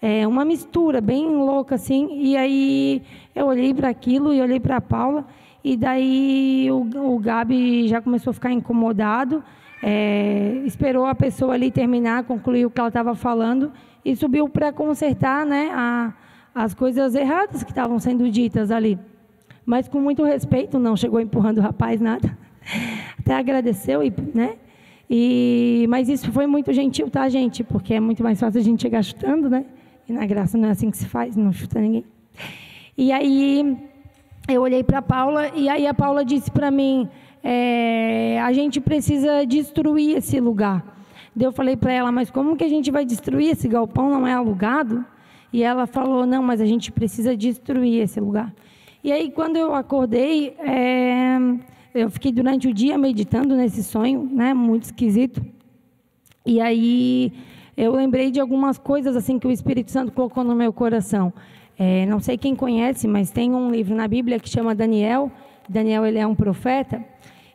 é, 0.00 0.26
uma 0.26 0.44
mistura 0.44 1.00
bem 1.00 1.26
louca 1.28 1.74
assim, 1.74 2.08
e 2.20 2.36
aí 2.36 3.02
eu 3.34 3.46
olhei 3.46 3.74
para 3.74 3.88
aquilo 3.88 4.32
e 4.32 4.40
olhei 4.40 4.60
para 4.60 4.76
a 4.76 4.80
Paula, 4.80 5.26
e 5.64 5.76
daí 5.76 6.68
o, 6.70 7.14
o 7.14 7.18
Gabi 7.18 7.88
já 7.88 8.00
começou 8.00 8.30
a 8.30 8.34
ficar 8.34 8.52
incomodado, 8.52 9.42
é, 9.82 10.62
esperou 10.64 11.06
a 11.06 11.14
pessoa 11.14 11.54
ali 11.54 11.70
terminar, 11.70 12.22
concluir 12.22 12.66
o 12.66 12.70
que 12.70 12.78
ela 12.78 12.88
estava 12.88 13.16
falando, 13.16 13.72
e 14.04 14.14
subiu 14.14 14.48
para 14.48 14.72
consertar 14.72 15.44
né, 15.44 15.70
a, 15.72 16.12
as 16.54 16.74
coisas 16.74 17.14
erradas 17.14 17.62
que 17.62 17.70
estavam 17.70 17.98
sendo 17.98 18.30
ditas 18.30 18.70
ali. 18.70 18.98
Mas 19.64 19.88
com 19.88 20.00
muito 20.00 20.24
respeito, 20.24 20.78
não 20.78 20.96
chegou 20.96 21.20
empurrando 21.20 21.58
o 21.58 21.60
rapaz, 21.60 22.00
nada. 22.00 22.36
Até 23.18 23.34
agradeceu, 23.34 24.02
e, 24.02 24.12
né? 24.34 24.56
E, 25.08 25.86
mas 25.88 26.08
isso 26.08 26.32
foi 26.32 26.46
muito 26.46 26.72
gentil, 26.72 27.10
tá, 27.10 27.28
gente? 27.28 27.62
Porque 27.62 27.94
é 27.94 28.00
muito 28.00 28.22
mais 28.22 28.40
fácil 28.40 28.60
a 28.60 28.64
gente 28.64 28.82
chegar 28.82 29.02
chutando, 29.02 29.48
né? 29.48 29.66
E 30.08 30.12
na 30.12 30.26
graça 30.26 30.58
não 30.58 30.68
é 30.68 30.70
assim 30.72 30.90
que 30.90 30.96
se 30.96 31.06
faz, 31.06 31.36
não 31.36 31.52
chuta 31.52 31.80
ninguém. 31.80 32.04
E 32.96 33.12
aí 33.12 33.76
eu 34.48 34.62
olhei 34.62 34.82
para 34.82 35.00
Paula, 35.00 35.48
e 35.54 35.68
aí 35.68 35.86
a 35.86 35.94
Paula 35.94 36.24
disse 36.24 36.50
para 36.50 36.70
mim: 36.70 37.08
é, 37.42 38.40
a 38.40 38.52
gente 38.52 38.80
precisa 38.80 39.44
destruir 39.46 40.16
esse 40.16 40.40
lugar. 40.40 40.84
Daí 41.34 41.46
eu 41.46 41.52
falei 41.52 41.76
para 41.76 41.92
ela, 41.92 42.12
mas 42.12 42.30
como 42.30 42.56
que 42.56 42.64
a 42.64 42.68
gente 42.68 42.90
vai 42.90 43.04
destruir 43.04 43.50
esse 43.50 43.68
galpão? 43.68 44.10
Não 44.10 44.26
é 44.26 44.34
alugado? 44.34 45.04
E 45.52 45.62
ela 45.62 45.86
falou, 45.86 46.24
não, 46.24 46.42
mas 46.42 46.60
a 46.60 46.66
gente 46.66 46.90
precisa 46.90 47.36
destruir 47.36 48.02
esse 48.02 48.18
lugar. 48.18 48.52
E 49.04 49.12
aí, 49.12 49.30
quando 49.30 49.56
eu 49.56 49.74
acordei, 49.74 50.56
é, 50.58 51.36
eu 51.94 52.08
fiquei 52.10 52.32
durante 52.32 52.68
o 52.68 52.72
dia 52.72 52.96
meditando 52.96 53.54
nesse 53.54 53.82
sonho, 53.82 54.28
né, 54.32 54.54
muito 54.54 54.84
esquisito. 54.84 55.44
E 56.46 56.60
aí, 56.60 57.32
eu 57.76 57.92
lembrei 57.94 58.30
de 58.30 58.40
algumas 58.40 58.78
coisas 58.78 59.16
assim 59.16 59.38
que 59.38 59.46
o 59.46 59.50
Espírito 59.50 59.90
Santo 59.90 60.12
colocou 60.12 60.44
no 60.44 60.54
meu 60.54 60.72
coração. 60.72 61.32
É, 61.78 62.06
não 62.06 62.20
sei 62.20 62.38
quem 62.38 62.54
conhece, 62.54 63.08
mas 63.08 63.30
tem 63.30 63.54
um 63.54 63.70
livro 63.70 63.94
na 63.94 64.06
Bíblia 64.06 64.38
que 64.38 64.48
chama 64.48 64.74
Daniel. 64.74 65.30
Daniel 65.68 66.06
ele 66.06 66.18
é 66.18 66.26
um 66.26 66.34
profeta. 66.34 67.04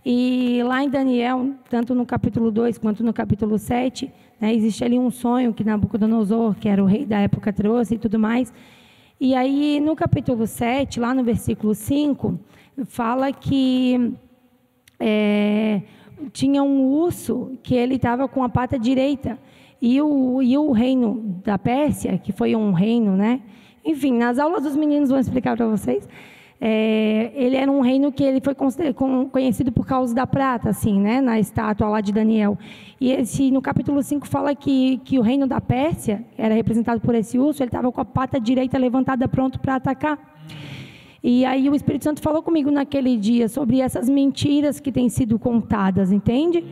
E 0.06 0.62
lá 0.64 0.84
em 0.84 0.90
Daniel, 0.90 1.52
tanto 1.70 1.94
no 1.94 2.06
capítulo 2.06 2.52
2 2.52 2.78
quanto 2.78 3.04
no 3.04 3.14
capítulo 3.14 3.58
7, 3.58 4.12
né, 4.40 4.54
existe 4.54 4.84
ali 4.84 4.98
um 4.98 5.10
sonho 5.10 5.54
que 5.54 5.64
Nabucodonosor, 5.64 6.56
que 6.56 6.70
era 6.70 6.84
o 6.84 6.86
rei 6.86 7.06
da 7.06 7.20
época, 7.20 7.52
trouxe 7.52 7.96
e 7.96 7.98
tudo 7.98 8.20
mais. 8.20 8.54
E 9.20 9.34
aí, 9.34 9.80
no 9.80 9.96
capítulo 9.96 10.46
7, 10.46 11.00
lá 11.00 11.14
no 11.14 11.24
versículo 11.24 11.74
5, 11.74 12.40
fala 12.86 13.32
que 13.32 14.14
é, 15.00 15.82
tinha 16.32 16.62
um 16.62 16.86
urso 16.86 17.58
que 17.64 17.76
ele 17.76 17.96
estava 17.96 18.28
com 18.28 18.44
a 18.44 18.50
pata 18.50 18.78
direita. 18.78 19.40
E 19.82 20.02
o, 20.02 20.42
e 20.42 20.58
o 20.58 20.72
reino 20.72 21.40
da 21.44 21.58
Pérsia, 21.58 22.18
que 22.18 22.32
foi 22.32 22.56
um 22.56 22.72
reino, 22.72 23.16
né? 23.16 23.42
Enfim, 23.86 24.14
nas 24.14 24.40
aulas 24.40 24.64
dos 24.64 24.76
meninos 24.76 25.10
vão 25.10 25.20
explicar 25.20 25.56
para 25.56 25.68
vocês. 25.68 26.08
É, 26.60 27.32
ele 27.36 27.56
era 27.56 27.72
um 27.72 27.82
reino 27.82 28.12
que 28.12 28.24
ele 28.24 28.42
foi 28.42 28.56
conhecido 29.32 29.72
por 29.72 29.86
causa 29.86 30.14
da 30.14 30.26
prata, 30.26 30.70
assim, 30.70 31.00
né, 31.00 31.22
na 31.22 31.40
estátua 31.40 31.88
lá 31.88 32.02
de 32.02 32.12
Daniel. 32.12 32.58
E 33.00 33.12
esse, 33.12 33.52
no 33.52 33.62
capítulo 33.62 34.02
5 34.02 34.28
fala 34.28 34.56
que, 34.56 34.98
que 35.06 35.20
o 35.20 35.22
reino 35.22 35.46
da 35.46 35.62
Pérsia 35.62 36.26
era 36.38 36.56
representado 36.56 37.00
por 37.00 37.14
esse 37.14 37.38
urso, 37.38 37.62
ele 37.62 37.68
estava 37.68 37.92
com 37.92 38.02
a 38.02 38.06
pata 38.06 38.40
direita 38.40 38.78
levantada 38.78 39.28
pronto 39.28 39.60
para 39.60 39.76
atacar. 39.76 40.38
E 41.24 41.46
aí 41.46 41.70
o 41.70 41.76
Espírito 41.76 42.06
Santo 42.06 42.22
falou 42.22 42.42
comigo 42.42 42.72
naquele 42.72 43.18
dia 43.18 43.48
sobre 43.48 43.82
essas 43.82 44.10
mentiras 44.10 44.80
que 44.80 44.92
têm 44.92 45.10
sido 45.10 45.38
contadas, 45.38 46.12
entende? 46.12 46.64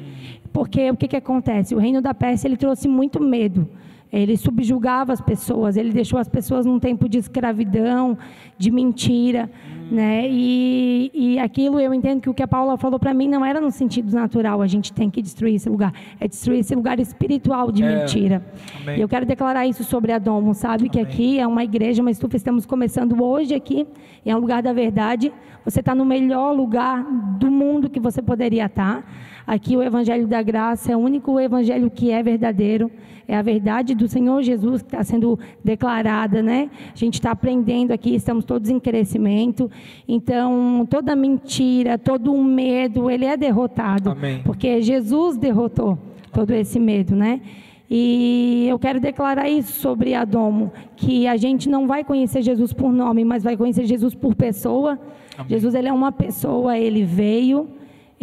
Porque 0.52 0.90
o 0.90 0.96
que, 0.96 1.08
que 1.08 1.16
acontece? 1.16 1.76
O 1.76 1.78
reino 1.78 2.02
da 2.02 2.14
Pérsia 2.14 2.48
ele 2.48 2.58
trouxe 2.58 2.88
muito 2.88 3.22
medo. 3.22 3.68
Ele 4.12 4.38
subjugava 4.38 5.12
as 5.12 5.20
pessoas, 5.20 5.76
ele 5.76 5.92
deixou 5.92 6.18
as 6.18 6.30
pessoas 6.30 6.66
num 6.66 6.80
tempo 6.80 7.10
de 7.10 7.18
escravidão, 7.18 8.18
de 8.58 8.72
mentira, 8.72 9.52
né? 9.92 10.28
E, 10.30 11.12
e 11.14 11.40
aquilo 11.40 11.80
eu 11.80 11.94
entendo 11.94 12.22
que 12.22 12.30
o 12.30 12.34
que 12.34 12.44
a 12.44 12.48
Paula 12.48 12.78
falou 12.78 13.00
para 13.00 13.14
mim 13.14 13.28
não 13.28 13.46
era 13.46 13.62
no 13.62 13.72
sentido 13.72 14.14
natural, 14.14 14.62
a 14.62 14.68
gente 14.68 14.92
tem 14.92 15.10
que 15.10 15.22
destruir 15.22 15.56
esse 15.56 15.70
lugar, 15.70 15.94
é 16.20 16.28
destruir 16.28 16.60
esse 16.60 16.74
lugar 16.76 17.00
espiritual 17.00 17.72
de 17.72 17.84
é. 17.84 18.00
mentira. 18.00 18.44
Amém. 18.82 19.00
Eu 19.00 19.08
quero 19.08 19.26
declarar 19.26 19.66
isso 19.68 19.84
sobre 19.84 20.12
a 20.12 20.20
Domo, 20.20 20.54
sabe 20.54 20.84
Amém. 20.84 20.90
que 20.92 21.00
aqui 21.00 21.40
é 21.40 21.48
uma 21.48 21.64
igreja, 21.64 22.02
uma 22.02 22.12
estufa, 22.12 22.36
estamos 22.36 22.66
começando 22.66 23.22
hoje 23.24 23.54
aqui, 23.54 23.88
é 24.26 24.36
um 24.36 24.40
lugar 24.40 24.64
da 24.64 24.74
verdade. 24.74 25.32
Você 25.64 25.80
está 25.80 25.96
no 25.96 26.06
melhor 26.06 26.56
lugar 26.56 27.04
do 27.40 27.50
mundo 27.50 27.90
que 27.90 28.00
você 28.00 28.22
poderia 28.22 28.66
estar. 28.66 29.02
Tá. 29.02 29.04
Aqui 29.46 29.78
o 29.78 29.84
Evangelho 29.84 30.28
da 30.28 30.42
Graça 30.42 30.92
é 30.92 30.96
o 30.96 31.00
único 31.00 31.40
Evangelho 31.40 31.90
que 31.90 32.12
é 32.12 32.22
verdadeiro 32.24 32.92
é 33.28 33.36
a 33.36 33.42
verdade 33.42 33.96
do 33.96 34.08
Senhor 34.08 34.42
Jesus 34.44 34.82
que 34.82 34.88
está 34.88 35.04
sendo 35.04 35.40
declarada, 35.64 36.42
né? 36.44 36.70
A 36.94 36.98
gente 36.98 37.16
está 37.16 37.32
aprendendo 37.32 37.92
aqui, 37.92 38.14
estamos 38.14 38.46
todos 38.46 38.70
em 38.70 38.80
crescimento. 38.80 39.70
Então, 40.08 40.86
toda 40.90 41.16
mentira, 41.16 41.98
todo 41.98 42.34
o 42.34 42.44
medo, 42.44 43.10
ele 43.10 43.26
é 43.26 43.36
derrotado. 43.36 44.12
Amém. 44.12 44.42
Porque 44.44 44.82
Jesus 44.82 45.38
derrotou 45.38 45.98
todo 46.32 46.52
esse 46.52 46.80
medo, 46.80 47.16
né? 47.16 47.42
E 47.90 48.66
eu 48.68 48.80
quero 48.80 49.00
declarar 49.00 49.48
isso 49.50 49.74
sobre 49.74 50.14
Adomo, 50.14 50.72
que 50.96 51.28
a 51.28 51.38
gente 51.38 51.70
não 51.70 51.88
vai 51.88 52.04
conhecer 52.04 52.42
Jesus 52.42 52.74
por 52.74 52.92
nome, 52.92 53.24
mas 53.24 53.44
vai 53.44 53.56
conhecer 53.56 53.86
Jesus 53.86 54.14
por 54.16 54.36
pessoa. 54.36 55.00
Amém. 55.38 55.50
Jesus 55.50 55.74
ele 55.76 55.88
é 55.88 55.94
uma 55.94 56.12
pessoa, 56.12 56.78
ele 56.78 57.04
veio, 57.04 57.68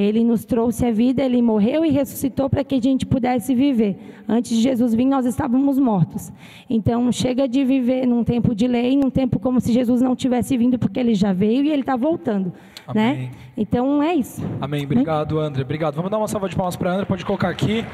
Ele 0.02 0.24
nos 0.24 0.44
trouxe 0.44 0.86
a 0.86 0.92
vida, 0.92 1.22
ele 1.22 1.40
morreu 1.40 1.84
e 1.84 1.90
ressuscitou 1.90 2.50
para 2.50 2.64
que 2.64 2.74
a 2.74 2.80
gente 2.80 3.06
pudesse 3.06 3.54
viver. 3.54 3.96
Antes 4.28 4.56
de 4.56 4.62
Jesus 4.62 4.94
vir, 4.94 5.04
nós 5.04 5.26
estávamos 5.26 5.78
mortos. 5.78 6.32
Então, 6.68 7.10
chega 7.12 7.46
de 7.46 7.64
viver 7.64 8.06
num 8.06 8.24
tempo 8.24 8.54
de 8.54 8.66
lei, 8.66 8.96
num 8.96 9.10
tempo 9.10 9.38
como 9.38 9.60
se 9.60 9.72
Jesus 9.72 10.00
não 10.00 10.16
tivesse 10.16 10.56
vindo, 10.56 10.78
porque 10.78 10.98
ele 10.98 11.14
já 11.14 11.32
veio 11.32 11.64
e 11.64 11.70
ele 11.70 11.82
está 11.82 11.96
voltando. 11.96 12.52
Né? 12.94 13.10
Amém. 13.10 13.30
Então, 13.56 14.02
é 14.02 14.14
isso. 14.14 14.42
Amém. 14.60 14.84
Obrigado, 14.84 15.38
André. 15.38 15.62
Obrigado. 15.62 15.94
Vamos 15.94 16.10
dar 16.10 16.18
uma 16.18 16.28
salva 16.28 16.48
de 16.48 16.56
palmas 16.56 16.76
para 16.76 16.92
André. 16.92 17.04
Pode 17.04 17.24
colocar 17.24 17.48
aqui. 17.48 17.84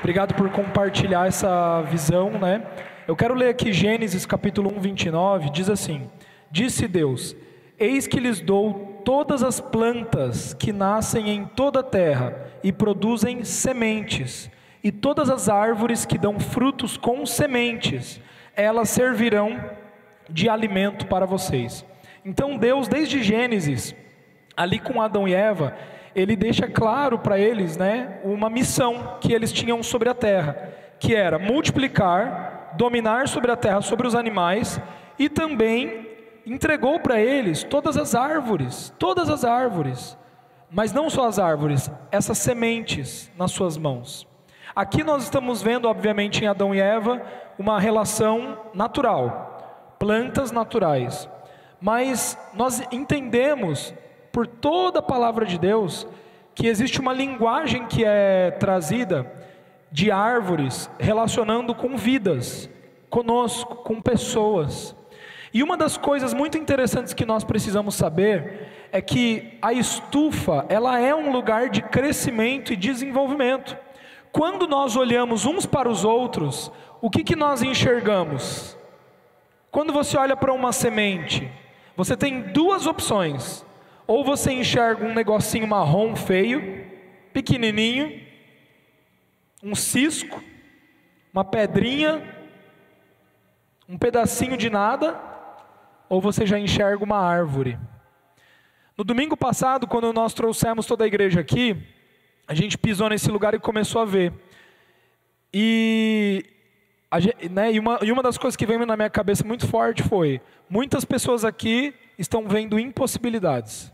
Obrigado 0.00 0.34
por 0.34 0.50
compartilhar 0.50 1.26
essa 1.26 1.82
visão, 1.82 2.30
né? 2.30 2.62
Eu 3.06 3.14
quero 3.14 3.34
ler 3.34 3.50
aqui 3.50 3.72
Gênesis 3.72 4.26
capítulo 4.26 4.72
1, 4.76 4.80
29. 4.80 5.50
Diz 5.50 5.70
assim: 5.70 6.02
Disse 6.50 6.88
Deus: 6.88 7.36
Eis 7.78 8.06
que 8.06 8.18
lhes 8.18 8.40
dou 8.40 8.95
todas 9.06 9.44
as 9.44 9.60
plantas 9.60 10.52
que 10.52 10.72
nascem 10.72 11.30
em 11.30 11.44
toda 11.44 11.78
a 11.78 11.84
terra 11.84 12.50
e 12.60 12.72
produzem 12.72 13.44
sementes, 13.44 14.50
e 14.82 14.90
todas 14.90 15.30
as 15.30 15.48
árvores 15.48 16.04
que 16.04 16.18
dão 16.18 16.40
frutos 16.40 16.96
com 16.96 17.24
sementes, 17.24 18.20
elas 18.56 18.88
servirão 18.88 19.60
de 20.28 20.48
alimento 20.48 21.06
para 21.06 21.24
vocês. 21.24 21.86
Então 22.24 22.58
Deus, 22.58 22.88
desde 22.88 23.22
Gênesis, 23.22 23.94
ali 24.56 24.80
com 24.80 25.00
Adão 25.00 25.28
e 25.28 25.34
Eva, 25.34 25.76
ele 26.12 26.34
deixa 26.34 26.66
claro 26.66 27.16
para 27.16 27.38
eles, 27.38 27.76
né, 27.76 28.18
uma 28.24 28.50
missão 28.50 29.18
que 29.20 29.32
eles 29.32 29.52
tinham 29.52 29.84
sobre 29.84 30.08
a 30.08 30.14
terra, 30.14 30.72
que 30.98 31.14
era 31.14 31.38
multiplicar, 31.38 32.72
dominar 32.76 33.28
sobre 33.28 33.52
a 33.52 33.56
terra, 33.56 33.82
sobre 33.82 34.08
os 34.08 34.16
animais 34.16 34.80
e 35.16 35.28
também 35.28 36.05
entregou 36.46 37.00
para 37.00 37.20
eles 37.20 37.64
todas 37.64 37.96
as 37.96 38.14
árvores, 38.14 38.94
todas 38.98 39.28
as 39.28 39.44
árvores, 39.44 40.16
mas 40.70 40.92
não 40.92 41.10
só 41.10 41.26
as 41.26 41.38
árvores, 41.40 41.90
essas 42.10 42.38
sementes 42.38 43.30
nas 43.36 43.50
suas 43.50 43.76
mãos. 43.76 44.26
Aqui 44.74 45.02
nós 45.02 45.24
estamos 45.24 45.60
vendo, 45.60 45.88
obviamente, 45.88 46.44
em 46.44 46.46
Adão 46.46 46.72
e 46.74 46.80
Eva, 46.80 47.20
uma 47.58 47.80
relação 47.80 48.58
natural, 48.72 49.96
plantas 49.98 50.52
naturais, 50.52 51.28
mas 51.80 52.38
nós 52.54 52.82
entendemos, 52.92 53.92
por 54.30 54.46
toda 54.46 55.00
a 55.00 55.02
palavra 55.02 55.44
de 55.44 55.58
Deus, 55.58 56.06
que 56.54 56.66
existe 56.66 57.00
uma 57.00 57.12
linguagem 57.12 57.86
que 57.86 58.04
é 58.04 58.50
trazida 58.52 59.30
de 59.90 60.10
árvores 60.10 60.90
relacionando 60.98 61.74
com 61.74 61.96
vidas, 61.96 62.68
conosco, 63.08 63.76
com 63.76 64.00
pessoas. 64.00 64.94
E 65.56 65.62
uma 65.62 65.74
das 65.74 65.96
coisas 65.96 66.34
muito 66.34 66.58
interessantes 66.58 67.14
que 67.14 67.24
nós 67.24 67.42
precisamos 67.42 67.94
saber 67.94 68.68
é 68.92 69.00
que 69.00 69.56
a 69.62 69.72
estufa, 69.72 70.66
ela 70.68 71.00
é 71.00 71.14
um 71.14 71.32
lugar 71.32 71.70
de 71.70 71.80
crescimento 71.80 72.74
e 72.74 72.76
desenvolvimento. 72.76 73.74
Quando 74.30 74.68
nós 74.68 74.96
olhamos 74.96 75.46
uns 75.46 75.64
para 75.64 75.88
os 75.88 76.04
outros, 76.04 76.70
o 77.00 77.08
que, 77.08 77.24
que 77.24 77.34
nós 77.34 77.62
enxergamos? 77.62 78.76
Quando 79.70 79.94
você 79.94 80.18
olha 80.18 80.36
para 80.36 80.52
uma 80.52 80.74
semente, 80.74 81.50
você 81.96 82.14
tem 82.18 82.42
duas 82.52 82.86
opções. 82.86 83.64
Ou 84.06 84.22
você 84.22 84.52
enxerga 84.52 85.06
um 85.06 85.14
negocinho 85.14 85.66
marrom 85.66 86.14
feio, 86.14 86.86
pequenininho, 87.32 88.20
um 89.62 89.74
cisco, 89.74 90.38
uma 91.32 91.46
pedrinha, 91.46 92.22
um 93.88 93.96
pedacinho 93.96 94.58
de 94.58 94.68
nada, 94.68 95.34
ou 96.08 96.20
você 96.20 96.46
já 96.46 96.58
enxerga 96.58 97.04
uma 97.04 97.18
árvore? 97.18 97.78
No 98.96 99.04
domingo 99.04 99.36
passado, 99.36 99.86
quando 99.86 100.12
nós 100.12 100.32
trouxemos 100.32 100.86
toda 100.86 101.04
a 101.04 101.06
igreja 101.06 101.40
aqui, 101.40 101.76
a 102.48 102.54
gente 102.54 102.78
pisou 102.78 103.08
nesse 103.08 103.30
lugar 103.30 103.52
e 103.54 103.58
começou 103.58 104.00
a 104.00 104.04
ver. 104.04 104.32
E, 105.52 106.44
a, 107.10 107.18
né, 107.50 107.72
e, 107.72 107.78
uma, 107.78 107.98
e 108.02 108.10
uma 108.10 108.22
das 108.22 108.38
coisas 108.38 108.56
que 108.56 108.64
veio 108.64 108.86
na 108.86 108.96
minha 108.96 109.10
cabeça 109.10 109.44
muito 109.44 109.66
forte 109.66 110.02
foi: 110.02 110.40
muitas 110.68 111.04
pessoas 111.04 111.44
aqui 111.44 111.94
estão 112.18 112.48
vendo 112.48 112.78
impossibilidades. 112.78 113.92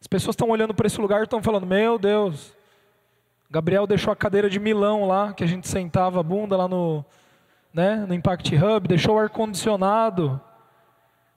As 0.00 0.06
pessoas 0.06 0.34
estão 0.34 0.48
olhando 0.50 0.74
para 0.74 0.86
esse 0.86 1.00
lugar 1.00 1.20
e 1.20 1.24
estão 1.24 1.42
falando: 1.42 1.66
Meu 1.66 1.98
Deus, 1.98 2.54
Gabriel 3.50 3.86
deixou 3.86 4.12
a 4.12 4.16
cadeira 4.16 4.48
de 4.48 4.60
Milão 4.60 5.06
lá, 5.06 5.32
que 5.32 5.42
a 5.42 5.46
gente 5.46 5.66
sentava 5.66 6.20
a 6.20 6.22
bunda 6.22 6.56
lá 6.56 6.68
no, 6.68 7.04
né, 7.72 8.04
no 8.06 8.14
Impact 8.14 8.54
Hub, 8.54 8.86
deixou 8.86 9.16
o 9.16 9.18
ar-condicionado, 9.18 10.40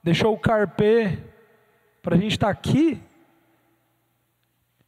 deixou 0.02 0.34
o 0.34 0.38
carpê 0.38 1.18
para 2.02 2.16
a 2.16 2.18
gente 2.18 2.32
estar 2.32 2.46
tá 2.46 2.52
aqui 2.52 3.00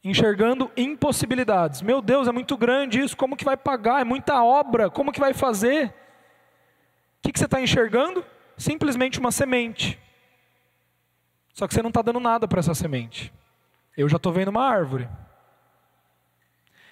enxergando 0.03 0.69
impossibilidades. 0.77 1.81
Meu 1.81 1.99
Deus, 1.99 2.27
é 2.27 2.31
muito 2.31 2.55
grande 2.55 2.99
isso, 2.99 3.17
como 3.17 3.35
que 3.35 3.43
vai 3.43 3.57
pagar? 3.57 4.01
É 4.01 4.03
muita 4.03 4.43
obra, 4.43 4.89
como 4.89 5.11
que 5.11 5.19
vai 5.19 5.33
fazer? 5.33 5.87
O 5.87 5.91
que, 7.23 7.31
que 7.31 7.39
você 7.39 7.45
está 7.45 7.59
enxergando? 7.59 8.23
Simplesmente 8.55 9.19
uma 9.19 9.31
semente. 9.31 9.99
Só 11.53 11.67
que 11.67 11.73
você 11.73 11.81
não 11.81 11.89
está 11.89 12.03
dando 12.03 12.19
nada 12.19 12.47
para 12.47 12.59
essa 12.59 12.75
semente. 12.75 13.33
Eu 13.97 14.07
já 14.07 14.17
estou 14.17 14.31
vendo 14.31 14.49
uma 14.49 14.63
árvore. 14.63 15.09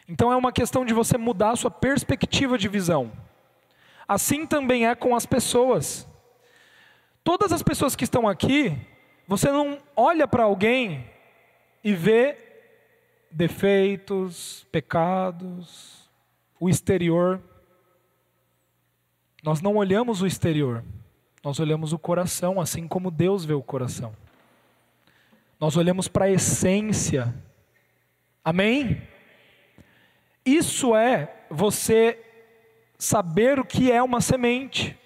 Então 0.07 0.31
é 0.31 0.36
uma 0.36 0.51
questão 0.51 0.83
de 0.83 0.93
você 0.93 1.17
mudar 1.17 1.51
a 1.51 1.55
sua 1.55 1.69
perspectiva 1.69 2.57
de 2.57 2.67
visão. 2.67 3.12
Assim 4.07 4.45
também 4.45 4.88
é 4.88 4.95
com 4.95 5.15
as 5.15 5.25
pessoas. 5.25 6.07
Todas 7.23 7.53
as 7.53 7.63
pessoas 7.63 7.95
que 7.95 8.03
estão 8.03 8.27
aqui, 8.27 8.77
você 9.27 9.49
não 9.49 9.79
olha 9.95 10.27
para 10.27 10.43
alguém 10.43 11.09
e 11.83 11.93
vê 11.93 12.38
defeitos, 13.31 14.65
pecados, 14.71 16.09
o 16.59 16.69
exterior. 16.69 17.41
Nós 19.41 19.62
não 19.62 19.77
olhamos 19.77 20.21
o 20.21 20.27
exterior, 20.27 20.83
nós 21.43 21.59
olhamos 21.59 21.93
o 21.93 21.99
coração, 21.99 22.59
assim 22.59 22.88
como 22.88 23.09
Deus 23.09 23.45
vê 23.45 23.53
o 23.53 23.63
coração. 23.63 24.13
Nós 25.59 25.77
olhamos 25.77 26.09
para 26.09 26.25
a 26.25 26.31
essência. 26.31 27.33
Amém? 28.43 29.01
Isso 30.45 30.93
é 30.93 31.45
você 31.49 32.19
saber 32.97 33.59
o 33.59 33.65
que 33.65 33.89
é 33.89 34.03
uma 34.03 34.19
semente. 34.19 34.97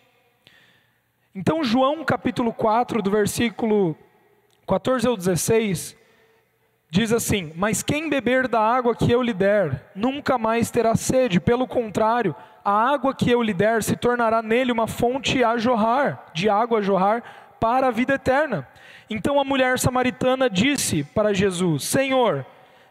Então, 1.39 1.63
João 1.63 2.03
capítulo 2.03 2.51
4, 2.51 2.99
do 2.99 3.11
versículo 3.11 3.95
14 4.67 5.07
ao 5.07 5.15
16, 5.15 5.95
diz 6.89 7.13
assim: 7.13 7.53
Mas 7.55 7.83
quem 7.83 8.09
beber 8.09 8.47
da 8.47 8.59
água 8.59 8.95
que 8.95 9.11
eu 9.11 9.21
lhe 9.21 9.35
der, 9.35 9.91
nunca 9.93 10.39
mais 10.39 10.71
terá 10.71 10.95
sede, 10.95 11.39
pelo 11.39 11.67
contrário, 11.67 12.35
a 12.65 12.71
água 12.91 13.13
que 13.13 13.29
eu 13.29 13.43
lhe 13.43 13.53
der 13.53 13.83
se 13.83 13.95
tornará 13.95 14.41
nele 14.41 14.71
uma 14.71 14.87
fonte 14.87 15.43
a 15.43 15.59
jorrar, 15.59 16.25
de 16.33 16.49
água 16.49 16.79
a 16.79 16.81
jorrar, 16.81 17.21
para 17.59 17.89
a 17.89 17.91
vida 17.91 18.15
eterna. 18.15 18.67
Então 19.07 19.39
a 19.39 19.43
mulher 19.43 19.77
samaritana 19.77 20.49
disse 20.49 21.03
para 21.03 21.35
Jesus: 21.35 21.83
Senhor, 21.83 22.47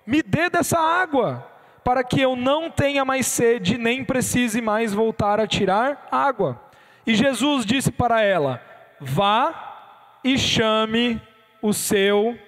me 0.07 0.23
dê 0.23 0.49
dessa 0.49 0.79
água, 0.79 1.45
para 1.83 2.05
que 2.05 2.21
eu 2.21 2.37
não 2.37 2.71
tenha 2.71 3.05
mais 3.05 3.27
sede, 3.27 3.77
nem 3.77 4.05
precise 4.05 4.61
mais 4.61 4.95
voltar 4.95 5.41
a 5.41 5.49
tirar 5.49 6.07
água. 6.13 6.65
E 7.07 7.15
Jesus 7.15 7.65
disse 7.65 7.93
para 7.93 8.21
ela: 8.21 8.61
Vá 9.01 10.19
e 10.25 10.37
chame 10.37 11.23
o 11.63 11.73
seu 11.73 12.39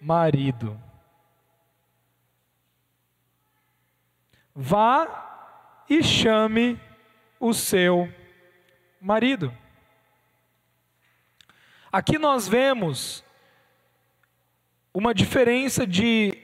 marido. 0.00 0.80
Vá 4.54 5.84
e 5.88 6.02
chame 6.02 6.78
o 7.40 7.52
seu 7.52 8.12
marido. 9.00 9.52
Aqui 11.90 12.18
nós 12.18 12.46
vemos 12.46 13.24
uma 14.94 15.12
diferença 15.12 15.84
de 15.84 16.36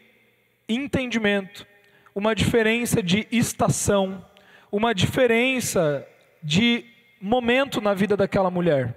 entendimento, 0.69 1.65
uma 2.13 2.35
diferença 2.35 3.01
de 3.01 3.29
estação, 3.31 4.25
uma 4.73 4.93
diferença 4.93 6.05
de 6.43 6.96
momento 7.27 7.81
na 7.81 7.93
vida 7.93 8.17
daquela 8.17 8.51
mulher. 8.51 8.97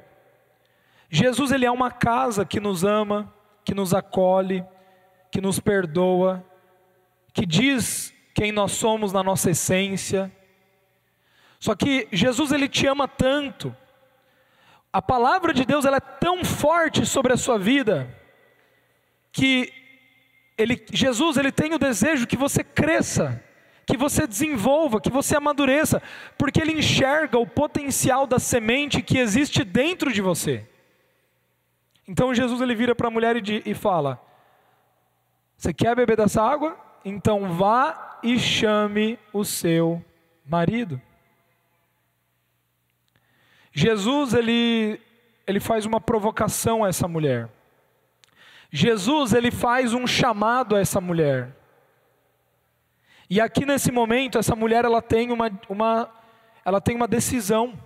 Jesus 1.10 1.52
ele 1.52 1.66
é 1.66 1.72
uma 1.72 1.90
casa 1.90 2.46
que 2.46 2.60
nos 2.60 2.84
ama, 2.84 3.34
que 3.66 3.74
nos 3.74 3.94
acolhe, 3.94 4.64
que 5.32 5.42
nos 5.42 5.60
perdoa, 5.60 6.46
que 7.34 7.46
diz 7.46 8.14
quem 8.36 8.52
nós 8.52 8.74
somos 8.74 9.12
na 9.12 9.24
nossa 9.24 9.50
essência. 9.50 10.32
Só 11.60 11.74
que 11.74 12.08
Jesus 12.12 12.52
ele 12.52 12.70
te 12.70 12.86
ama 12.86 13.08
tanto. 13.08 13.76
A 14.94 15.02
palavra 15.02 15.54
de 15.54 15.66
Deus 15.66 15.84
ela 15.84 15.98
é 15.98 16.00
tão 16.00 16.46
forte 16.46 17.06
sobre 17.06 17.34
a 17.34 17.38
sua 17.38 17.58
vida 17.58 18.16
que 19.32 19.74
ele, 20.58 20.86
Jesus 20.92 21.38
ele 21.38 21.52
tem 21.52 21.74
o 21.74 21.80
desejo 21.80 22.28
que 22.28 22.38
você 22.38 22.64
cresça 22.64 23.44
que 23.90 23.98
você 23.98 24.28
desenvolva, 24.28 25.02
que 25.02 25.10
você 25.10 25.36
amadureça, 25.36 26.02
porque 26.38 26.62
Ele 26.62 26.74
enxerga 26.74 27.40
o 27.40 27.48
potencial 27.48 28.28
da 28.28 28.38
semente 28.38 29.02
que 29.02 29.18
existe 29.18 29.64
dentro 29.64 30.14
de 30.14 30.22
você. 30.22 30.68
Então 32.08 32.34
Jesus 32.34 32.62
ele 32.62 32.76
vira 32.76 32.94
para 32.96 33.08
a 33.08 33.12
mulher 33.12 33.36
e, 33.36 33.64
e 33.66 33.74
fala: 33.74 34.20
Você 35.58 35.74
quer 35.74 35.96
beber 35.96 36.18
dessa 36.18 36.42
água? 36.42 36.78
Então 37.04 37.54
vá 37.54 38.20
e 38.22 38.38
chame 38.38 39.18
o 39.34 39.44
seu 39.44 40.04
marido. 40.46 41.02
Jesus 43.72 44.34
ele 44.34 45.00
ele 45.48 45.60
faz 45.60 45.86
uma 45.86 46.00
provocação 46.00 46.84
a 46.84 46.90
essa 46.90 47.08
mulher. 47.08 47.50
Jesus 48.72 49.34
ele 49.34 49.50
faz 49.50 49.94
um 49.94 50.06
chamado 50.06 50.76
a 50.76 50.80
essa 50.80 51.02
mulher. 51.02 51.59
E 53.30 53.40
aqui 53.40 53.66
nesse 53.66 53.92
momento 53.92 54.38
essa 54.38 54.56
mulher 54.56 54.86
ela 54.86 55.02
tem 55.02 55.32
uma, 55.32 55.52
uma 55.70 56.10
ela 56.66 56.82
tem 56.82 56.96
uma 56.96 57.08
decisão. 57.08 57.78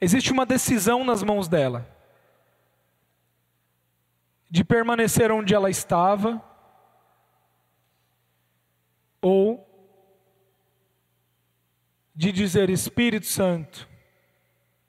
Existe 0.00 0.32
uma 0.32 0.46
decisão 0.46 1.04
nas 1.04 1.22
mãos 1.22 1.48
dela 1.48 1.94
de 4.48 4.64
permanecer 4.64 5.30
onde 5.32 5.54
ela 5.54 5.68
estava 5.68 6.42
ou 9.20 9.66
de 12.14 12.32
dizer 12.32 12.70
Espírito 12.70 13.26
Santo, 13.26 13.86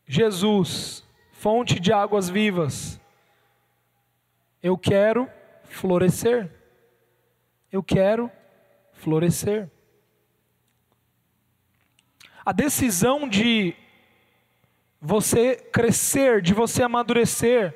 Jesus, 0.05 1.03
fonte 1.33 1.79
de 1.79 1.91
águas 1.91 2.29
vivas, 2.29 3.01
eu 4.63 4.77
quero 4.77 5.29
florescer. 5.63 6.49
Eu 7.69 7.83
quero 7.83 8.31
florescer. 8.97 9.69
A 12.45 12.51
decisão 12.51 13.27
de 13.27 13.75
você 15.01 15.55
crescer, 15.71 16.41
de 16.41 16.53
você 16.53 16.83
amadurecer, 16.83 17.73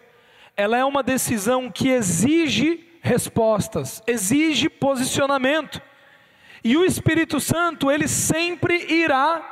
ela 0.56 0.78
é 0.78 0.86
uma 0.86 1.04
decisão 1.04 1.72
que 1.72 1.90
exige 1.90 2.88
respostas, 3.02 4.02
exige 4.06 4.70
posicionamento. 4.70 5.82
E 6.64 6.78
o 6.78 6.86
Espírito 6.86 7.40
Santo, 7.40 7.92
ele 7.92 8.08
sempre 8.08 8.86
irá 8.92 9.48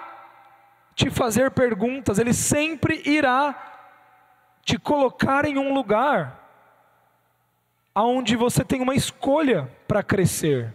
te 0.96 1.10
fazer 1.10 1.52
perguntas, 1.52 2.20
ele 2.20 2.34
sempre 2.34 3.02
irá 3.06 3.70
te 4.64 4.78
colocar 4.78 5.46
em 5.46 5.58
um 5.58 5.74
lugar 5.74 6.40
aonde 7.94 8.36
você 8.36 8.64
tem 8.64 8.82
uma 8.82 8.96
escolha 8.96 9.70
para 9.88 10.04
crescer. 10.04 10.74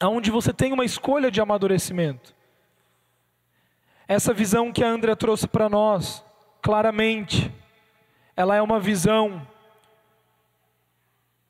Aonde 0.00 0.30
você 0.30 0.52
tem 0.52 0.72
uma 0.72 0.84
escolha 0.84 1.30
de 1.30 1.40
amadurecimento. 1.40 2.34
Essa 4.08 4.32
visão 4.32 4.72
que 4.72 4.82
a 4.82 4.88
Andrea 4.88 5.14
trouxe 5.14 5.46
para 5.46 5.68
nós, 5.68 6.24
claramente, 6.60 7.52
ela 8.34 8.56
é 8.56 8.62
uma 8.62 8.80
visão, 8.80 9.46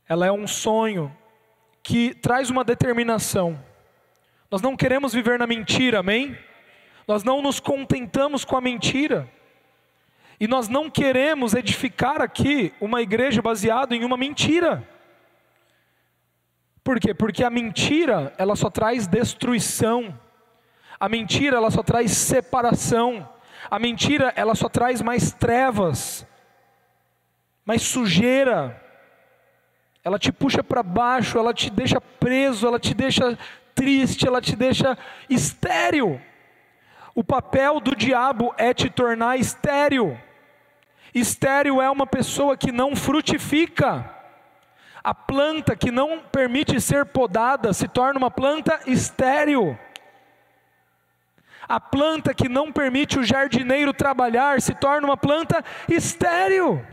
ela 0.09 0.27
é 0.27 0.33
um 0.33 0.47
sonho 0.47 1.17
que 1.83 2.13
traz 2.15 2.51
uma 2.51 2.65
determinação. 2.65 3.59
Nós 4.51 4.61
não 4.61 4.77
queremos 4.77 5.13
viver 5.13 5.39
na 5.39 5.47
mentira, 5.47 6.01
amém? 6.01 6.37
Nós 7.07 7.23
não 7.23 7.41
nos 7.41 7.61
contentamos 7.61 8.45
com 8.45 8.57
a 8.57 8.61
mentira. 8.61 9.31
E 10.41 10.49
nós 10.49 10.69
não 10.69 10.91
queremos 10.91 11.55
edificar 11.55 12.21
aqui 12.21 12.73
uma 12.81 13.01
igreja 13.01 13.41
baseada 13.41 13.95
em 13.95 14.05
uma 14.05 14.17
mentira. 14.17 14.87
Por 16.91 16.99
quê? 16.99 17.15
Porque 17.15 17.45
a 17.45 17.51
mentira, 17.51 18.35
ela 18.37 18.57
só 18.57 18.69
traz 18.69 19.07
destruição. 19.07 20.13
A 20.99 21.09
mentira, 21.09 21.57
ela 21.57 21.71
só 21.71 21.85
traz 21.85 22.11
separação. 22.11 23.29
A 23.71 23.79
mentira, 23.79 24.33
ela 24.35 24.57
só 24.57 24.69
traz 24.69 25.01
mais 25.01 25.31
trevas, 25.33 26.27
mais 27.65 27.83
sujeira 27.83 28.77
ela 30.03 30.19
te 30.19 30.33
puxa 30.33 30.65
para 30.65 30.83
baixo, 30.83 31.39
ela 31.39 31.55
te 31.55 31.71
deixa 31.71 32.01
preso, 32.01 32.67
ela 32.67 32.81
te 32.81 32.93
deixa 32.93 33.39
triste, 33.73 34.27
ela 34.27 34.41
te 34.41 34.57
deixa 34.57 34.99
estéril. 35.29 36.21
O 37.15 37.23
papel 37.23 37.79
do 37.79 37.95
diabo 37.95 38.53
é 38.59 38.75
te 38.75 38.91
tornar 38.91 39.39
estéril. 39.39 40.19
Estéril 41.15 41.81
é 41.81 41.89
uma 41.89 42.07
pessoa 42.07 42.57
que 42.57 42.73
não 42.73 42.97
frutifica. 42.97 44.20
A 45.03 45.15
planta 45.15 45.75
que 45.75 45.91
não 45.91 46.21
permite 46.21 46.81
ser 46.81 47.07
podada 47.07 47.73
se 47.73 47.89
torna 47.89 48.19
uma 48.19 48.31
planta 48.31 48.81
estéril. 48.87 49.79
A 51.69 51.81
planta 51.81 52.35
que 52.35 52.49
não 52.49 52.73
permite 52.73 53.19
o 53.19 53.25
jardineiro 53.25 53.93
trabalhar 53.93 54.61
se 54.61 54.75
torna 54.75 55.07
uma 55.07 55.17
planta 55.17 55.65
estéril. 55.89 56.85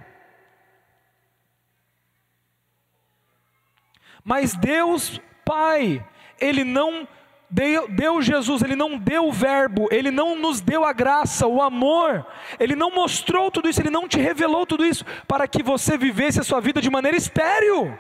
Mas 4.24 4.56
Deus 4.56 5.22
Pai, 5.44 6.06
Ele 6.40 6.64
não 6.64 7.08
deu, 7.50 7.88
deu 7.88 8.22
Jesus, 8.22 8.62
Ele 8.62 8.76
não 8.76 8.98
deu 8.98 9.28
o 9.28 9.32
verbo, 9.32 9.88
Ele 9.92 10.12
não 10.12 10.36
nos 10.36 10.62
deu 10.62 10.84
a 10.84 10.94
graça, 10.94 11.48
o 11.48 11.62
amor, 11.62 12.26
Ele 12.60 12.76
não 12.76 12.92
mostrou 12.92 13.50
tudo 13.50 13.70
isso, 13.70 13.82
Ele 13.82 13.90
não 13.90 14.08
te 14.08 14.20
revelou 14.20 14.66
tudo 14.66 14.86
isso 14.86 15.06
para 15.28 15.48
que 15.48 15.64
você 15.64 15.98
vivesse 15.98 16.40
a 16.40 16.44
sua 16.44 16.60
vida 16.60 16.82
de 16.82 16.90
maneira 16.90 17.18
estéril. 17.18 17.98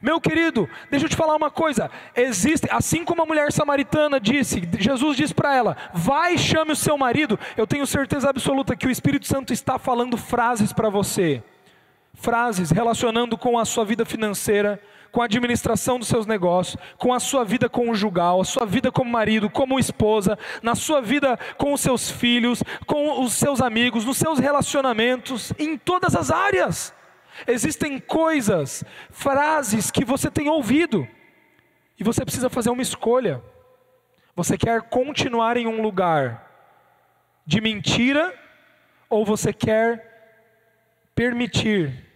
Meu 0.00 0.20
querido, 0.20 0.68
deixa 0.90 1.04
eu 1.04 1.10
te 1.10 1.16
falar 1.16 1.36
uma 1.36 1.50
coisa. 1.50 1.90
Existe, 2.16 2.66
assim 2.70 3.04
como 3.04 3.22
a 3.22 3.26
mulher 3.26 3.52
samaritana 3.52 4.18
disse, 4.18 4.62
Jesus 4.78 5.16
disse 5.16 5.34
para 5.34 5.54
ela: 5.54 5.76
"Vai, 5.92 6.38
chame 6.38 6.72
o 6.72 6.76
seu 6.76 6.96
marido". 6.96 7.38
Eu 7.56 7.66
tenho 7.66 7.86
certeza 7.86 8.30
absoluta 8.30 8.76
que 8.76 8.86
o 8.86 8.90
Espírito 8.90 9.26
Santo 9.26 9.52
está 9.52 9.78
falando 9.78 10.16
frases 10.16 10.72
para 10.72 10.88
você. 10.88 11.42
Frases 12.14 12.70
relacionando 12.70 13.36
com 13.36 13.58
a 13.58 13.64
sua 13.64 13.84
vida 13.84 14.04
financeira, 14.06 14.80
com 15.10 15.22
a 15.22 15.24
administração 15.24 15.98
dos 15.98 16.08
seus 16.08 16.26
negócios, 16.26 16.76
com 16.96 17.12
a 17.12 17.20
sua 17.20 17.44
vida 17.44 17.68
conjugal, 17.68 18.40
a 18.40 18.44
sua 18.44 18.64
vida 18.64 18.92
como 18.92 19.10
marido, 19.10 19.50
como 19.50 19.78
esposa, 19.78 20.38
na 20.62 20.74
sua 20.74 21.00
vida 21.00 21.38
com 21.56 21.72
os 21.72 21.80
seus 21.80 22.10
filhos, 22.10 22.62
com 22.86 23.22
os 23.22 23.32
seus 23.32 23.60
amigos, 23.60 24.04
nos 24.04 24.16
seus 24.16 24.38
relacionamentos, 24.38 25.52
em 25.58 25.76
todas 25.76 26.14
as 26.14 26.30
áreas. 26.30 26.94
Existem 27.46 27.98
coisas, 27.98 28.84
frases 29.10 29.90
que 29.90 30.04
você 30.04 30.30
tem 30.30 30.48
ouvido, 30.48 31.06
e 31.98 32.04
você 32.04 32.24
precisa 32.24 32.48
fazer 32.48 32.70
uma 32.70 32.82
escolha. 32.82 33.42
Você 34.34 34.56
quer 34.56 34.82
continuar 34.82 35.56
em 35.56 35.66
um 35.66 35.82
lugar 35.82 36.46
de 37.46 37.60
mentira, 37.60 38.34
ou 39.08 39.24
você 39.24 39.52
quer 39.52 40.08
permitir 41.14 42.09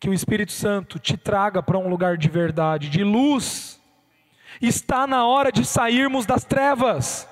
que 0.00 0.08
o 0.08 0.14
Espírito 0.14 0.52
Santo 0.52 0.98
te 0.98 1.16
traga 1.16 1.62
para 1.62 1.78
um 1.78 1.88
lugar 1.88 2.16
de 2.16 2.28
verdade, 2.28 2.88
de 2.88 3.02
luz. 3.02 3.80
Está 4.60 5.06
na 5.06 5.26
hora 5.26 5.50
de 5.50 5.64
sairmos 5.64 6.24
das 6.24 6.44
trevas. 6.44 7.28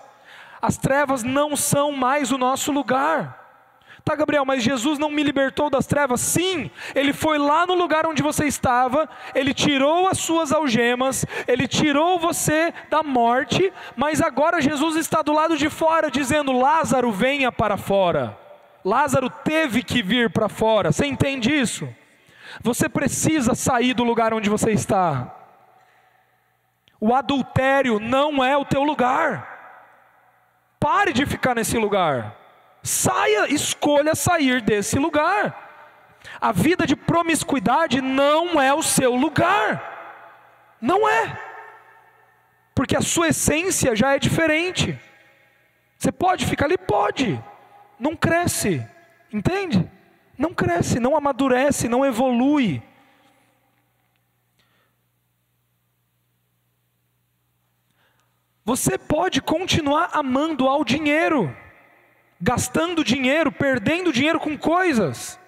As 0.61 0.77
trevas 0.77 1.23
não 1.23 1.57
são 1.57 1.93
mais 1.93 2.33
o 2.33 2.39
nosso 2.39 2.73
lugar. 2.73 3.45
Tá, 4.05 4.15
Gabriel, 4.15 4.45
mas 4.45 4.63
Jesus 4.63 5.01
não 5.01 5.11
me 5.11 5.23
libertou 5.23 5.69
das 5.69 5.85
trevas? 5.85 6.21
Sim, 6.21 6.71
ele 6.95 7.13
foi 7.13 7.39
lá 7.39 7.67
no 7.67 7.75
lugar 7.75 8.07
onde 8.07 8.23
você 8.23 8.45
estava, 8.47 9.09
ele 9.35 9.53
tirou 9.53 10.07
as 10.07 10.19
suas 10.19 10.53
algemas, 10.53 11.27
ele 11.49 11.67
tirou 11.67 12.17
você 12.17 12.73
da 12.89 13.03
morte, 13.03 13.73
mas 13.97 14.21
agora 14.21 14.61
Jesus 14.61 14.95
está 14.95 15.23
do 15.23 15.33
lado 15.33 15.57
de 15.57 15.69
fora 15.69 16.09
dizendo: 16.09 16.53
Lázaro, 16.53 17.11
venha 17.11 17.51
para 17.51 17.77
fora. 17.77 18.39
Lázaro 18.85 19.29
teve 19.29 19.83
que 19.83 20.05
vir 20.05 20.31
para 20.31 20.49
fora. 20.49 20.93
Você 20.93 21.05
entende 21.05 21.53
isso? 21.53 21.89
Você 22.63 22.89
precisa 22.89 23.55
sair 23.55 23.95
do 23.95 24.05
lugar 24.05 24.33
onde 24.33 24.51
você 24.51 24.73
está. 24.73 25.35
O 27.01 27.15
adultério 27.15 27.99
não 28.01 28.43
é 28.43 28.57
o 28.57 28.65
teu 28.65 28.83
lugar. 28.83 29.55
Pare 30.81 31.13
de 31.13 31.27
ficar 31.27 31.55
nesse 31.55 31.77
lugar. 31.77 32.37
Saia, 32.83 33.53
escolha 33.53 34.15
sair 34.15 34.61
desse 34.61 34.99
lugar. 34.99 35.65
A 36.41 36.53
vida 36.53 36.87
de 36.87 36.97
promiscuidade 36.97 38.01
não 38.01 38.61
é 38.61 38.73
o 38.73 38.83
seu 38.83 39.15
lugar. 39.15 39.95
Não 40.81 41.09
é. 41.09 41.39
Porque 42.75 42.97
a 42.97 43.01
sua 43.01 43.29
essência 43.29 43.97
já 43.97 44.15
é 44.15 44.19
diferente. 44.19 44.99
Você 45.97 46.13
pode 46.13 46.45
ficar 46.47 46.67
ali? 46.67 46.77
Pode. 46.77 47.43
Não 47.99 48.15
cresce. 48.15 48.87
Entende? 49.33 49.91
Não 50.39 50.53
cresce, 50.53 51.01
não 51.01 51.17
amadurece, 51.17 51.89
não 51.89 52.05
evolui. 52.05 52.83
Você 58.65 58.99
pode 58.99 59.41
continuar 59.41 60.11
amando 60.13 60.67
ao 60.69 60.85
dinheiro, 60.85 61.57
gastando 62.41 63.05
dinheiro, 63.05 63.53
perdendo 63.53 64.13
dinheiro 64.13 64.41
com 64.41 64.59
coisas 64.59 65.39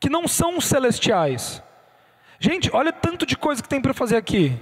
que 0.00 0.10
não 0.10 0.26
são 0.26 0.60
celestiais. 0.60 1.62
Gente, 2.40 2.68
olha 2.74 2.92
tanto 2.92 3.24
de 3.24 3.36
coisa 3.36 3.62
que 3.62 3.68
tem 3.68 3.80
para 3.80 3.94
fazer 3.94 4.16
aqui. 4.16 4.60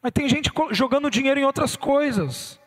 Mas 0.00 0.10
tem 0.10 0.28
gente 0.28 0.50
jogando 0.72 1.10
dinheiro 1.10 1.38
em 1.38 1.44
outras 1.44 1.76
coisas. 1.76 2.58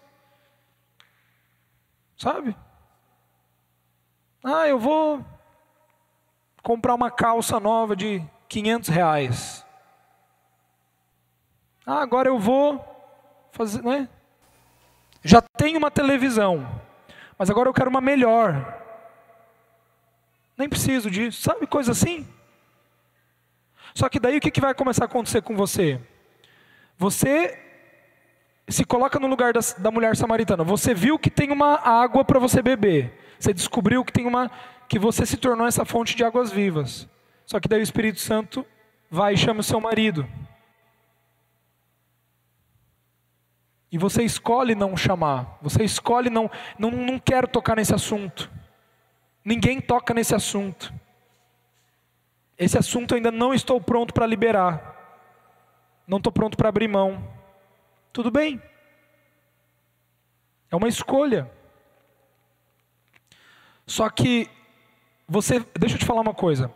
Sabe? 2.15 2.55
Ah, 4.47 4.67
eu 4.67 4.77
vou 4.77 5.25
comprar 6.61 6.93
uma 6.93 7.09
calça 7.09 7.59
nova 7.59 7.95
de 7.95 8.21
500 8.47 8.89
reais. 8.89 9.65
Ah, 11.83 11.99
agora 11.99 12.29
eu 12.29 12.37
vou 12.37 12.79
fazer, 13.51 13.81
né? 13.81 14.07
Já 15.23 15.41
tenho 15.41 15.79
uma 15.79 15.89
televisão, 15.89 16.63
mas 17.39 17.49
agora 17.49 17.67
eu 17.67 17.73
quero 17.73 17.89
uma 17.89 17.99
melhor. 17.99 18.79
Nem 20.55 20.69
preciso 20.69 21.09
disso, 21.09 21.41
sabe 21.41 21.65
coisa 21.65 21.91
assim? 21.91 22.27
Só 23.95 24.07
que 24.07 24.19
daí 24.19 24.37
o 24.37 24.41
que, 24.41 24.61
vai 24.61 24.75
começar 24.75 25.05
a 25.05 25.07
acontecer 25.07 25.41
com 25.41 25.55
você? 25.55 25.99
Você 26.99 27.59
se 28.67 28.85
coloca 28.85 29.19
no 29.19 29.25
lugar 29.25 29.53
da, 29.53 29.61
da 29.79 29.89
mulher 29.89 30.15
samaritana. 30.15 30.63
Você 30.63 30.93
viu 30.93 31.17
que 31.17 31.31
tem 31.31 31.51
uma 31.51 31.79
água 31.79 32.23
para 32.23 32.37
você 32.37 32.61
beber. 32.61 33.24
Você 33.45 33.53
descobriu 33.53 34.03
que 34.03 34.11
tem 34.11 34.25
uma 34.25 34.49
que 34.89 34.97
você 34.97 35.23
se 35.23 35.37
tornou 35.37 35.67
essa 35.67 35.85
fonte 35.85 36.15
de 36.15 36.23
águas 36.23 36.51
vivas. 36.51 37.07
Só 37.45 37.59
que 37.59 37.67
daí 37.67 37.79
o 37.79 37.83
Espírito 37.83 38.19
Santo 38.19 38.65
vai 39.07 39.35
e 39.35 39.37
chama 39.37 39.59
o 39.59 39.63
seu 39.63 39.79
marido. 39.79 40.27
E 43.91 43.99
você 43.99 44.23
escolhe 44.23 44.73
não 44.73 44.97
chamar. 44.97 45.59
Você 45.61 45.83
escolhe 45.83 46.27
não, 46.27 46.49
não, 46.79 46.89
não 46.89 47.19
quero 47.19 47.47
tocar 47.47 47.75
nesse 47.75 47.93
assunto. 47.93 48.49
Ninguém 49.43 49.79
toca 49.79 50.11
nesse 50.11 50.33
assunto. 50.33 50.91
Esse 52.57 52.79
assunto 52.79 53.11
eu 53.11 53.17
ainda 53.17 53.31
não 53.31 53.53
estou 53.53 53.79
pronto 53.79 54.11
para 54.11 54.25
liberar. 54.25 55.21
Não 56.07 56.17
estou 56.17 56.33
pronto 56.33 56.57
para 56.57 56.69
abrir 56.69 56.87
mão. 56.87 57.31
Tudo 58.11 58.31
bem. 58.31 58.59
É 60.71 60.75
uma 60.75 60.87
escolha. 60.87 61.54
Só 63.85 64.09
que 64.09 64.49
você, 65.27 65.63
deixa 65.77 65.95
eu 65.95 65.99
te 65.99 66.05
falar 66.05 66.21
uma 66.21 66.33
coisa. 66.33 66.71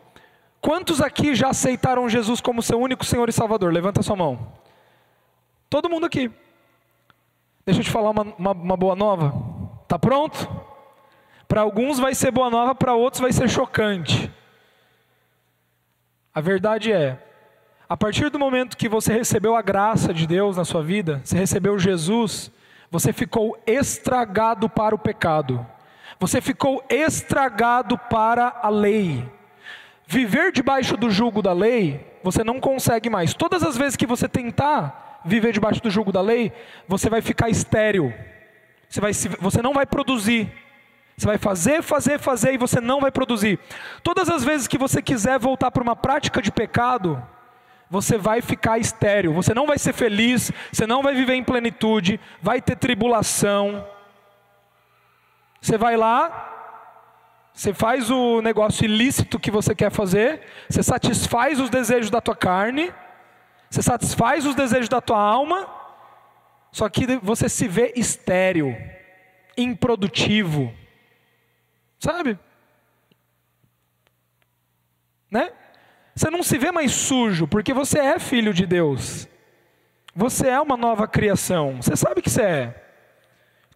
Quantos 0.61 1.01
aqui 1.01 1.33
já 1.35 1.49
aceitaram 1.49 2.09
Jesus 2.09 2.41
como 2.41 2.61
seu 2.61 2.79
único 2.79 3.05
Senhor 3.05 3.29
e 3.29 3.33
Salvador? 3.33 3.71
Levanta 3.71 4.03
sua 4.03 4.15
mão. 4.15 4.51
Todo 5.69 5.89
mundo 5.89 6.05
aqui. 6.05 6.31
Deixa 7.65 7.79
eu 7.79 7.83
te 7.85 7.91
falar 7.91 8.09
uma, 8.09 8.23
uma, 8.37 8.51
uma 8.51 8.77
boa 8.77 8.95
nova. 8.95 9.33
Tá 9.87 9.97
pronto? 9.97 10.49
Para 11.47 11.61
alguns 11.61 11.97
vai 11.97 12.13
ser 12.13 12.31
boa 12.31 12.49
nova, 12.49 12.75
para 12.75 12.93
outros 12.93 13.21
vai 13.21 13.31
ser 13.31 13.49
chocante. 13.49 14.31
A 16.33 16.41
verdade 16.41 16.91
é, 16.91 17.17
a 17.87 17.97
partir 17.97 18.29
do 18.29 18.37
momento 18.37 18.77
que 18.77 18.87
você 18.87 19.13
recebeu 19.13 19.55
a 19.55 19.61
graça 19.61 20.13
de 20.13 20.27
Deus 20.27 20.57
na 20.57 20.63
sua 20.63 20.83
vida, 20.83 21.21
você 21.23 21.37
recebeu 21.37 21.79
Jesus, 21.79 22.51
você 22.91 23.11
ficou 23.11 23.57
estragado 23.65 24.69
para 24.69 24.93
o 24.93 24.99
pecado. 24.99 25.65
Você 26.19 26.39
ficou 26.39 26.83
estragado 26.89 27.97
para 27.97 28.59
a 28.61 28.69
lei. 28.69 29.29
Viver 30.07 30.51
debaixo 30.51 30.97
do 30.97 31.09
jugo 31.09 31.41
da 31.41 31.53
lei, 31.53 32.05
você 32.23 32.43
não 32.43 32.59
consegue 32.59 33.09
mais. 33.09 33.33
Todas 33.33 33.63
as 33.63 33.77
vezes 33.77 33.95
que 33.95 34.07
você 34.07 34.27
tentar 34.27 35.21
viver 35.25 35.51
debaixo 35.51 35.81
do 35.81 35.89
jugo 35.89 36.11
da 36.11 36.21
lei, 36.21 36.51
você 36.87 37.09
vai 37.09 37.21
ficar 37.21 37.49
estéril. 37.49 38.13
Você, 38.89 38.99
vai, 38.99 39.13
você 39.13 39.61
não 39.61 39.73
vai 39.73 39.85
produzir. 39.85 40.51
Você 41.15 41.27
vai 41.27 41.37
fazer, 41.37 41.83
fazer, 41.83 42.17
fazer 42.17 42.53
e 42.53 42.57
você 42.57 42.79
não 42.79 43.01
vai 43.01 43.11
produzir. 43.11 43.59
Todas 44.01 44.29
as 44.29 44.43
vezes 44.43 44.67
que 44.67 44.77
você 44.77 45.01
quiser 45.01 45.37
voltar 45.37 45.69
para 45.69 45.83
uma 45.83 45.95
prática 45.95 46.41
de 46.41 46.49
pecado, 46.49 47.21
você 47.89 48.17
vai 48.17 48.41
ficar 48.41 48.79
estéril, 48.79 49.33
você 49.33 49.53
não 49.53 49.67
vai 49.67 49.77
ser 49.77 49.93
feliz, 49.93 50.51
você 50.71 50.87
não 50.87 51.03
vai 51.03 51.13
viver 51.13 51.33
em 51.33 51.43
plenitude, 51.43 52.19
vai 52.41 52.61
ter 52.61 52.77
tribulação. 52.77 53.85
Você 55.61 55.77
vai 55.77 55.97
lá, 55.97 56.49
você 57.53 57.73
faz 57.73 58.09
o 58.09 58.41
negócio 58.41 58.85
ilícito 58.85 59.39
que 59.39 59.51
você 59.51 59.75
quer 59.75 59.91
fazer, 59.91 60.41
você 60.69 60.81
satisfaz 60.81 61.59
os 61.59 61.69
desejos 61.69 62.09
da 62.09 62.21
tua 62.21 62.35
carne, 62.35 62.93
você 63.69 63.81
satisfaz 63.81 64.45
os 64.45 64.55
desejos 64.55 64.89
da 64.89 65.01
tua 65.01 65.19
alma, 65.19 65.67
só 66.71 66.87
que 66.87 67.17
você 67.17 67.49
se 67.49 67.67
vê 67.67 67.93
estéril, 67.95 68.75
improdutivo. 69.57 70.73
Sabe? 71.99 72.39
Né? 75.29 75.51
Você 76.15 76.29
não 76.29 76.41
se 76.43 76.57
vê 76.57 76.71
mais 76.71 76.91
sujo, 76.91 77.47
porque 77.47 77.73
você 77.73 77.99
é 77.99 78.19
filho 78.19 78.53
de 78.53 78.65
Deus. 78.65 79.27
Você 80.15 80.47
é 80.47 80.59
uma 80.59 80.75
nova 80.75 81.07
criação. 81.07 81.81
Você 81.81 81.95
sabe 81.95 82.21
que 82.21 82.29
você 82.29 82.41
é. 82.41 82.88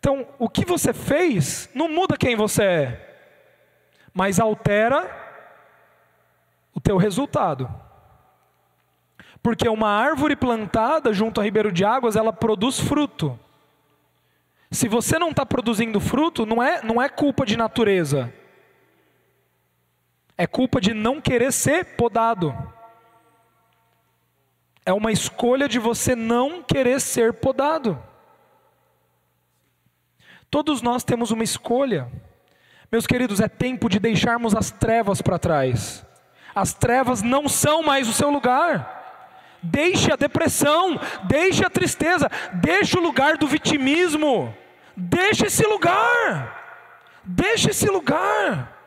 Então, 0.03 0.27
o 0.37 0.49
que 0.49 0.65
você 0.65 0.91
fez 0.91 1.69
não 1.73 1.87
muda 1.87 2.17
quem 2.17 2.35
você 2.35 2.61
é, 2.61 3.17
mas 4.13 4.37
altera 4.37 5.09
o 6.73 6.81
teu 6.81 6.97
resultado. 6.97 7.73
Porque 9.41 9.65
uma 9.69 9.87
árvore 9.87 10.35
plantada 10.35 11.13
junto 11.13 11.39
a 11.39 11.43
ribeiro 11.45 11.71
de 11.71 11.85
águas, 11.85 12.17
ela 12.17 12.33
produz 12.33 12.81
fruto. 12.81 13.39
Se 14.69 14.89
você 14.89 15.17
não 15.17 15.29
está 15.29 15.45
produzindo 15.45 16.01
fruto, 16.01 16.45
não 16.45 16.61
é, 16.61 16.83
não 16.83 17.01
é 17.01 17.07
culpa 17.07 17.45
de 17.45 17.55
natureza. 17.55 18.33
É 20.37 20.45
culpa 20.45 20.81
de 20.81 20.93
não 20.93 21.21
querer 21.21 21.53
ser 21.53 21.95
podado. 21.95 22.53
É 24.85 24.91
uma 24.91 25.13
escolha 25.13 25.69
de 25.69 25.79
você 25.79 26.13
não 26.13 26.61
querer 26.61 26.99
ser 26.99 27.31
podado. 27.31 28.11
Todos 30.53 30.83
nós 30.83 31.03
temos 31.03 31.31
uma 31.31 31.43
escolha. 31.43 32.07
Meus 32.91 33.07
queridos, 33.07 33.39
é 33.39 33.47
tempo 33.47 33.89
de 33.89 33.97
deixarmos 33.97 34.53
as 34.53 34.69
trevas 34.69 35.19
para 35.19 35.39
trás. 35.39 36.05
As 36.53 36.75
trevas 36.75 37.23
não 37.23 37.49
são 37.49 37.81
mais 37.81 38.07
o 38.07 38.13
seu 38.13 38.29
lugar. 38.29 39.57
Deixe 39.63 40.13
a 40.13 40.15
depressão, 40.15 40.99
deixe 41.23 41.65
a 41.65 41.71
tristeza, 41.71 42.29
deixe 42.53 42.95
o 42.95 43.01
lugar 43.01 43.35
do 43.35 43.47
vitimismo. 43.47 44.55
Deixe 44.95 45.47
esse 45.47 45.65
lugar. 45.65 46.85
Deixe 47.23 47.71
esse 47.71 47.87
lugar. 47.87 48.77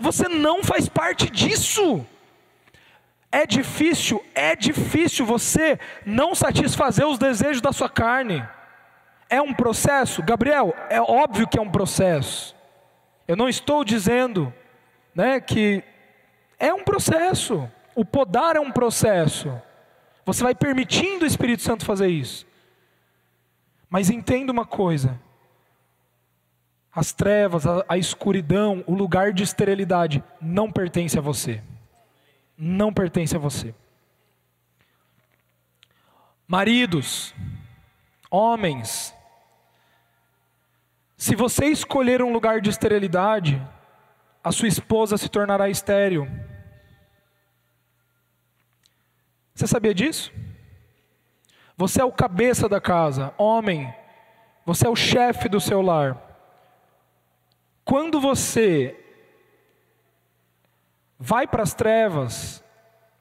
Você 0.00 0.26
não 0.26 0.64
faz 0.64 0.88
parte 0.88 1.30
disso. 1.30 2.04
É 3.30 3.46
difícil, 3.46 4.20
é 4.34 4.56
difícil 4.56 5.24
você 5.24 5.78
não 6.04 6.34
satisfazer 6.34 7.06
os 7.06 7.20
desejos 7.20 7.62
da 7.62 7.72
sua 7.72 7.88
carne. 7.88 8.44
É 9.34 9.42
um 9.42 9.52
processo, 9.52 10.22
Gabriel, 10.22 10.72
é 10.88 11.02
óbvio 11.02 11.48
que 11.48 11.58
é 11.58 11.60
um 11.60 11.68
processo. 11.68 12.54
Eu 13.26 13.34
não 13.34 13.48
estou 13.48 13.84
dizendo, 13.84 14.54
né, 15.12 15.40
que 15.40 15.82
é 16.56 16.72
um 16.72 16.84
processo. 16.84 17.68
O 17.96 18.04
podar 18.04 18.54
é 18.54 18.60
um 18.60 18.70
processo. 18.70 19.60
Você 20.24 20.40
vai 20.40 20.54
permitindo 20.54 21.24
o 21.24 21.26
Espírito 21.26 21.64
Santo 21.64 21.84
fazer 21.84 22.06
isso. 22.06 22.46
Mas 23.90 24.08
entenda 24.08 24.52
uma 24.52 24.64
coisa: 24.64 25.20
as 26.94 27.12
trevas, 27.12 27.66
a, 27.66 27.84
a 27.88 27.98
escuridão, 27.98 28.84
o 28.86 28.94
lugar 28.94 29.32
de 29.32 29.42
esterilidade 29.42 30.22
não 30.40 30.70
pertence 30.70 31.18
a 31.18 31.20
você. 31.20 31.60
Não 32.56 32.92
pertence 32.92 33.34
a 33.34 33.40
você. 33.40 33.74
Maridos, 36.46 37.34
homens, 38.30 39.12
se 41.24 41.34
você 41.34 41.68
escolher 41.68 42.20
um 42.20 42.34
lugar 42.34 42.60
de 42.60 42.68
esterilidade, 42.68 43.58
a 44.42 44.52
sua 44.52 44.68
esposa 44.68 45.16
se 45.16 45.26
tornará 45.26 45.70
estéril. 45.70 46.28
Você 49.54 49.66
sabia 49.66 49.94
disso? 49.94 50.30
Você 51.78 52.02
é 52.02 52.04
o 52.04 52.12
cabeça 52.12 52.68
da 52.68 52.78
casa, 52.78 53.32
homem. 53.38 53.90
Você 54.66 54.86
é 54.86 54.90
o 54.90 54.94
chefe 54.94 55.48
do 55.48 55.58
seu 55.58 55.80
lar. 55.80 56.20
Quando 57.86 58.20
você 58.20 58.94
vai 61.18 61.46
para 61.46 61.62
as 61.62 61.72
trevas, 61.72 62.62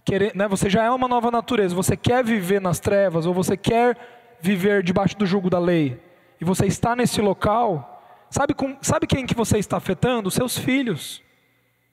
querer, 0.04 0.36
né, 0.36 0.46
você 0.46 0.70
já 0.70 0.84
é 0.84 0.92
uma 0.92 1.08
nova 1.08 1.32
natureza, 1.32 1.74
você 1.74 1.96
quer 1.96 2.22
viver 2.22 2.60
nas 2.60 2.82
trevas, 2.82 3.26
ou 3.26 3.34
você 3.34 3.56
quer 3.56 3.98
viver 4.42 4.84
debaixo 4.84 5.18
do 5.18 5.26
jugo 5.26 5.50
da 5.50 5.58
lei, 5.58 6.04
e 6.42 6.44
você 6.44 6.66
está 6.66 6.98
nesse 6.98 7.22
local, 7.22 7.92
sabe, 8.34 8.56
com, 8.56 8.76
sabe 8.82 9.06
quem 9.06 9.28
que 9.28 9.36
você 9.36 9.60
está 9.60 9.78
afetando? 9.78 10.32
Seus 10.32 10.58
filhos. 10.58 11.22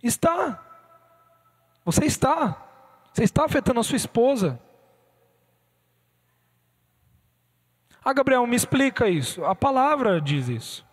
Está. 0.02 0.64
Você 1.84 2.06
está. 2.06 2.66
Você 3.12 3.24
está 3.24 3.44
afetando 3.44 3.78
a 3.78 3.84
sua 3.84 3.96
esposa. 3.96 4.58
Ah, 8.02 8.14
Gabriel, 8.14 8.46
me 8.46 8.56
explica 8.56 9.06
isso. 9.06 9.44
A 9.44 9.54
palavra 9.54 10.18
diz 10.18 10.48
isso. 10.48 10.86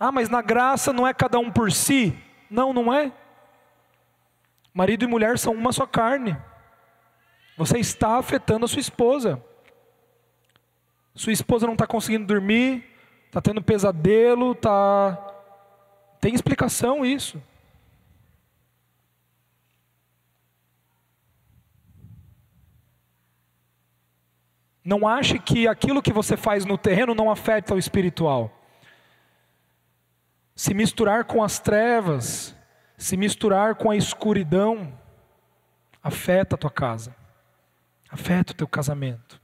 Ah, 0.00 0.10
mas 0.10 0.28
na 0.28 0.42
graça 0.42 0.92
não 0.92 1.06
é 1.06 1.14
cada 1.14 1.38
um 1.38 1.52
por 1.52 1.70
si? 1.70 2.18
Não, 2.50 2.72
não 2.72 2.92
é. 2.92 3.12
Marido 4.72 5.04
e 5.04 5.06
mulher 5.06 5.38
são 5.38 5.54
uma 5.54 5.72
só 5.72 5.86
carne. 5.86 6.36
Você 7.56 7.78
está 7.78 8.18
afetando 8.18 8.64
a 8.64 8.68
sua 8.68 8.80
esposa. 8.80 9.40
Sua 11.14 11.32
esposa 11.32 11.66
não 11.66 11.74
está 11.74 11.86
conseguindo 11.86 12.26
dormir, 12.26 12.93
Está 13.34 13.42
tendo 13.42 13.60
pesadelo, 13.60 14.54
tá 14.54 15.32
tem 16.20 16.32
explicação 16.32 17.04
isso. 17.04 17.42
Não 24.84 25.08
ache 25.08 25.40
que 25.40 25.66
aquilo 25.66 26.00
que 26.00 26.12
você 26.12 26.36
faz 26.36 26.64
no 26.64 26.78
terreno 26.78 27.12
não 27.12 27.28
afeta 27.28 27.74
o 27.74 27.78
espiritual. 27.78 28.56
Se 30.54 30.72
misturar 30.72 31.24
com 31.24 31.42
as 31.42 31.58
trevas, 31.58 32.56
se 32.96 33.16
misturar 33.16 33.74
com 33.74 33.90
a 33.90 33.96
escuridão, 33.96 34.96
afeta 36.00 36.54
a 36.54 36.58
tua 36.58 36.70
casa, 36.70 37.16
afeta 38.08 38.52
o 38.52 38.56
teu 38.56 38.68
casamento. 38.68 39.42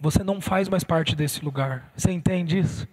Você 0.00 0.22
não 0.22 0.40
faz 0.40 0.68
mais 0.68 0.84
parte 0.84 1.16
desse 1.16 1.44
lugar. 1.44 1.90
Você 1.96 2.12
entende 2.12 2.58
isso? 2.58 2.86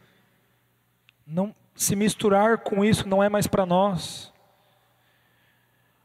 Não 1.25 1.53
se 1.75 1.95
misturar 1.95 2.59
com 2.59 2.85
isso 2.85 3.07
não 3.07 3.23
é 3.23 3.29
mais 3.29 3.47
para 3.47 3.65
nós. 3.65 4.31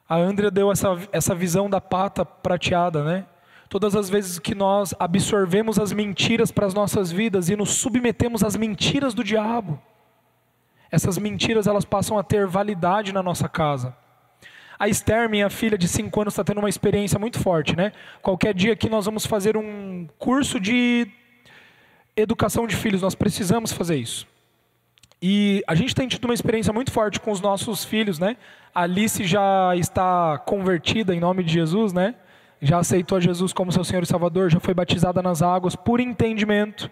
A 0.08 0.16
Andrea 0.16 0.50
deu 0.50 0.72
essa, 0.72 0.96
essa 1.12 1.34
visão 1.34 1.68
da 1.68 1.80
pata 1.80 2.24
prateada, 2.24 3.04
né? 3.04 3.26
Todas 3.68 3.94
as 3.94 4.08
vezes 4.08 4.38
que 4.38 4.54
nós 4.54 4.94
absorvemos 4.98 5.78
as 5.78 5.92
mentiras 5.92 6.50
para 6.50 6.66
as 6.66 6.72
nossas 6.72 7.12
vidas 7.12 7.50
e 7.50 7.56
nos 7.56 7.70
submetemos 7.74 8.42
às 8.42 8.56
mentiras 8.56 9.12
do 9.12 9.22
diabo, 9.22 9.78
essas 10.90 11.18
mentiras 11.18 11.66
elas 11.66 11.84
passam 11.84 12.18
a 12.18 12.22
ter 12.22 12.46
validade 12.46 13.12
na 13.12 13.22
nossa 13.22 13.46
casa. 13.46 13.94
A 14.78 14.88
Esther, 14.88 15.28
minha 15.28 15.50
filha 15.50 15.76
de 15.76 15.88
5 15.88 16.20
anos, 16.20 16.34
está 16.34 16.44
tendo 16.44 16.58
uma 16.58 16.68
experiência 16.68 17.18
muito 17.18 17.38
forte, 17.40 17.74
né? 17.74 17.92
Qualquer 18.22 18.54
dia 18.54 18.76
que 18.76 18.88
nós 18.88 19.06
vamos 19.06 19.26
fazer 19.26 19.56
um 19.56 20.06
curso 20.18 20.60
de 20.60 21.08
educação 22.16 22.66
de 22.66 22.76
filhos, 22.76 23.02
nós 23.02 23.14
precisamos 23.14 23.72
fazer 23.72 23.96
isso. 23.96 24.26
E 25.20 25.64
a 25.66 25.74
gente 25.74 25.94
tem 25.94 26.06
tido 26.06 26.26
uma 26.26 26.34
experiência 26.34 26.72
muito 26.72 26.92
forte 26.92 27.18
com 27.18 27.32
os 27.32 27.40
nossos 27.40 27.84
filhos, 27.84 28.20
né? 28.20 28.36
A 28.72 28.82
Alice 28.82 29.24
já 29.24 29.74
está 29.74 30.38
convertida 30.38 31.12
em 31.12 31.18
nome 31.18 31.42
de 31.42 31.52
Jesus, 31.52 31.92
né? 31.92 32.14
Já 32.62 32.78
aceitou 32.78 33.20
Jesus 33.20 33.52
como 33.52 33.72
seu 33.72 33.82
Senhor 33.82 34.02
e 34.02 34.06
Salvador, 34.06 34.48
já 34.48 34.60
foi 34.60 34.74
batizada 34.74 35.20
nas 35.20 35.42
águas 35.42 35.74
por 35.74 35.98
entendimento. 35.98 36.88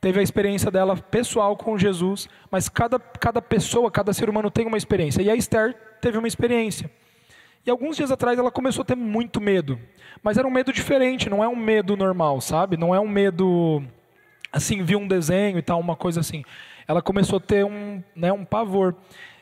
Teve 0.00 0.20
a 0.20 0.22
experiência 0.22 0.70
dela 0.70 0.96
pessoal 0.96 1.56
com 1.56 1.76
Jesus, 1.76 2.28
mas 2.50 2.68
cada, 2.68 2.98
cada 2.98 3.42
pessoa, 3.42 3.90
cada 3.90 4.12
ser 4.12 4.30
humano 4.30 4.50
tem 4.50 4.66
uma 4.66 4.78
experiência. 4.78 5.20
E 5.20 5.28
a 5.28 5.34
Esther 5.34 5.74
teve 6.00 6.16
uma 6.16 6.26
experiência. 6.26 6.90
E 7.66 7.70
alguns 7.70 7.96
dias 7.96 8.10
atrás 8.10 8.38
ela 8.38 8.50
começou 8.50 8.80
a 8.82 8.84
ter 8.84 8.96
muito 8.96 9.40
medo. 9.40 9.78
Mas 10.22 10.38
era 10.38 10.48
um 10.48 10.50
medo 10.50 10.72
diferente, 10.72 11.28
não 11.28 11.44
é 11.44 11.48
um 11.48 11.56
medo 11.56 11.96
normal, 11.96 12.40
sabe? 12.40 12.78
Não 12.78 12.94
é 12.94 13.00
um 13.00 13.08
medo 13.08 13.82
assim, 14.50 14.82
viu 14.82 14.98
um 14.98 15.06
desenho 15.06 15.58
e 15.58 15.62
tal, 15.62 15.78
uma 15.78 15.94
coisa 15.94 16.20
assim. 16.20 16.44
Ela 16.88 17.02
começou 17.02 17.36
a 17.36 17.40
ter 17.40 17.64
um, 17.64 18.02
né, 18.16 18.32
um 18.32 18.44
pavor. 18.44 18.96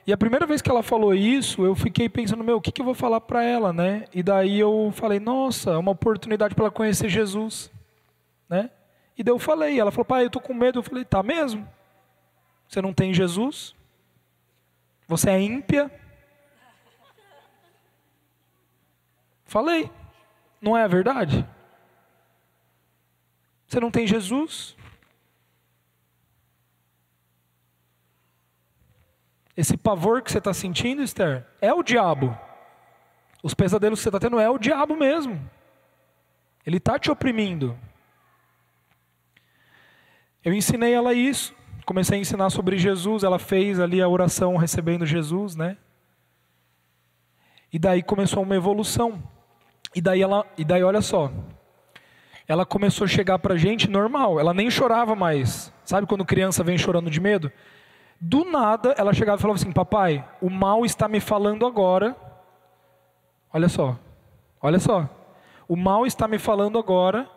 E 0.07 0.13
a 0.13 0.17
primeira 0.17 0.47
vez 0.47 0.61
que 0.61 0.71
ela 0.71 0.83
falou 0.83 1.15
isso, 1.15 1.65
eu 1.65 1.75
fiquei 1.75 2.09
pensando, 2.09 2.43
meu, 2.43 2.57
o 2.57 2.61
que, 2.61 2.73
que 2.73 2.81
eu 2.81 2.85
vou 2.85 2.95
falar 2.95 3.21
para 3.21 3.45
ela, 3.45 3.73
né? 3.73 4.07
E 4.13 4.23
daí 4.23 4.59
eu 4.59 4.91
falei, 4.95 5.21
nossa, 5.21 5.71
é 5.71 5.77
uma 5.77 5.93
oportunidade 5.93 6.55
para 6.55 6.65
ela 6.65 6.71
conhecer 6.71 7.09
Jesus, 7.09 7.71
né? 8.49 8.71
E 9.19 9.25
daí 9.25 9.35
eu 9.35 9.39
falei, 9.39 9.79
ela 9.79 9.91
falou, 9.91 10.05
pai, 10.05 10.25
eu 10.25 10.31
tô 10.31 10.41
com 10.41 10.55
medo. 10.55 10.79
Eu 10.79 10.83
falei, 10.85 11.05
tá 11.05 11.25
mesmo? 11.25 11.69
Você 12.69 12.81
não 12.81 12.95
tem 12.95 13.12
Jesus? 13.12 13.75
Você 15.09 15.29
é 15.29 15.41
ímpia? 15.41 15.91
Falei, 19.45 19.91
não 20.61 20.77
é 20.77 20.85
a 20.85 20.87
verdade? 20.87 21.45
Você 23.66 23.81
não 23.81 23.91
tem 23.91 24.07
Jesus? 24.07 24.77
Esse 29.57 29.77
pavor 29.77 30.23
que 30.23 30.31
você 30.31 30.39
está 30.39 30.55
sentindo, 30.55 31.03
Esther, 31.03 31.45
é 31.61 31.75
o 31.75 31.83
diabo. 31.83 32.39
Os 33.43 33.55
pesadelos 33.55 33.99
que 33.99 34.05
você 34.05 34.09
está 34.11 34.21
tendo 34.21 34.39
é 34.39 34.49
o 34.49 34.59
diabo 34.59 34.95
mesmo. 34.95 35.51
Ele 36.64 36.77
está 36.77 36.99
te 36.99 37.11
oprimindo. 37.11 37.77
Eu 40.49 40.55
ensinei 40.55 40.94
ela 40.94 41.12
isso. 41.12 41.55
Comecei 41.84 42.16
a 42.16 42.20
ensinar 42.22 42.49
sobre 42.49 42.78
Jesus. 42.78 43.22
Ela 43.22 43.38
fez 43.38 43.78
ali 43.78 44.01
a 44.01 44.09
oração 44.09 44.57
recebendo 44.57 45.05
Jesus, 45.05 45.55
né? 45.55 45.76
E 47.70 47.78
daí 47.78 48.03
começou 48.03 48.42
uma 48.42 48.57
evolução. 48.57 49.22
E 49.94 50.01
daí 50.01 50.22
ela, 50.22 50.46
e 50.57 50.64
daí 50.64 50.82
olha 50.82 51.03
só, 51.03 51.30
ela 52.46 52.64
começou 52.64 53.05
a 53.05 53.09
chegar 53.09 53.38
para 53.40 53.59
gente 53.59 53.90
normal. 53.90 54.40
Ela 54.40 54.55
nem 54.55 54.70
chorava 54.70 55.14
mais. 55.14 55.70
Sabe 55.84 56.07
quando 56.07 56.24
criança 56.24 56.64
vem 56.64 56.78
chorando 56.78 57.11
de 57.11 57.20
medo? 57.20 57.53
Do 58.18 58.46
nada, 58.46 58.94
ela 58.96 59.12
chegava 59.12 59.38
e 59.38 59.42
falava 59.42 59.61
assim: 59.61 59.70
Papai, 59.70 60.26
o 60.40 60.49
mal 60.49 60.86
está 60.86 61.07
me 61.09 61.20
falando 61.20 61.66
agora. 61.66 62.16
Olha 63.53 63.68
só, 63.68 63.99
olha 64.62 64.78
só. 64.78 65.07
O 65.68 65.76
mal 65.76 66.07
está 66.07 66.26
me 66.26 66.38
falando 66.38 66.78
agora 66.78 67.28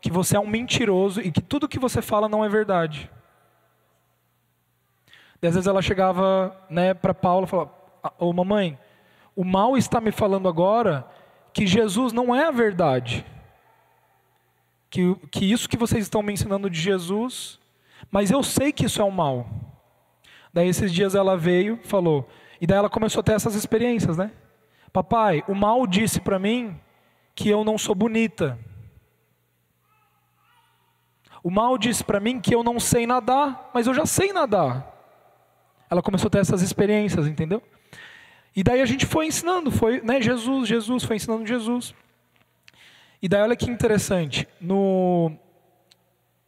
que 0.00 0.10
você 0.10 0.36
é 0.36 0.40
um 0.40 0.46
mentiroso 0.46 1.20
e 1.20 1.30
que 1.30 1.40
tudo 1.40 1.68
que 1.68 1.78
você 1.78 2.00
fala 2.00 2.28
não 2.28 2.44
é 2.44 2.48
verdade. 2.48 3.10
E 5.42 5.46
às 5.46 5.54
vezes 5.54 5.66
ela 5.66 5.82
chegava 5.82 6.56
né, 6.70 6.94
para 6.94 7.14
Paulo 7.14 7.46
e 7.46 7.48
falava: 7.48 7.72
Ô 8.18 8.32
mamãe, 8.32 8.78
o 9.34 9.44
mal 9.44 9.76
está 9.76 10.00
me 10.00 10.10
falando 10.10 10.48
agora 10.48 11.06
que 11.52 11.66
Jesus 11.66 12.12
não 12.12 12.34
é 12.34 12.46
a 12.46 12.50
verdade. 12.50 13.24
Que, 14.88 15.14
que 15.30 15.50
isso 15.50 15.68
que 15.68 15.76
vocês 15.76 16.04
estão 16.04 16.22
me 16.22 16.32
ensinando 16.32 16.70
de 16.70 16.80
Jesus, 16.80 17.58
mas 18.10 18.30
eu 18.30 18.42
sei 18.42 18.72
que 18.72 18.86
isso 18.86 19.00
é 19.00 19.04
um 19.04 19.10
mal. 19.10 19.46
Daí 20.52 20.68
esses 20.68 20.92
dias 20.92 21.14
ela 21.14 21.36
veio, 21.36 21.78
falou, 21.84 22.26
e 22.60 22.66
daí 22.66 22.78
ela 22.78 22.88
começou 22.88 23.20
a 23.20 23.22
ter 23.22 23.32
essas 23.32 23.54
experiências, 23.54 24.16
né? 24.16 24.32
Papai, 24.92 25.44
o 25.46 25.54
mal 25.54 25.86
disse 25.86 26.20
para 26.20 26.38
mim 26.38 26.78
que 27.34 27.50
eu 27.50 27.62
não 27.62 27.76
sou 27.76 27.94
bonita. 27.94 28.58
O 31.46 31.50
mal 31.50 31.78
disse 31.78 32.02
para 32.02 32.18
mim 32.18 32.40
que 32.40 32.52
eu 32.52 32.64
não 32.64 32.80
sei 32.80 33.06
nadar, 33.06 33.70
mas 33.72 33.86
eu 33.86 33.94
já 33.94 34.04
sei 34.04 34.32
nadar. 34.32 34.84
Ela 35.88 36.02
começou 36.02 36.26
a 36.26 36.30
ter 36.32 36.38
essas 36.38 36.60
experiências, 36.60 37.24
entendeu? 37.28 37.62
E 38.56 38.64
daí 38.64 38.82
a 38.82 38.84
gente 38.84 39.06
foi 39.06 39.28
ensinando, 39.28 39.70
foi, 39.70 40.00
né, 40.00 40.20
Jesus, 40.20 40.66
Jesus, 40.68 41.04
foi 41.04 41.14
ensinando 41.14 41.46
Jesus. 41.46 41.94
E 43.22 43.28
daí 43.28 43.42
olha 43.42 43.54
que 43.54 43.70
interessante, 43.70 44.48
no 44.60 45.30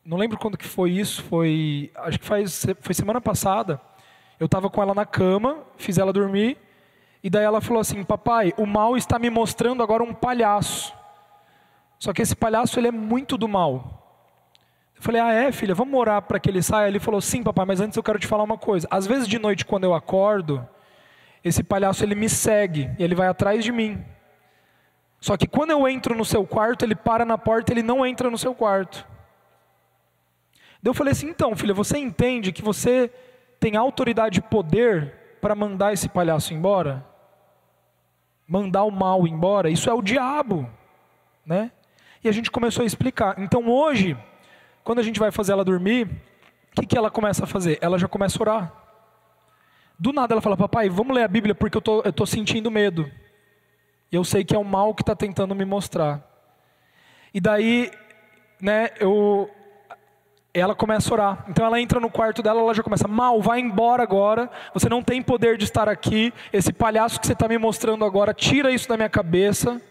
não 0.05 0.17
lembro 0.17 0.37
quando 0.37 0.59
que 0.59 0.67
foi 0.67 0.91
isso, 0.91 1.23
foi, 1.23 1.93
acho 1.95 2.19
que 2.19 2.27
faz, 2.27 2.67
foi 2.81 2.93
semana 2.93 3.21
passada. 3.21 3.81
Eu 4.41 4.47
estava 4.47 4.69
com 4.69 4.83
ela 4.83 4.95
na 4.97 5.07
cama, 5.07 5.59
fiz 5.77 5.97
ela 5.97 6.13
dormir, 6.13 6.59
e 7.23 7.31
daí 7.31 7.45
ela 7.45 7.61
falou 7.61 7.81
assim: 7.81 8.03
Papai, 8.03 8.53
o 8.57 8.67
mal 8.67 8.97
está 8.97 9.17
me 9.17 9.31
mostrando 9.31 9.81
agora 9.81 10.03
um 10.03 10.13
palhaço. 10.13 10.93
Só 12.01 12.13
que 12.13 12.21
esse 12.21 12.35
palhaço 12.35 12.81
ele 12.81 12.89
é 12.89 12.93
muito 12.93 13.39
do 13.39 13.47
mal. 13.47 14.08
Eu 14.99 15.03
falei: 15.03 15.21
Ah, 15.21 15.33
é, 15.33 15.53
filha, 15.53 15.75
vamos 15.75 15.99
orar 15.99 16.21
para 16.23 16.41
que 16.41 16.51
ele 16.51 16.63
saia? 16.63 16.89
Ele 16.89 16.99
falou: 16.99 17.21
Sim, 17.21 17.43
papai, 17.43 17.65
mas 17.65 17.81
antes 17.81 17.97
eu 17.97 18.03
quero 18.03 18.19
te 18.19 18.27
falar 18.27 18.43
uma 18.43 18.59
coisa. 18.59 18.87
Às 18.91 19.07
vezes 19.07 19.29
de 19.29 19.39
noite, 19.39 19.65
quando 19.65 19.85
eu 19.85 19.95
acordo, 19.95 20.67
esse 21.45 21.63
palhaço 21.63 22.05
ele 22.05 22.15
me 22.15 22.29
segue 22.29 22.91
e 22.99 23.03
ele 23.03 23.15
vai 23.15 23.29
atrás 23.29 23.65
de 23.65 23.71
mim. 23.71 24.05
Só 25.21 25.37
que 25.37 25.47
quando 25.47 25.71
eu 25.71 25.89
entro 25.89 26.15
no 26.15 26.25
seu 26.25 26.47
quarto, 26.47 26.85
ele 26.85 26.95
para 26.95 27.25
na 27.25 27.39
porta, 27.39 27.73
ele 27.73 27.83
não 27.83 28.05
entra 28.05 28.29
no 28.29 28.39
seu 28.39 28.55
quarto. 28.55 29.07
Daí 30.83 30.91
eu 30.91 30.95
falei 30.95 31.13
assim: 31.13 31.29
Então, 31.29 31.57
filha, 31.57 31.75
você 31.75 31.97
entende 31.97 32.53
que 32.53 32.63
você 32.63 33.11
tem 33.61 33.77
autoridade 33.77 34.41
e 34.41 34.43
poder 34.43 35.15
para 35.41 35.55
mandar 35.55 35.93
esse 35.93 36.09
palhaço 36.09 36.53
embora? 36.53 37.07
Mandar 38.47 38.83
o 38.85 38.91
mal 38.91 39.27
embora? 39.29 39.71
Isso 39.71 39.89
é 39.89 39.93
o 39.93 40.03
diabo, 40.03 40.69
né? 41.47 41.71
E 42.23 42.29
a 42.29 42.33
gente 42.33 42.51
começou 42.51 42.83
a 42.83 42.87
explicar. 42.87 43.39
Então 43.39 43.69
hoje, 43.69 44.17
quando 44.89 45.01
a 45.01 45.03
gente 45.03 45.21
vai 45.21 45.31
fazer 45.31 45.53
ela 45.53 45.67
dormir, 45.67 46.09
o 46.73 46.81
que, 46.81 46.87
que 46.87 46.97
ela 46.97 47.11
começa 47.11 47.45
a 47.45 47.47
fazer? 47.47 47.77
Ela 47.83 47.99
já 47.99 48.09
começa 48.09 48.39
a 48.39 48.41
orar. 48.41 48.73
Do 49.99 50.15
nada 50.15 50.33
ela 50.33 50.41
fala, 50.41 50.57
papai, 50.57 50.89
vamos 50.89 51.15
ler 51.15 51.25
a 51.25 51.29
Bíblia 51.29 51.55
porque 51.55 51.77
eu 51.77 51.83
tô, 51.83 52.01
estou 52.09 52.27
sentindo 52.27 52.71
medo. 52.71 53.07
E 54.11 54.17
eu 54.17 54.25
sei 54.25 54.47
que 54.47 54.57
é 54.57 54.59
o 54.59 54.65
mal 54.65 54.95
que 54.95 55.03
está 55.03 55.15
tentando 55.15 55.55
me 55.55 55.67
mostrar. 55.67 56.27
E 57.35 57.39
daí, 57.39 57.91
né, 58.63 58.89
eu, 58.99 59.51
ela 60.55 60.75
começa 60.75 61.11
a 61.11 61.13
orar. 61.13 61.45
Então 61.51 61.67
ela 61.67 61.79
entra 61.79 62.01
no 62.01 62.09
quarto 62.09 62.43
dela, 62.43 62.59
ela 62.59 62.73
já 62.73 62.83
começa: 62.83 63.07
Mal, 63.07 63.43
vai 63.43 63.61
embora 63.61 64.03
agora. 64.03 64.51
Você 64.73 64.89
não 64.89 65.03
tem 65.03 65.21
poder 65.21 65.59
de 65.59 65.65
estar 65.65 65.87
aqui. 65.87 66.33
Esse 66.51 66.73
palhaço 66.73 67.21
que 67.21 67.27
você 67.27 67.35
está 67.35 67.47
me 67.47 67.59
mostrando 67.59 68.07
agora, 68.07 68.33
tira 68.33 68.73
isso 68.73 68.89
da 68.89 68.97
minha 68.97 69.11
cabeça. 69.11 69.83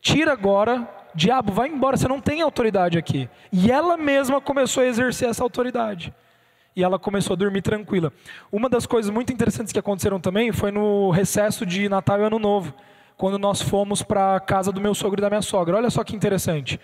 Tira 0.00 0.32
agora. 0.32 1.01
Diabo, 1.14 1.52
vai 1.52 1.68
embora. 1.68 1.96
Você 1.96 2.08
não 2.08 2.20
tem 2.20 2.40
autoridade 2.40 2.98
aqui. 2.98 3.28
E 3.52 3.70
ela 3.70 3.96
mesma 3.96 4.40
começou 4.40 4.82
a 4.82 4.86
exercer 4.86 5.28
essa 5.28 5.42
autoridade. 5.42 6.12
E 6.74 6.82
ela 6.82 6.98
começou 6.98 7.34
a 7.34 7.36
dormir 7.36 7.62
tranquila. 7.62 8.12
Uma 8.50 8.68
das 8.68 8.86
coisas 8.86 9.10
muito 9.10 9.32
interessantes 9.32 9.72
que 9.72 9.78
aconteceram 9.78 10.18
também 10.18 10.52
foi 10.52 10.70
no 10.70 11.10
recesso 11.10 11.66
de 11.66 11.88
Natal 11.88 12.18
e 12.20 12.24
Ano 12.24 12.38
Novo, 12.38 12.72
quando 13.16 13.38
nós 13.38 13.60
fomos 13.60 14.02
para 14.02 14.36
a 14.36 14.40
casa 14.40 14.72
do 14.72 14.80
meu 14.80 14.94
sogro 14.94 15.20
e 15.20 15.22
da 15.22 15.28
minha 15.28 15.42
sogra. 15.42 15.76
Olha 15.76 15.90
só 15.90 16.02
que 16.02 16.16
interessante. 16.16 16.80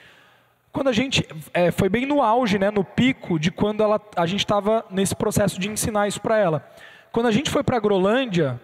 Quando 0.70 0.89
a 0.89 0.93
gente 0.93 1.26
é, 1.55 1.70
foi 1.70 1.89
bem 1.89 2.05
no 2.05 2.22
auge, 2.22 2.59
né, 2.59 2.70
no 2.70 2.85
pico 2.85 3.39
de 3.39 3.51
quando 3.51 3.83
ela, 3.83 3.99
a 4.14 4.26
gente 4.26 4.41
estava 4.41 4.85
nesse 4.91 5.16
processo 5.16 5.59
de 5.59 5.68
ensinar 5.68 6.07
isso 6.07 6.20
para 6.20 6.37
ela. 6.37 6.68
Quando 7.11 7.26
a 7.26 7.33
gente 7.33 7.51
foi 7.51 7.64
para 7.64 7.79
a 7.79 7.81
Grolândia, 7.81 8.61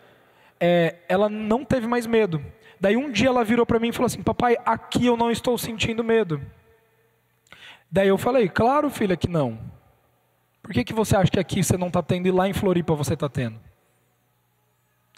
é, 0.61 0.97
ela 1.09 1.31
não 1.31 1.65
teve 1.65 1.87
mais 1.87 2.07
medo. 2.07 2.45
Daí 2.85 2.99
um 2.99 3.11
dia 3.11 3.28
ela 3.28 3.43
virou 3.43 3.64
para 3.64 3.78
mim 3.78 3.89
e 3.89 3.93
falou 3.93 4.05
assim: 4.05 4.22
Papai, 4.22 4.59
aqui 4.62 5.07
eu 5.07 5.16
não 5.16 5.30
estou 5.30 5.57
sentindo 5.57 6.05
medo. 6.05 6.39
Daí 7.91 8.09
eu 8.09 8.18
falei: 8.18 8.47
Claro, 8.47 8.91
filha, 8.91 9.16
que 9.16 9.26
não. 9.26 9.59
Por 10.62 10.70
que, 10.70 10.85
que 10.85 10.93
você 10.93 11.16
acha 11.16 11.30
que 11.30 11.41
aqui 11.41 11.64
você 11.64 11.78
não 11.78 11.87
está 11.87 12.03
tendo 12.03 12.28
e 12.28 12.30
lá 12.30 12.47
em 12.47 12.53
Floripa 12.53 12.95
você 12.95 13.14
está 13.14 13.26
tendo? 13.26 13.59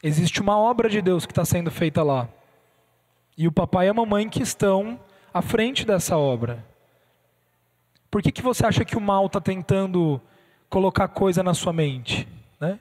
Existe 0.00 0.40
uma 0.40 0.56
obra 0.56 0.88
de 0.88 1.02
Deus 1.02 1.26
que 1.26 1.32
está 1.32 1.44
sendo 1.44 1.68
feita 1.68 2.04
lá. 2.04 2.28
E 3.36 3.48
o 3.48 3.52
papai 3.52 3.88
e 3.88 3.88
a 3.88 3.94
mamãe 3.94 4.28
que 4.28 4.44
estão 4.44 5.00
à 5.34 5.42
frente 5.42 5.84
dessa 5.84 6.16
obra. 6.16 6.64
Por 8.08 8.22
que, 8.22 8.30
que 8.30 8.42
você 8.42 8.64
acha 8.64 8.84
que 8.84 8.96
o 8.96 9.00
mal 9.00 9.26
está 9.26 9.40
tentando 9.40 10.20
colocar 10.70 11.08
coisa 11.08 11.42
na 11.42 11.52
sua 11.52 11.72
mente? 11.72 12.28
Né? 12.60 12.78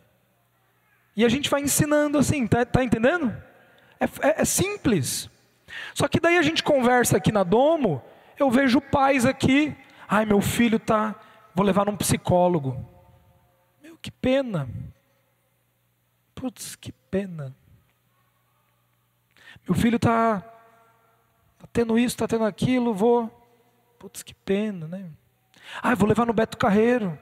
E 1.17 1.25
a 1.25 1.29
gente 1.29 1.49
vai 1.49 1.61
ensinando 1.61 2.19
assim, 2.19 2.45
tá, 2.45 2.63
tá 2.63 2.83
entendendo? 2.83 3.36
É, 3.99 4.05
é, 4.05 4.41
é 4.41 4.45
simples. 4.45 5.29
Só 5.93 6.07
que 6.07 6.19
daí 6.19 6.37
a 6.37 6.41
gente 6.41 6.63
conversa 6.63 7.17
aqui 7.17 7.31
na 7.31 7.43
Domo, 7.43 8.01
eu 8.39 8.49
vejo 8.49 8.79
pais 8.81 9.25
aqui, 9.25 9.75
ai 10.07 10.25
meu 10.25 10.41
filho 10.41 10.79
tá 10.79 11.15
Vou 11.55 11.65
levar 11.65 11.85
num 11.85 11.95
psicólogo. 11.95 12.85
Meu, 13.81 13.97
que 13.97 14.11
pena. 14.11 14.67
Putz, 16.35 16.75
que 16.75 16.91
pena. 16.91 17.55
Meu 19.65 19.73
filho 19.73 19.95
está 19.95 20.41
tá 20.41 21.67
tendo 21.71 21.97
isso, 21.97 22.13
está 22.13 22.27
tendo 22.27 22.43
aquilo, 22.43 22.93
vou. 22.93 23.31
Putz, 23.97 24.21
que 24.21 24.33
pena, 24.33 24.85
né? 24.85 25.09
Ah, 25.81 25.95
vou 25.95 26.09
levar 26.09 26.25
no 26.25 26.33
Beto 26.33 26.57
Carreiro. 26.57 27.17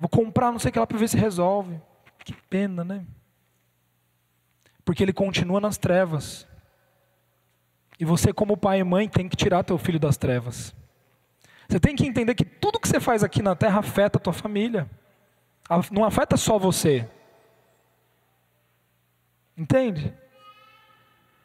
Vou 0.00 0.08
comprar 0.08 0.50
não 0.50 0.58
sei 0.58 0.70
o 0.70 0.72
que 0.72 0.80
lá 0.80 0.86
para 0.86 0.96
ver 0.96 1.08
se 1.08 1.18
resolve. 1.18 1.78
Que 2.24 2.32
pena, 2.32 2.82
né? 2.82 3.04
Porque 4.86 5.02
ele 5.02 5.12
continua 5.12 5.60
nas 5.60 5.76
trevas. 5.76 6.46
E 7.98 8.04
você, 8.04 8.32
como 8.32 8.56
pai 8.56 8.78
e 8.78 8.84
mãe, 8.84 9.08
tem 9.08 9.28
que 9.28 9.36
tirar 9.36 9.64
teu 9.64 9.76
filho 9.76 9.98
das 9.98 10.16
trevas. 10.16 10.74
Você 11.68 11.80
tem 11.80 11.96
que 11.96 12.06
entender 12.06 12.36
que 12.36 12.44
tudo 12.44 12.78
que 12.78 12.86
você 12.86 13.00
faz 13.00 13.24
aqui 13.24 13.42
na 13.42 13.56
terra 13.56 13.80
afeta 13.80 14.16
a 14.16 14.20
tua 14.20 14.32
família. 14.32 14.88
Não 15.90 16.04
afeta 16.04 16.36
só 16.36 16.56
você. 16.56 17.08
Entende? 19.58 20.14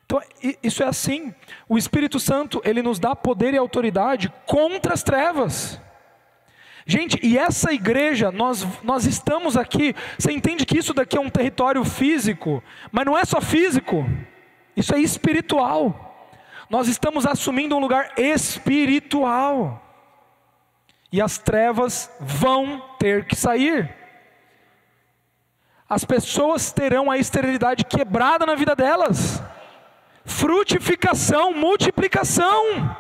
Então, 0.06 0.22
isso 0.62 0.84
é 0.84 0.86
assim. 0.86 1.34
O 1.68 1.80
Espírito 1.80 2.20
Santo, 2.20 2.62
ele 2.64 2.84
nos 2.84 3.00
dá 3.00 3.16
poder 3.16 3.56
e 3.56 3.58
autoridade 3.58 4.32
contra 4.46 4.94
as 4.94 5.02
trevas. 5.02 5.82
Gente, 6.86 7.20
e 7.22 7.38
essa 7.38 7.72
igreja, 7.74 8.32
nós, 8.32 8.66
nós 8.84 9.06
estamos 9.06 9.56
aqui, 9.56 9.96
você 10.18 10.32
entende 10.32 10.66
que 10.66 10.78
isso 10.78 10.94
daqui 10.94 11.18
é 11.18 11.22
um 11.22 11.30
território 11.30 11.84
físico, 11.84 12.64
mas 12.92 13.06
não 13.06 13.18
é 13.18 13.24
só 13.24 13.40
físico, 13.40 14.06
isso 14.76 14.94
é 14.96 15.00
espiritual. 15.00 16.08
Nós 16.70 16.88
estamos 16.88 17.26
assumindo 17.26 17.76
um 17.76 17.80
lugar 17.80 18.14
espiritual 18.18 19.82
e 21.12 21.22
as 21.22 21.38
trevas 21.38 22.10
vão 22.20 22.82
ter 22.98 23.26
que 23.26 23.36
sair. 23.36 23.94
As 25.90 26.06
pessoas 26.06 26.72
terão 26.72 27.12
a 27.12 27.18
esterilidade 27.18 27.84
quebrada 27.84 28.46
na 28.46 28.56
vida 28.56 28.74
delas. 28.74 29.44
Frutificação, 30.24 31.54
multiplicação. 31.54 32.98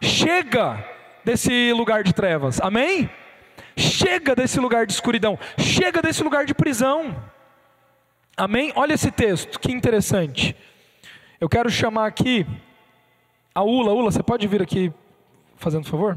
Chega 0.00 0.84
desse 1.24 1.72
lugar 1.72 2.02
de 2.02 2.12
trevas. 2.12 2.60
Amém? 2.60 3.08
Chega 3.76 4.34
desse 4.34 4.58
lugar 4.60 4.86
de 4.86 4.92
escuridão. 4.92 5.38
Chega 5.58 6.02
desse 6.02 6.22
lugar 6.22 6.44
de 6.44 6.54
prisão. 6.54 7.16
Amém? 8.36 8.72
Olha 8.74 8.94
esse 8.94 9.10
texto, 9.10 9.58
que 9.58 9.70
interessante. 9.70 10.56
Eu 11.40 11.48
quero 11.48 11.70
chamar 11.70 12.06
aqui 12.06 12.46
a 13.54 13.62
Ula. 13.62 13.92
Ula, 13.92 14.10
você 14.10 14.22
pode 14.22 14.46
vir 14.46 14.62
aqui 14.62 14.92
fazendo 15.56 15.88
favor? 15.88 16.16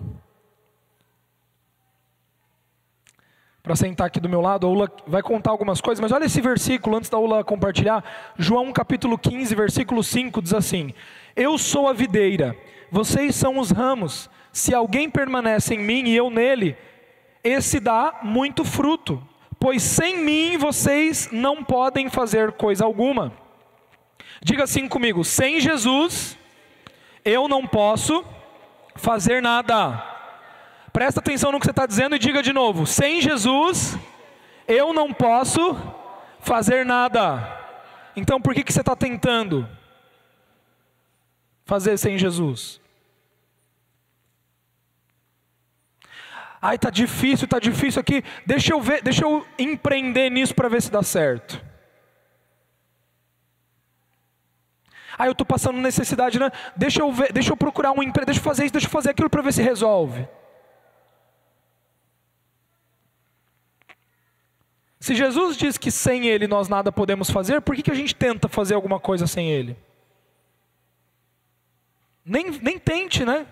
para 3.65 3.75
sentar 3.75 4.05
aqui 4.05 4.19
do 4.19 4.29
meu 4.29 4.41
lado. 4.41 4.67
A 4.67 4.69
Ula 4.69 4.91
vai 5.07 5.23
contar 5.23 5.49
algumas 5.49 5.81
coisas, 5.81 5.99
mas 5.99 6.11
olha 6.11 6.25
esse 6.25 6.39
versículo 6.39 6.95
antes 6.95 7.09
da 7.09 7.17
Ula 7.17 7.43
compartilhar. 7.43 8.03
João 8.37 8.71
capítulo 8.71 9.17
15, 9.17 9.55
versículo 9.55 10.03
5 10.03 10.39
diz 10.39 10.53
assim: 10.53 10.93
Eu 11.35 11.57
sou 11.57 11.89
a 11.89 11.93
videira, 11.93 12.55
vocês 12.91 13.35
são 13.35 13.57
os 13.57 13.71
ramos. 13.71 14.29
Se 14.53 14.73
alguém 14.73 15.09
permanece 15.09 15.73
em 15.73 15.79
mim 15.79 16.07
e 16.07 16.15
eu 16.15 16.29
nele, 16.29 16.77
esse 17.45 17.79
dá 17.79 18.21
muito 18.23 18.65
fruto, 18.65 19.21
pois 19.59 19.83
sem 19.83 20.17
mim 20.17 20.57
vocês 20.57 21.29
não 21.31 21.63
podem 21.63 22.09
fazer 22.09 22.53
coisa 22.53 22.83
alguma. 22.83 23.31
Diga 24.41 24.63
assim 24.63 24.87
comigo: 24.87 25.23
sem 25.23 25.59
Jesus 25.59 26.35
eu 27.23 27.47
não 27.47 27.67
posso 27.67 28.25
fazer 28.95 29.43
nada. 29.43 30.03
Presta 30.91 31.19
atenção 31.19 31.51
no 31.51 31.59
que 31.59 31.65
você 31.65 31.71
está 31.71 31.85
dizendo 31.85 32.15
e 32.15 32.19
diga 32.19 32.41
de 32.41 32.51
novo: 32.51 32.87
sem 32.87 33.21
Jesus, 33.21 33.95
eu 34.67 34.91
não 34.91 35.13
posso 35.13 35.77
fazer 36.39 36.83
nada. 36.83 37.47
Então 38.15 38.41
por 38.41 38.55
que, 38.55 38.63
que 38.63 38.73
você 38.73 38.81
está 38.81 38.95
tentando 38.95 39.69
fazer 41.63 41.95
sem 41.97 42.17
Jesus? 42.17 42.81
Ai, 46.68 46.80
tá 46.80 46.89
difícil, 46.89 47.47
tá 47.47 47.59
difícil 47.59 47.99
aqui. 47.99 48.24
Deixa 48.43 48.74
eu 48.74 48.82
ver, 48.82 49.03
deixa 49.03 49.24
eu 49.24 49.45
empreender 49.59 50.32
nisso 50.32 50.55
para 50.55 50.68
ver 50.68 50.82
se 50.82 50.89
dá 50.91 51.03
certo. 51.03 51.63
Ah, 55.16 55.28
eu 55.28 55.34
estou 55.34 55.45
passando 55.45 55.78
necessidade, 55.78 56.39
né? 56.39 56.49
Deixa 56.76 57.03
eu 57.03 57.11
ver, 57.11 57.32
deixa 57.32 57.53
eu 57.53 57.55
procurar 57.55 57.91
um 57.91 58.01
emprego, 58.01 58.26
deixa 58.26 58.39
eu 58.39 58.43
fazer 58.43 58.66
isso, 58.66 58.74
deixa 58.74 58.88
eu 58.88 58.91
fazer 58.91 59.11
aquilo 59.11 59.30
para 59.30 59.43
ver 59.43 59.53
se 59.53 59.61
resolve. 59.61 60.28
Se 64.99 65.13
Jesus 65.13 65.55
diz 65.55 65.78
que 65.78 65.91
sem 65.91 66.26
Ele 66.26 66.47
nós 66.47 66.68
nada 66.68 66.91
podemos 66.91 67.30
fazer, 67.30 67.61
por 67.61 67.76
que, 67.76 67.84
que 67.84 67.91
a 67.91 67.95
gente 67.95 68.16
tenta 68.16 68.49
fazer 68.49 68.74
alguma 68.74 68.99
coisa 68.99 69.28
sem 69.28 69.51
Ele? 69.51 69.78
Nem, 72.26 72.49
nem 72.59 72.80
tente, 72.80 73.24
né? 73.24 73.45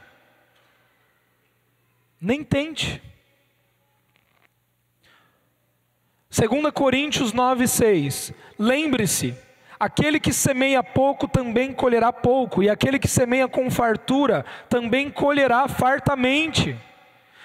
Nem 2.24 2.42
tente. 2.42 3.02
2 6.30 6.72
Coríntios 6.74 7.34
9, 7.34 7.68
6. 7.68 8.32
Lembre-se: 8.58 9.36
aquele 9.78 10.22
que 10.22 10.32
semeia 10.32 10.82
pouco 10.82 11.28
também 11.28 11.74
colherá 11.74 12.14
pouco, 12.14 12.64
e 12.64 12.70
aquele 12.70 12.98
que 12.98 13.10
semeia 13.10 13.46
com 13.50 13.70
fartura 13.70 14.46
também 14.70 15.12
colherá 15.12 15.68
fartamente. 15.68 16.78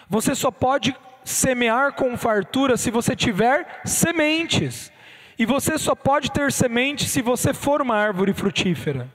Você 0.08 0.32
só 0.32 0.52
pode 0.52 0.94
semear 1.24 1.94
com 1.94 2.16
fartura 2.16 2.76
se 2.76 2.88
você 2.88 3.16
tiver 3.16 3.80
sementes. 3.84 4.92
E 5.36 5.44
você 5.44 5.76
só 5.76 5.96
pode 5.96 6.30
ter 6.30 6.52
sementes 6.52 7.10
se 7.10 7.20
você 7.20 7.52
for 7.52 7.82
uma 7.82 7.96
árvore 7.96 8.32
frutífera. 8.32 9.08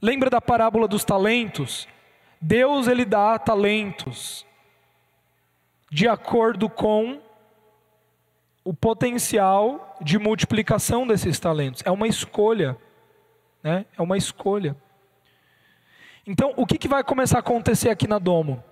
Lembra 0.00 0.30
da 0.30 0.40
parábola 0.40 0.86
dos 0.86 1.04
talentos? 1.04 1.88
Deus 2.40 2.86
ele 2.86 3.04
dá 3.04 3.38
talentos 3.38 4.46
de 5.90 6.08
acordo 6.08 6.68
com 6.68 7.20
o 8.64 8.74
potencial 8.74 9.96
de 10.00 10.18
multiplicação 10.18 11.06
desses 11.06 11.38
talentos. 11.38 11.82
É 11.84 11.90
uma 11.90 12.08
escolha, 12.08 12.76
né? 13.62 13.86
É 13.96 14.02
uma 14.02 14.16
escolha. 14.16 14.76
Então, 16.26 16.52
o 16.56 16.66
que, 16.66 16.76
que 16.76 16.88
vai 16.88 17.04
começar 17.04 17.38
a 17.38 17.40
acontecer 17.40 17.88
aqui 17.88 18.08
na 18.08 18.18
Domo? 18.18 18.62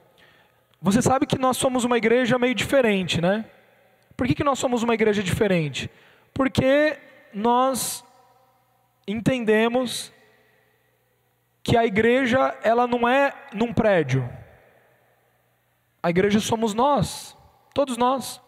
Você 0.83 1.01
sabe 1.01 1.27
que 1.27 1.39
nós 1.39 1.57
somos 1.57 1.85
uma 1.85 1.97
igreja 1.97 2.39
meio 2.39 2.55
diferente, 2.55 3.21
né? 3.21 3.45
Por 4.17 4.27
que, 4.27 4.35
que 4.35 4.45
nós 4.45 4.59
somos 4.59 4.83
uma 4.83 4.95
igreja 4.95 5.23
diferente? 5.23 5.89
Porque 6.33 6.99
nós 7.33 8.05
entendemos 9.07 10.13
que 11.65 11.79
a 11.79 11.87
igreja 11.87 12.55
ela 12.63 12.87
não 12.87 13.09
é 13.09 13.33
num 13.55 13.73
prédio. 13.73 14.29
A 16.03 16.11
igreja 16.11 16.39
somos 16.39 16.75
nós, 16.75 17.35
todos 17.73 17.97
nós. 17.97 18.39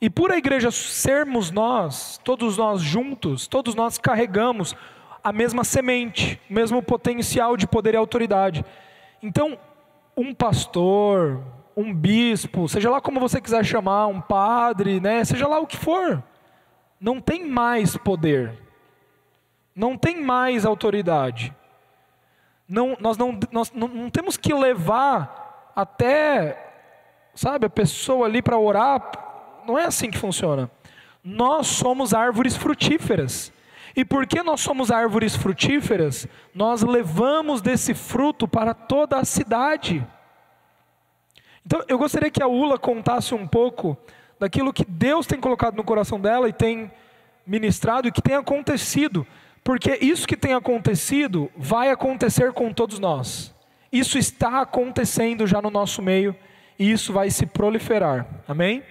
E 0.00 0.08
por 0.08 0.32
a 0.32 0.38
igreja 0.38 0.70
sermos 0.70 1.50
nós, 1.50 2.18
todos 2.24 2.56
nós 2.56 2.80
juntos, 2.80 3.46
todos 3.46 3.74
nós 3.74 3.98
carregamos 3.98 4.74
a 5.22 5.30
mesma 5.30 5.62
semente, 5.62 6.40
o 6.48 6.54
mesmo 6.54 6.82
potencial 6.82 7.54
de 7.54 7.66
poder 7.66 7.92
e 7.92 7.98
autoridade. 7.98 8.64
Então, 9.22 9.58
um 10.16 10.32
pastor, 10.32 11.42
um 11.76 11.92
bispo, 11.92 12.66
seja 12.66 12.88
lá 12.88 12.98
como 12.98 13.20
você 13.20 13.42
quiser 13.42 13.62
chamar, 13.62 14.06
um 14.06 14.22
padre, 14.22 15.00
né? 15.00 15.22
seja 15.22 15.46
lá 15.46 15.58
o 15.58 15.66
que 15.66 15.76
for, 15.76 16.22
não 16.98 17.20
tem 17.20 17.46
mais 17.46 17.94
poder, 17.96 18.58
não 19.76 19.98
tem 19.98 20.22
mais 20.22 20.64
autoridade. 20.64 21.54
Não, 22.68 22.96
nós, 23.00 23.16
não, 23.16 23.38
nós 23.50 23.72
não, 23.72 23.88
não 23.88 24.10
temos 24.10 24.36
que 24.36 24.52
levar 24.52 25.72
até, 25.74 26.72
sabe, 27.34 27.66
a 27.66 27.70
pessoa 27.70 28.26
ali 28.26 28.42
para 28.42 28.58
orar, 28.58 29.10
não 29.66 29.78
é 29.78 29.84
assim 29.84 30.10
que 30.10 30.18
funciona. 30.18 30.70
Nós 31.24 31.66
somos 31.66 32.12
árvores 32.12 32.56
frutíferas. 32.56 33.52
E 33.96 34.04
porque 34.04 34.42
nós 34.42 34.60
somos 34.60 34.90
árvores 34.90 35.34
frutíferas, 35.34 36.28
nós 36.54 36.82
levamos 36.82 37.60
desse 37.60 37.94
fruto 37.94 38.46
para 38.46 38.72
toda 38.72 39.16
a 39.16 39.24
cidade. 39.24 40.06
Então, 41.66 41.82
eu 41.88 41.98
gostaria 41.98 42.30
que 42.30 42.42
a 42.42 42.46
Ula 42.46 42.78
contasse 42.78 43.34
um 43.34 43.46
pouco 43.46 43.98
daquilo 44.38 44.72
que 44.72 44.84
Deus 44.84 45.26
tem 45.26 45.40
colocado 45.40 45.74
no 45.74 45.82
coração 45.82 46.20
dela 46.20 46.48
e 46.48 46.52
tem 46.52 46.90
ministrado 47.46 48.06
e 48.06 48.12
que 48.12 48.22
tem 48.22 48.36
acontecido, 48.36 49.26
porque 49.68 49.98
isso 50.00 50.26
que 50.26 50.34
tem 50.34 50.54
acontecido 50.54 51.50
vai 51.54 51.90
acontecer 51.90 52.54
com 52.54 52.72
todos 52.72 52.98
nós. 52.98 53.54
Isso 53.92 54.16
está 54.16 54.62
acontecendo 54.62 55.46
já 55.46 55.60
no 55.60 55.68
nosso 55.68 56.00
meio 56.00 56.34
e 56.78 56.90
isso 56.90 57.12
vai 57.12 57.28
se 57.28 57.44
proliferar. 57.44 58.26
Amém? 58.48 58.82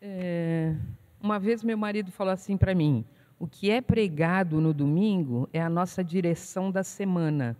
É, 0.00 0.76
uma 1.20 1.40
vez 1.40 1.64
meu 1.64 1.76
marido 1.76 2.12
falou 2.12 2.32
assim 2.32 2.56
para 2.56 2.72
mim: 2.72 3.04
o 3.36 3.48
que 3.48 3.68
é 3.68 3.80
pregado 3.80 4.60
no 4.60 4.72
domingo 4.72 5.48
é 5.52 5.60
a 5.60 5.68
nossa 5.68 6.04
direção 6.04 6.70
da 6.70 6.84
semana. 6.84 7.56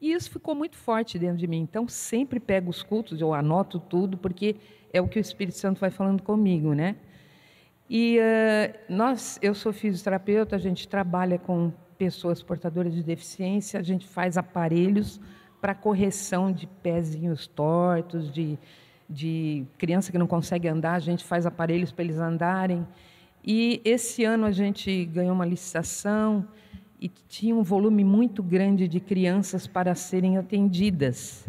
E 0.00 0.14
isso 0.14 0.30
ficou 0.30 0.54
muito 0.54 0.78
forte 0.78 1.18
dentro 1.18 1.36
de 1.36 1.46
mim. 1.46 1.60
Então, 1.60 1.86
sempre 1.86 2.40
pego 2.40 2.70
os 2.70 2.82
cultos, 2.82 3.20
eu 3.20 3.34
anoto 3.34 3.78
tudo, 3.78 4.16
porque 4.16 4.56
é 4.94 4.98
o 4.98 5.08
que 5.08 5.18
o 5.18 5.20
Espírito 5.20 5.58
Santo 5.58 5.78
vai 5.78 5.90
falando 5.90 6.22
comigo, 6.22 6.72
né? 6.72 6.96
E 7.88 8.18
uh, 8.18 8.78
nós, 8.88 9.38
eu 9.42 9.54
sou 9.54 9.72
fisioterapeuta, 9.72 10.56
a 10.56 10.58
gente 10.58 10.88
trabalha 10.88 11.38
com 11.38 11.72
pessoas 11.98 12.42
portadoras 12.42 12.94
de 12.94 13.02
deficiência, 13.02 13.78
a 13.78 13.82
gente 13.82 14.06
faz 14.06 14.36
aparelhos 14.36 15.20
para 15.60 15.74
correção 15.74 16.52
de 16.52 16.66
pezinhos 16.66 17.46
tortos, 17.46 18.32
de, 18.32 18.58
de 19.08 19.64
criança 19.78 20.10
que 20.10 20.18
não 20.18 20.26
consegue 20.26 20.68
andar, 20.68 20.94
a 20.94 20.98
gente 20.98 21.24
faz 21.24 21.46
aparelhos 21.46 21.92
para 21.92 22.04
eles 22.04 22.18
andarem. 22.18 22.86
E 23.42 23.80
esse 23.84 24.24
ano 24.24 24.46
a 24.46 24.50
gente 24.50 25.04
ganhou 25.06 25.34
uma 25.34 25.46
licitação 25.46 26.46
e 27.00 27.08
tinha 27.08 27.54
um 27.54 27.62
volume 27.62 28.02
muito 28.02 28.42
grande 28.42 28.88
de 28.88 29.00
crianças 29.00 29.66
para 29.66 29.94
serem 29.94 30.38
atendidas. 30.38 31.46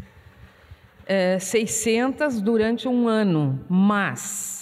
É, 1.05 1.39
600 1.39 2.41
durante 2.41 2.87
um 2.87 3.07
ano, 3.07 3.63
mas 3.69 4.54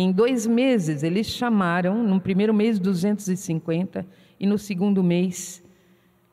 em 0.00 0.12
dois 0.12 0.46
meses 0.46 1.02
eles 1.02 1.26
chamaram, 1.26 2.04
no 2.04 2.20
primeiro 2.20 2.54
mês 2.54 2.78
250 2.78 4.06
e 4.38 4.46
no 4.46 4.56
segundo 4.56 5.02
mês 5.02 5.60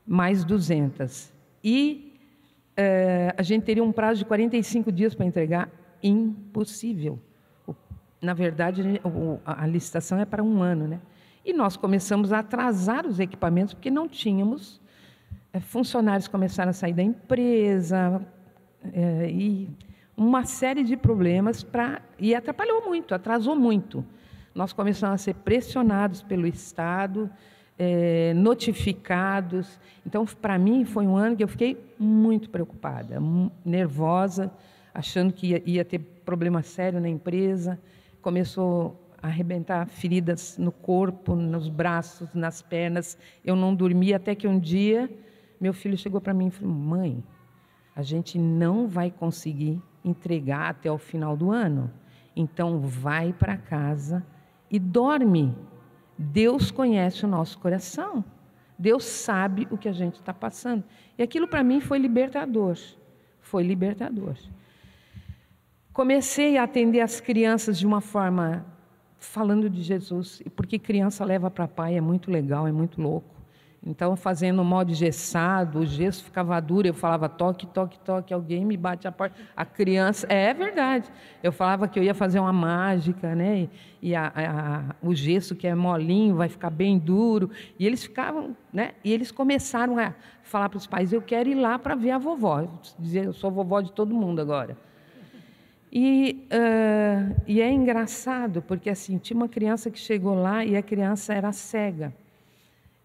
mais 0.06 0.44
200. 0.46 1.34
E 1.64 2.14
é, 2.78 3.34
a 3.36 3.42
gente 3.42 3.64
teria 3.64 3.84
um 3.84 3.92
prazo 3.92 4.20
de 4.20 4.26
45 4.26 4.92
dias 4.92 5.16
para 5.16 5.26
entregar, 5.26 5.72
impossível. 6.04 7.20
Na 8.22 8.36
verdade, 8.36 8.84
a 9.44 9.66
licitação 9.66 10.20
é 10.20 10.26
para 10.26 10.44
um 10.44 10.62
ano, 10.62 10.88
né? 10.88 11.02
E 11.44 11.52
nós 11.52 11.76
começamos 11.76 12.32
a 12.32 12.40
atrasar 12.40 13.08
os 13.08 13.20
equipamentos 13.20 13.74
porque 13.74 13.90
não 13.90 14.08
tínhamos. 14.08 14.80
É, 15.52 15.60
funcionários 15.60 16.28
começaram 16.28 16.70
a 16.70 16.74
sair 16.74 16.94
da 16.94 17.02
empresa 17.02 18.22
é, 18.94 19.28
e 19.28 19.70
uma 20.18 20.46
série 20.46 20.84
de 20.84 20.96
problemas 20.96 21.64
para 21.64 22.02
e 22.20 22.34
atrapalhou 22.34 22.86
muito, 22.86 23.14
atrasou 23.14 23.56
muito. 23.56 24.06
Nós 24.54 24.72
começamos 24.72 25.16
a 25.16 25.18
ser 25.18 25.36
pressionados 25.36 26.22
pelo 26.22 26.48
Estado, 26.48 27.30
é, 27.78 28.34
notificados. 28.34 29.80
Então, 30.06 30.26
para 30.26 30.58
mim, 30.58 30.86
foi 30.86 31.06
um 31.06 31.18
ano 31.18 31.36
que 31.36 31.44
eu 31.44 31.48
fiquei 31.48 31.78
muito 32.00 32.50
preocupada, 32.50 33.20
nervosa, 33.66 34.52
achando 34.94 35.34
que 35.34 35.48
ia, 35.48 35.64
ia 35.66 35.86
ter 35.86 36.00
problema 36.00 36.62
sério 36.62 37.02
na 37.02 37.10
empresa. 37.10 37.80
Começou 38.22 39.02
arrebentar 39.22 39.88
feridas 39.88 40.56
no 40.58 40.72
corpo, 40.72 41.36
nos 41.36 41.68
braços, 41.68 42.34
nas 42.34 42.62
pernas. 42.62 43.18
Eu 43.44 43.56
não 43.56 43.74
dormia 43.74 44.18
até 44.18 44.36
que 44.36 44.48
um 44.48 44.60
dia 44.60 45.10
meu 45.60 45.74
filho 45.74 45.98
chegou 45.98 46.22
para 46.22 46.34
mim 46.34 46.48
e 46.48 46.52
falou: 46.52 46.74
Mãe, 46.74 47.24
a 47.96 48.02
gente 48.02 48.38
não 48.38 48.88
vai 48.88 49.10
conseguir 49.10 49.82
entregar 50.06 50.70
até 50.70 50.92
o 50.92 50.98
final 50.98 51.36
do 51.36 51.52
ano. 51.52 51.92
Então 52.36 52.80
vai 52.80 53.34
para 53.34 53.58
casa 53.58 54.26
e 54.70 54.78
dorme. 54.78 55.54
Deus 56.18 56.72
conhece 56.72 57.26
o 57.26 57.28
nosso 57.28 57.58
coração. 57.58 58.24
Deus 58.78 59.04
sabe 59.06 59.68
o 59.72 59.78
que 59.78 59.90
a 59.90 59.94
gente 59.94 60.16
está 60.16 60.34
passando. 60.34 60.84
E 61.18 61.24
aquilo 61.24 61.48
para 61.48 61.64
mim 61.64 61.82
foi 61.82 61.98
libertador. 61.98 62.78
Foi 63.42 63.64
libertador. 63.64 64.36
Comecei 65.92 66.58
a 66.58 66.64
atender 66.64 67.02
as 67.02 67.20
crianças 67.20 67.80
de 67.80 67.88
uma 67.88 68.02
forma 68.02 68.66
falando 69.18 69.70
de 69.70 69.82
Jesus, 69.82 70.42
porque 70.56 70.78
criança 70.78 71.26
leva 71.26 71.50
para 71.50 71.68
pai 71.68 71.96
é 71.96 72.02
muito 72.02 72.30
legal, 72.30 72.68
é 72.68 72.72
muito 72.72 73.02
louco. 73.02 73.35
Então, 73.86 74.16
fazendo 74.16 74.64
um 74.64 74.66
modo 74.66 74.92
gessado, 74.96 75.80
o 75.80 75.86
gesso 75.86 76.24
ficava 76.24 76.60
duro, 76.60 76.88
eu 76.88 76.94
falava 76.94 77.30
toque, 77.30 77.68
toque, 77.68 78.00
toque, 78.00 78.34
alguém 78.34 78.66
me 78.66 78.76
bate 78.76 79.08
a 79.08 79.12
porta. 79.12 79.40
A 79.56 79.64
criança, 79.64 80.26
é, 80.28 80.46
é 80.46 80.54
verdade. 80.56 81.08
Eu 81.44 81.52
falava 81.52 81.88
que 81.88 82.00
eu 82.00 82.04
ia 82.04 82.16
fazer 82.16 82.40
uma 82.40 82.52
mágica, 82.52 83.36
né? 83.36 83.70
E 84.02 84.16
a, 84.16 84.32
a, 84.36 84.96
o 85.08 85.14
gesso 85.14 85.56
que 85.56 85.68
é 85.68 85.76
molinho 85.76 86.36
vai 86.36 86.50
ficar 86.50 86.72
bem 86.72 86.98
duro. 86.98 87.52
E 87.78 87.86
eles 87.86 88.02
ficavam, 88.02 88.58
né? 88.74 88.94
E 89.04 89.14
eles 89.14 89.32
começaram 89.32 90.00
a 90.00 90.16
falar 90.42 90.68
para 90.68 90.78
os 90.78 90.88
pais: 90.88 91.14
eu 91.14 91.22
quero 91.22 91.48
ir 91.48 91.56
lá 91.56 91.78
para 91.78 91.94
ver 91.94 92.12
a 92.12 92.18
vovó. 92.18 92.68
Dizer, 92.98 93.26
eu 93.26 93.34
sou 93.34 93.52
vovó 93.52 93.82
de 93.82 93.92
todo 93.92 94.16
mundo 94.16 94.42
agora. 94.42 94.76
E, 95.94 96.48
uh, 96.52 97.42
e 97.46 97.62
é 97.62 97.72
engraçado, 97.72 98.64
porque 98.64 98.90
assim, 98.90 99.20
tinha 99.20 99.38
uma 99.38 99.48
criança 99.48 99.92
que 99.92 100.00
chegou 100.00 100.34
lá 100.34 100.66
e 100.66 100.76
a 100.76 100.82
criança 100.82 101.36
era 101.36 101.52
cega. 101.52 102.12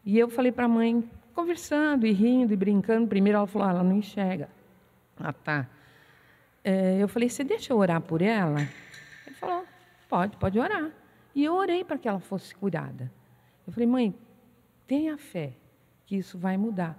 E 0.05 0.19
eu 0.19 0.29
falei 0.29 0.51
para 0.51 0.65
a 0.65 0.69
mãe, 0.69 1.09
conversando 1.35 2.07
e 2.07 2.13
rindo 2.13 2.53
e 2.53 2.57
brincando, 2.57 3.07
primeiro 3.07 3.39
ela 3.39 3.47
falou, 3.47 3.69
ah, 3.69 3.71
ela 3.71 3.85
não 3.85 3.97
enxerga. 3.97 4.49
Ah, 5.19 5.33
tá. 5.33 5.67
É, 6.65 6.99
eu 6.99 7.09
falei, 7.09 7.29
você 7.29 7.45
deixa 7.45 7.73
eu 7.73 7.79
orar 7.79 8.01
por 8.01 8.23
ela? 8.23 8.61
Ele 9.27 9.37
falou, 9.37 9.65
pode, 10.09 10.37
pode 10.37 10.59
orar. 10.59 10.91
E 11.35 11.45
eu 11.45 11.55
orei 11.55 11.85
para 11.85 11.99
que 11.99 12.09
ela 12.09 12.21
fosse 12.21 12.55
curada. 12.55 13.11
Eu 13.67 13.73
falei, 13.73 13.87
mãe, 13.87 14.15
tenha 14.87 15.17
fé 15.17 15.53
que 16.07 16.17
isso 16.17 16.37
vai 16.37 16.57
mudar. 16.57 16.99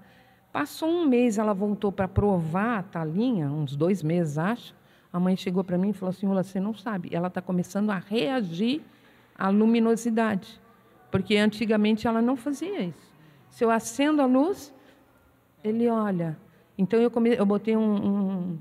Passou 0.53 0.89
um 0.89 1.05
mês, 1.05 1.37
ela 1.37 1.53
voltou 1.53 1.91
para 1.91 2.07
provar 2.07 2.79
a 2.79 2.83
talinha, 2.83 3.47
uns 3.47 3.75
dois 3.75 4.01
meses, 4.03 4.37
acho. 4.37 4.73
A 5.11 5.19
mãe 5.19 5.35
chegou 5.35 5.63
para 5.63 5.77
mim 5.77 5.89
e 5.89 5.93
falou 5.93 6.11
assim: 6.11 6.27
você 6.27 6.59
não 6.59 6.73
sabe, 6.73 7.09
ela 7.11 7.27
está 7.27 7.41
começando 7.41 7.89
a 7.89 7.97
reagir 7.97 8.81
à 9.37 9.49
luminosidade. 9.49 10.60
Porque 11.11 11.35
antigamente 11.35 12.07
ela 12.07 12.21
não 12.21 12.35
fazia 12.35 12.81
isso. 12.81 13.11
Se 13.49 13.63
eu 13.63 13.69
acendo 13.69 14.21
a 14.21 14.25
luz, 14.25 14.73
ele 15.63 15.87
olha. 15.89 16.37
Então 16.77 16.99
eu, 16.99 17.11
come... 17.11 17.35
eu 17.35 17.45
botei 17.45 17.75
um, 17.75 17.95
um, 17.95 18.59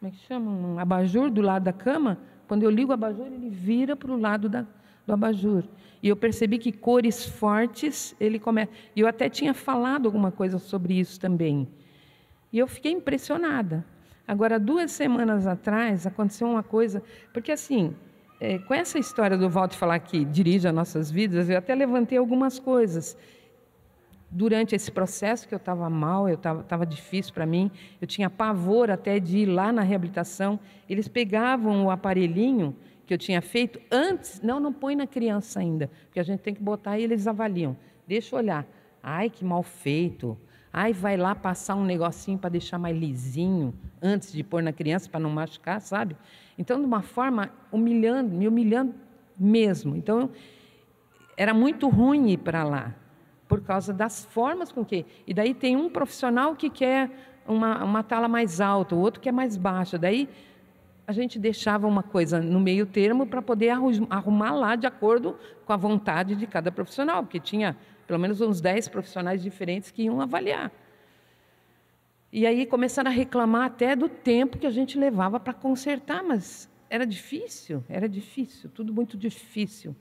Como 0.00 0.08
é 0.08 0.10
que 0.10 0.18
chama? 0.26 0.50
Um 0.50 0.78
abajur 0.78 1.30
do 1.30 1.40
lado 1.40 1.62
da 1.62 1.72
cama. 1.72 2.18
Quando 2.48 2.64
eu 2.64 2.70
ligo 2.70 2.90
o 2.90 2.94
abajur, 2.94 3.26
ele 3.26 3.48
vira 3.48 3.94
para 3.94 4.10
o 4.10 4.20
lado 4.20 4.48
da, 4.48 4.66
do 5.06 5.12
abajur. 5.12 5.64
E 6.02 6.08
eu 6.08 6.16
percebi 6.16 6.58
que 6.58 6.72
cores 6.72 7.24
fortes 7.24 8.14
ele 8.20 8.38
começa. 8.38 8.70
E 8.94 9.00
eu 9.00 9.06
até 9.06 9.30
tinha 9.30 9.54
falado 9.54 10.06
alguma 10.06 10.30
coisa 10.30 10.58
sobre 10.58 10.98
isso 10.98 11.18
também. 11.18 11.66
E 12.52 12.58
eu 12.58 12.66
fiquei 12.66 12.92
impressionada. 12.92 13.84
Agora, 14.26 14.58
duas 14.58 14.90
semanas 14.90 15.46
atrás, 15.46 16.06
aconteceu 16.06 16.48
uma 16.48 16.62
coisa, 16.62 17.02
porque 17.32 17.52
assim, 17.52 17.94
é, 18.44 18.58
com 18.58 18.74
essa 18.74 18.98
história 18.98 19.38
do 19.38 19.48
Walter 19.48 19.74
falar 19.74 19.98
que 20.00 20.22
dirige 20.22 20.68
as 20.68 20.74
nossas 20.74 21.10
vidas, 21.10 21.48
eu 21.48 21.56
até 21.56 21.74
levantei 21.74 22.18
algumas 22.18 22.58
coisas. 22.58 23.16
Durante 24.30 24.74
esse 24.74 24.90
processo 24.90 25.48
que 25.48 25.54
eu 25.54 25.58
estava 25.58 25.88
mal, 25.88 26.28
eu 26.28 26.34
estava 26.34 26.84
difícil 26.84 27.32
para 27.32 27.46
mim, 27.46 27.70
eu 28.00 28.06
tinha 28.06 28.28
pavor 28.28 28.90
até 28.90 29.18
de 29.18 29.38
ir 29.38 29.46
lá 29.46 29.72
na 29.72 29.80
reabilitação. 29.80 30.60
Eles 30.90 31.08
pegavam 31.08 31.86
o 31.86 31.90
aparelhinho 31.90 32.76
que 33.06 33.14
eu 33.14 33.18
tinha 33.18 33.40
feito 33.40 33.80
antes, 33.90 34.42
não, 34.42 34.60
não 34.60 34.72
põe 34.72 34.94
na 34.94 35.06
criança 35.06 35.60
ainda, 35.60 35.90
porque 36.06 36.20
a 36.20 36.22
gente 36.22 36.40
tem 36.40 36.54
que 36.54 36.62
botar 36.62 36.98
e 36.98 37.04
eles 37.04 37.26
avaliam. 37.26 37.74
Deixa 38.06 38.34
eu 38.34 38.40
olhar. 38.40 38.66
Ai, 39.02 39.30
que 39.30 39.44
mal 39.44 39.62
feito. 39.62 40.36
Ai, 40.76 40.92
vai 40.92 41.16
lá 41.16 41.36
passar 41.36 41.76
um 41.76 41.84
negocinho 41.84 42.36
para 42.36 42.50
deixar 42.50 42.80
mais 42.80 42.98
lisinho 42.98 43.72
antes 44.02 44.32
de 44.32 44.42
pôr 44.42 44.60
na 44.60 44.72
criança 44.72 45.08
para 45.08 45.20
não 45.20 45.30
machucar, 45.30 45.80
sabe? 45.80 46.16
Então, 46.58 46.80
de 46.80 46.84
uma 46.84 47.00
forma 47.00 47.48
humilhando, 47.70 48.34
me 48.34 48.48
humilhando 48.48 48.92
mesmo. 49.38 49.94
Então, 49.94 50.30
era 51.36 51.54
muito 51.54 51.88
ruim 51.88 52.30
ir 52.30 52.38
para 52.38 52.64
lá 52.64 52.92
por 53.46 53.60
causa 53.60 53.92
das 53.92 54.24
formas 54.24 54.72
com 54.72 54.84
que. 54.84 55.06
E 55.28 55.32
daí 55.32 55.54
tem 55.54 55.76
um 55.76 55.88
profissional 55.88 56.56
que 56.56 56.68
quer 56.68 57.08
uma, 57.46 57.84
uma 57.84 58.02
tala 58.02 58.26
mais 58.26 58.60
alta, 58.60 58.96
o 58.96 58.98
outro 58.98 59.20
que 59.20 59.28
é 59.28 59.32
mais 59.32 59.56
baixa. 59.56 59.96
Daí 59.96 60.28
a 61.06 61.12
gente 61.12 61.38
deixava 61.38 61.86
uma 61.86 62.02
coisa 62.02 62.40
no 62.40 62.58
meio 62.58 62.84
termo 62.84 63.28
para 63.28 63.40
poder 63.40 63.70
arrumar 64.10 64.50
lá 64.50 64.74
de 64.74 64.88
acordo 64.88 65.36
com 65.64 65.72
a 65.72 65.76
vontade 65.76 66.34
de 66.34 66.48
cada 66.48 66.72
profissional, 66.72 67.22
porque 67.22 67.38
tinha 67.38 67.76
pelo 68.06 68.18
menos 68.18 68.40
uns 68.40 68.60
10 68.60 68.88
profissionais 68.88 69.42
diferentes 69.42 69.90
que 69.90 70.02
iam 70.02 70.20
avaliar. 70.20 70.70
E 72.32 72.46
aí 72.46 72.66
começaram 72.66 73.10
a 73.10 73.14
reclamar 73.14 73.66
até 73.66 73.94
do 73.94 74.08
tempo 74.08 74.58
que 74.58 74.66
a 74.66 74.70
gente 74.70 74.98
levava 74.98 75.38
para 75.38 75.52
consertar, 75.52 76.22
mas 76.22 76.68
era 76.90 77.06
difícil, 77.06 77.84
era 77.88 78.08
difícil, 78.08 78.68
tudo 78.70 78.92
muito 78.92 79.16
difícil. 79.16 79.94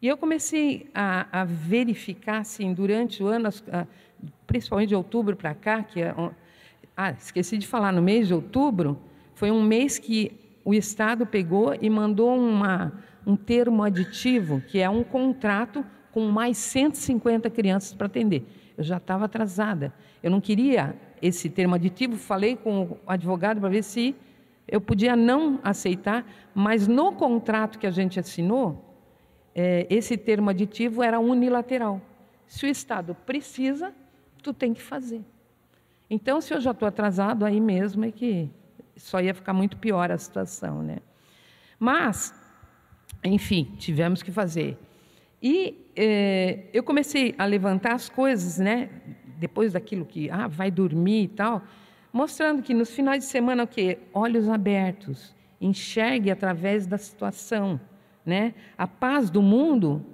E 0.00 0.06
eu 0.06 0.16
comecei 0.16 0.88
a, 0.94 1.40
a 1.40 1.44
verificar, 1.44 2.38
assim, 2.38 2.72
durante 2.72 3.22
o 3.22 3.26
ano, 3.26 3.48
principalmente 4.46 4.90
de 4.90 4.94
outubro 4.94 5.34
para 5.34 5.54
cá, 5.54 5.82
que 5.82 6.02
é, 6.02 6.14
ah, 6.96 7.10
esqueci 7.10 7.58
de 7.58 7.66
falar, 7.66 7.92
no 7.92 8.02
mês 8.02 8.28
de 8.28 8.34
outubro, 8.34 8.98
Foi 9.34 9.50
um 9.50 9.62
mês 9.62 9.98
que 9.98 10.32
o 10.64 10.72
Estado 10.72 11.26
pegou 11.26 11.76
e 11.80 11.90
mandou 11.90 12.36
uma, 12.36 12.92
um 13.26 13.36
termo 13.36 13.82
aditivo, 13.82 14.62
que 14.62 14.78
é 14.78 14.88
um 14.88 15.04
contrato 15.04 15.84
com 16.16 16.30
mais 16.30 16.56
150 16.56 17.50
crianças 17.50 17.92
para 17.92 18.06
atender. 18.06 18.42
Eu 18.74 18.82
já 18.82 18.96
estava 18.96 19.26
atrasada. 19.26 19.92
Eu 20.22 20.30
não 20.30 20.40
queria 20.40 20.96
esse 21.20 21.50
termo 21.50 21.74
aditivo, 21.74 22.16
falei 22.16 22.56
com 22.56 22.84
o 22.84 22.98
advogado 23.06 23.60
para 23.60 23.68
ver 23.68 23.84
se 23.84 24.16
eu 24.66 24.80
podia 24.80 25.14
não 25.14 25.60
aceitar, 25.62 26.24
mas 26.54 26.88
no 26.88 27.12
contrato 27.12 27.78
que 27.78 27.86
a 27.86 27.90
gente 27.90 28.18
assinou, 28.18 28.96
é, 29.54 29.86
esse 29.90 30.16
termo 30.16 30.48
aditivo 30.48 31.02
era 31.02 31.20
unilateral. 31.20 32.00
Se 32.46 32.64
o 32.64 32.68
Estado 32.70 33.14
precisa, 33.26 33.92
tu 34.42 34.54
tem 34.54 34.72
que 34.72 34.80
fazer. 34.80 35.20
Então, 36.08 36.40
se 36.40 36.54
eu 36.54 36.62
já 36.62 36.70
estou 36.70 36.88
atrasado, 36.88 37.44
aí 37.44 37.60
mesmo 37.60 38.06
é 38.06 38.10
que 38.10 38.48
só 38.96 39.20
ia 39.20 39.34
ficar 39.34 39.52
muito 39.52 39.76
pior 39.76 40.10
a 40.10 40.16
situação, 40.16 40.82
né? 40.82 40.96
Mas, 41.78 42.34
enfim, 43.22 43.74
tivemos 43.76 44.22
que 44.22 44.32
fazer. 44.32 44.78
E 45.42 45.90
eh, 45.94 46.64
eu 46.72 46.82
comecei 46.82 47.34
a 47.38 47.44
levantar 47.44 47.94
as 47.94 48.08
coisas, 48.08 48.58
né? 48.58 48.88
Depois 49.38 49.72
daquilo 49.72 50.04
que, 50.04 50.30
ah, 50.30 50.46
vai 50.46 50.70
dormir 50.70 51.24
e 51.24 51.28
tal, 51.28 51.62
mostrando 52.12 52.62
que 52.62 52.72
nos 52.72 52.90
finais 52.90 53.24
de 53.24 53.30
semana 53.30 53.64
o 53.64 53.66
quê? 53.66 53.98
Olhos 54.14 54.48
abertos, 54.48 55.34
enxergue 55.60 56.30
através 56.30 56.86
da 56.86 56.96
situação, 56.96 57.80
né? 58.24 58.54
A 58.76 58.86
paz 58.86 59.30
do 59.30 59.42
mundo 59.42 60.04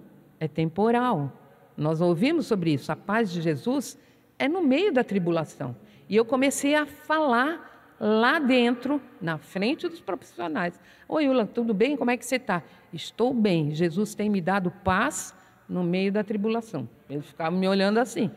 é 0.40 0.48
temporal. 0.48 1.32
Nós 1.76 2.00
ouvimos 2.00 2.46
sobre 2.46 2.74
isso. 2.74 2.90
A 2.90 2.96
paz 2.96 3.30
de 3.30 3.40
Jesus 3.40 3.98
é 4.38 4.48
no 4.48 4.62
meio 4.62 4.92
da 4.92 5.04
tribulação. 5.04 5.76
E 6.08 6.16
eu 6.16 6.24
comecei 6.24 6.74
a 6.74 6.84
falar 6.84 7.94
lá 7.98 8.40
dentro, 8.40 9.00
na 9.20 9.38
frente 9.38 9.88
dos 9.88 10.00
profissionais. 10.00 10.78
Oi, 11.08 11.28
Ula, 11.28 11.46
tudo 11.46 11.72
bem? 11.72 11.96
Como 11.96 12.10
é 12.10 12.16
que 12.16 12.26
você 12.26 12.36
está? 12.36 12.62
Estou 12.92 13.32
bem. 13.32 13.74
Jesus 13.74 14.14
tem 14.14 14.28
me 14.28 14.40
dado 14.40 14.70
paz 14.70 15.34
no 15.68 15.82
meio 15.82 16.12
da 16.12 16.22
tribulação. 16.22 16.88
Eles 17.08 17.26
ficavam 17.26 17.58
me 17.58 17.66
olhando 17.66 17.98
assim, 17.98 18.30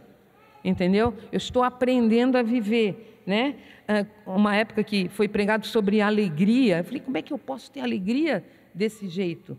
entendeu? 0.63 1.13
Eu 1.31 1.37
estou 1.37 1.63
aprendendo 1.63 2.37
a 2.37 2.43
viver, 2.43 3.21
né? 3.25 3.55
Ah, 3.87 4.05
uma 4.25 4.55
época 4.55 4.83
que 4.83 5.09
foi 5.09 5.27
pregado 5.27 5.65
sobre 5.65 6.01
alegria. 6.01 6.77
Eu 6.77 6.83
falei, 6.83 6.99
como 7.01 7.17
é 7.17 7.21
que 7.21 7.33
eu 7.33 7.37
posso 7.37 7.69
ter 7.69 7.81
alegria 7.81 8.43
desse 8.73 9.07
jeito? 9.07 9.57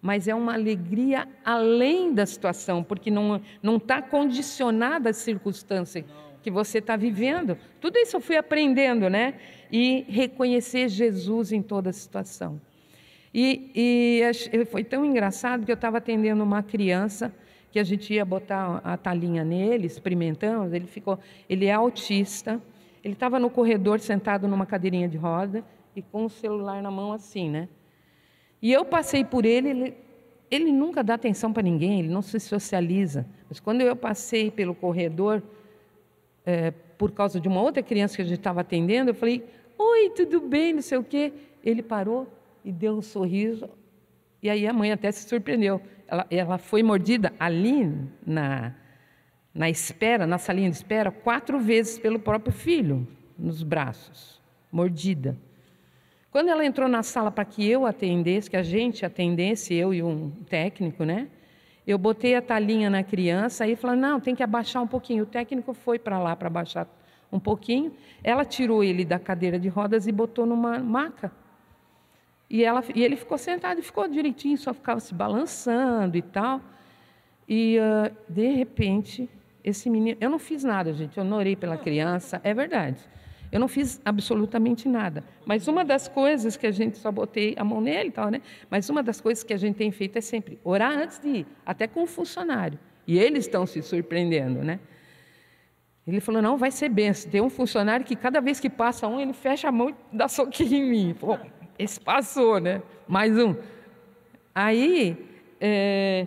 Mas 0.00 0.28
é 0.28 0.34
uma 0.34 0.54
alegria 0.54 1.28
além 1.44 2.14
da 2.14 2.24
situação, 2.24 2.84
porque 2.84 3.10
não 3.10 3.40
está 3.76 4.00
condicionada 4.00 5.10
à 5.10 5.12
circunstância 5.12 6.04
que 6.40 6.50
você 6.52 6.78
está 6.78 6.96
vivendo. 6.96 7.58
Tudo 7.80 7.98
isso 7.98 8.16
eu 8.16 8.20
fui 8.20 8.36
aprendendo, 8.36 9.10
né? 9.10 9.34
E 9.72 10.06
reconhecer 10.08 10.88
Jesus 10.88 11.52
em 11.52 11.60
toda 11.60 11.92
situação. 11.92 12.60
E, 13.40 13.70
e 14.52 14.64
foi 14.64 14.82
tão 14.82 15.04
engraçado 15.04 15.64
que 15.64 15.70
eu 15.70 15.76
estava 15.76 15.98
atendendo 15.98 16.42
uma 16.42 16.60
criança 16.60 17.32
que 17.70 17.78
a 17.78 17.84
gente 17.84 18.12
ia 18.12 18.24
botar 18.24 18.80
a 18.82 18.96
talinha 18.96 19.44
nele, 19.44 19.86
experimentando. 19.86 20.74
Ele 20.74 20.88
ficou, 20.88 21.20
ele 21.48 21.66
é 21.66 21.72
autista. 21.72 22.60
Ele 23.04 23.14
estava 23.14 23.38
no 23.38 23.48
corredor 23.48 24.00
sentado 24.00 24.48
numa 24.48 24.66
cadeirinha 24.66 25.08
de 25.08 25.16
roda 25.16 25.64
e 25.94 26.02
com 26.02 26.24
o 26.24 26.28
celular 26.28 26.82
na 26.82 26.90
mão 26.90 27.12
assim, 27.12 27.48
né? 27.48 27.68
E 28.60 28.72
eu 28.72 28.84
passei 28.84 29.24
por 29.24 29.44
ele, 29.44 29.68
ele, 29.68 29.94
ele 30.50 30.72
nunca 30.72 31.04
dá 31.04 31.14
atenção 31.14 31.52
para 31.52 31.62
ninguém, 31.62 32.00
ele 32.00 32.08
não 32.08 32.22
se 32.22 32.40
socializa. 32.40 33.24
Mas 33.48 33.60
quando 33.60 33.82
eu 33.82 33.94
passei 33.94 34.50
pelo 34.50 34.74
corredor, 34.74 35.40
é, 36.44 36.72
por 36.72 37.12
causa 37.12 37.38
de 37.38 37.46
uma 37.46 37.62
outra 37.62 37.84
criança 37.84 38.16
que 38.16 38.22
a 38.22 38.24
gente 38.24 38.40
estava 38.40 38.62
atendendo, 38.62 39.10
eu 39.10 39.14
falei, 39.14 39.44
oi, 39.78 40.10
tudo 40.10 40.40
bem, 40.40 40.72
não 40.72 40.82
sei 40.82 40.98
o 40.98 41.04
quê. 41.04 41.32
Ele 41.62 41.84
parou 41.84 42.26
e 42.64 42.72
deu 42.72 42.96
um 42.96 43.02
sorriso, 43.02 43.68
e 44.42 44.48
aí 44.48 44.66
a 44.66 44.72
mãe 44.72 44.92
até 44.92 45.10
se 45.10 45.28
surpreendeu. 45.28 45.80
Ela, 46.06 46.26
ela 46.30 46.58
foi 46.58 46.82
mordida 46.82 47.32
ali 47.38 47.90
na, 48.26 48.74
na 49.54 49.68
espera, 49.68 50.26
na 50.26 50.38
salinha 50.38 50.70
de 50.70 50.76
espera, 50.76 51.10
quatro 51.10 51.58
vezes 51.58 51.98
pelo 51.98 52.18
próprio 52.18 52.52
filho, 52.52 53.06
nos 53.38 53.62
braços, 53.62 54.40
mordida. 54.70 55.36
Quando 56.30 56.48
ela 56.50 56.64
entrou 56.64 56.88
na 56.88 57.02
sala 57.02 57.30
para 57.30 57.44
que 57.44 57.68
eu 57.68 57.86
atendesse, 57.86 58.50
que 58.50 58.56
a 58.56 58.62
gente 58.62 59.04
atendesse, 59.04 59.74
eu 59.74 59.94
e 59.94 60.02
um 60.02 60.30
técnico, 60.48 61.04
né? 61.04 61.28
Eu 61.86 61.96
botei 61.96 62.34
a 62.34 62.42
talinha 62.42 62.90
na 62.90 63.02
criança 63.02 63.66
e 63.66 63.74
falei, 63.74 63.98
não, 63.98 64.20
tem 64.20 64.34
que 64.34 64.42
abaixar 64.42 64.82
um 64.82 64.86
pouquinho. 64.86 65.22
O 65.22 65.26
técnico 65.26 65.72
foi 65.72 65.98
para 65.98 66.18
lá 66.18 66.36
para 66.36 66.48
abaixar 66.48 66.86
um 67.32 67.40
pouquinho. 67.40 67.92
Ela 68.22 68.44
tirou 68.44 68.84
ele 68.84 69.06
da 69.06 69.18
cadeira 69.18 69.58
de 69.58 69.68
rodas 69.68 70.06
e 70.06 70.12
botou 70.12 70.44
numa 70.44 70.78
maca. 70.78 71.32
E, 72.50 72.64
ela, 72.64 72.82
e 72.94 73.02
ele 73.02 73.16
ficou 73.16 73.36
sentado 73.36 73.78
e 73.78 73.82
ficou 73.82 74.08
direitinho, 74.08 74.56
só 74.56 74.72
ficava 74.72 75.00
se 75.00 75.14
balançando 75.14 76.16
e 76.16 76.22
tal. 76.22 76.60
E, 77.48 77.78
uh, 77.78 78.14
de 78.28 78.48
repente, 78.52 79.28
esse 79.62 79.90
menino... 79.90 80.16
Eu 80.20 80.30
não 80.30 80.38
fiz 80.38 80.64
nada, 80.64 80.92
gente. 80.92 81.18
Eu 81.18 81.24
não 81.24 81.36
orei 81.36 81.56
pela 81.56 81.76
criança, 81.76 82.40
é 82.42 82.54
verdade. 82.54 83.00
Eu 83.50 83.60
não 83.60 83.68
fiz 83.68 84.00
absolutamente 84.04 84.88
nada. 84.88 85.24
Mas 85.46 85.68
uma 85.68 85.84
das 85.84 86.08
coisas 86.08 86.56
que 86.56 86.66
a 86.66 86.70
gente 86.70 86.98
só 86.98 87.10
botei 87.10 87.54
a 87.56 87.64
mão 87.64 87.80
nele 87.80 88.08
e 88.08 88.12
tal, 88.12 88.30
né? 88.30 88.42
Mas 88.70 88.88
uma 88.88 89.02
das 89.02 89.20
coisas 89.20 89.42
que 89.42 89.52
a 89.52 89.56
gente 89.56 89.76
tem 89.76 89.90
feito 89.90 90.16
é 90.16 90.20
sempre 90.20 90.58
orar 90.62 90.92
antes 90.92 91.18
de 91.18 91.28
ir, 91.28 91.46
até 91.64 91.86
com 91.86 92.02
o 92.02 92.06
funcionário. 92.06 92.78
E 93.06 93.18
eles 93.18 93.46
estão 93.46 93.66
se 93.66 93.80
surpreendendo, 93.82 94.62
né? 94.62 94.78
Ele 96.06 96.20
falou: 96.20 96.42
não, 96.42 96.56
vai 96.56 96.70
ser 96.70 96.88
benção. 96.88 97.30
Tem 97.30 97.40
um 97.40 97.50
funcionário 97.50 98.04
que 98.04 98.16
cada 98.16 98.40
vez 98.40 98.60
que 98.60 98.68
passa 98.68 99.06
um, 99.06 99.18
ele 99.20 99.32
fecha 99.32 99.68
a 99.68 99.72
mão 99.72 99.90
e 99.90 99.94
dá 100.12 100.28
soquinho 100.28 100.74
em 100.74 100.90
mim. 100.90 101.16
Pô, 101.18 101.38
esse 101.78 102.00
passou, 102.00 102.58
né? 102.60 102.82
Mais 103.06 103.36
um. 103.38 103.54
Aí, 104.54 105.16
é... 105.60 106.26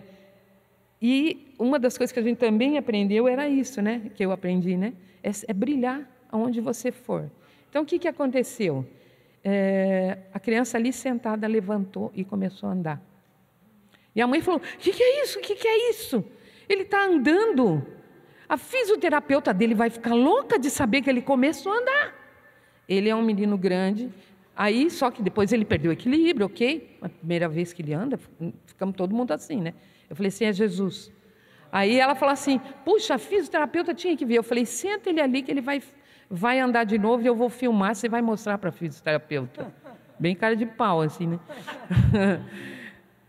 e 1.00 1.54
uma 1.58 1.78
das 1.78 1.98
coisas 1.98 2.12
que 2.12 2.18
a 2.18 2.22
gente 2.22 2.38
também 2.38 2.78
aprendeu 2.78 3.28
era 3.28 3.48
isso, 3.48 3.82
né? 3.82 4.10
Que 4.14 4.24
eu 4.24 4.32
aprendi, 4.32 4.76
né? 4.76 4.94
é, 5.22 5.30
é 5.48 5.52
brilhar 5.52 6.02
aonde 6.30 6.60
você 6.60 6.90
for. 6.90 7.30
Então, 7.70 7.82
o 7.82 7.86
que, 7.86 7.98
que 7.98 8.08
aconteceu? 8.08 8.86
É, 9.44 10.18
a 10.32 10.40
criança 10.40 10.76
ali 10.76 10.92
sentada 10.92 11.46
levantou 11.46 12.12
e 12.14 12.24
começou 12.24 12.68
a 12.68 12.72
andar. 12.72 13.02
E 14.14 14.20
a 14.20 14.26
mãe 14.26 14.42
falou: 14.42 14.60
O 14.60 14.78
que, 14.78 14.92
que 14.92 15.02
é 15.02 15.22
isso? 15.22 15.38
O 15.38 15.42
que, 15.42 15.54
que 15.54 15.66
é 15.66 15.90
isso? 15.90 16.24
Ele 16.68 16.82
está 16.82 17.04
andando. 17.04 17.84
A 18.48 18.56
fisioterapeuta 18.56 19.54
dele 19.54 19.74
vai 19.74 19.88
ficar 19.88 20.14
louca 20.14 20.58
de 20.58 20.68
saber 20.68 21.00
que 21.00 21.08
ele 21.08 21.22
começou 21.22 21.72
a 21.72 21.76
andar. 21.76 22.14
Ele 22.88 23.08
é 23.08 23.14
um 23.14 23.22
menino 23.22 23.56
grande. 23.56 24.12
Aí, 24.54 24.90
só 24.90 25.10
que 25.10 25.22
depois 25.22 25.52
ele 25.52 25.64
perdeu 25.64 25.90
o 25.90 25.92
equilíbrio, 25.94 26.46
ok? 26.46 26.98
A 27.00 27.08
primeira 27.08 27.48
vez 27.48 27.72
que 27.72 27.82
ele 27.82 27.94
anda, 27.94 28.18
ficamos 28.66 28.94
todo 28.96 29.14
mundo 29.14 29.32
assim, 29.32 29.60
né? 29.60 29.74
Eu 30.08 30.14
falei 30.14 30.28
assim: 30.28 30.44
é 30.44 30.52
Jesus. 30.52 31.10
Aí 31.70 31.98
ela 31.98 32.14
falou 32.14 32.32
assim: 32.32 32.60
puxa, 32.84 33.16
fisioterapeuta 33.16 33.94
tinha 33.94 34.16
que 34.16 34.26
ver. 34.26 34.36
Eu 34.36 34.42
falei: 34.42 34.66
senta 34.66 35.08
ele 35.08 35.20
ali 35.20 35.42
que 35.42 35.50
ele 35.50 35.62
vai 35.62 35.82
vai 36.34 36.58
andar 36.58 36.84
de 36.84 36.98
novo 36.98 37.22
e 37.22 37.26
eu 37.26 37.36
vou 37.36 37.50
filmar, 37.50 37.94
você 37.94 38.08
vai 38.08 38.22
mostrar 38.22 38.56
para 38.56 38.72
fisioterapeuta. 38.72 39.70
Bem 40.18 40.34
cara 40.34 40.56
de 40.56 40.64
pau, 40.64 41.02
assim, 41.02 41.26
né? 41.26 41.38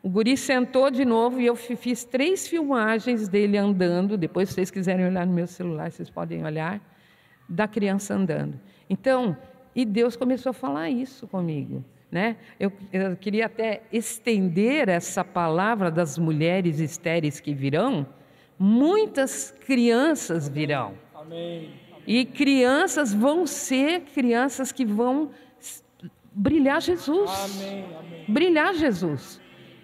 o 0.02 0.10
guri 0.10 0.38
sentou 0.38 0.90
de 0.90 1.04
novo 1.04 1.42
e 1.42 1.46
eu 1.46 1.56
fiz 1.56 2.06
três 2.06 2.48
filmagens 2.48 3.28
dele 3.28 3.58
andando. 3.58 4.18
Depois, 4.18 4.48
se 4.48 4.56
vocês 4.56 4.72
quiserem 4.72 5.06
olhar 5.06 5.26
no 5.26 5.34
meu 5.34 5.48
celular, 5.48 5.92
vocês 5.92 6.10
podem 6.10 6.46
olhar, 6.46 6.80
da 7.50 7.68
criança 7.68 8.14
andando. 8.14 8.58
Então, 8.90 9.36
e 9.76 9.86
Deus 9.86 10.16
começou 10.16 10.52
a 10.52 10.54
falar 10.54 10.90
isso 10.90 11.28
comigo. 11.28 11.84
Né? 12.12 12.38
Eu, 12.60 12.72
eu 12.92 13.16
queria 13.16 13.48
até 13.48 13.82
estender 13.92 14.88
essa 14.88 15.24
palavra 15.24 15.90
das 15.90 16.18
mulheres 16.18 16.80
estéreis 16.80 17.40
que 17.40 17.54
virão, 17.54 18.06
muitas 18.58 19.52
crianças 19.66 20.48
virão. 20.48 20.94
Amém. 21.16 21.72
E 22.06 22.26
crianças 22.26 23.14
vão 23.14 23.48
ser 23.48 24.02
crianças 24.02 24.72
que 24.72 24.86
vão 24.86 25.32
brilhar 26.34 26.82
Jesus. 26.82 27.32
Amém, 27.32 27.86
amém. 27.98 28.26
Brilhar 28.28 28.74
Jesus. 28.76 29.42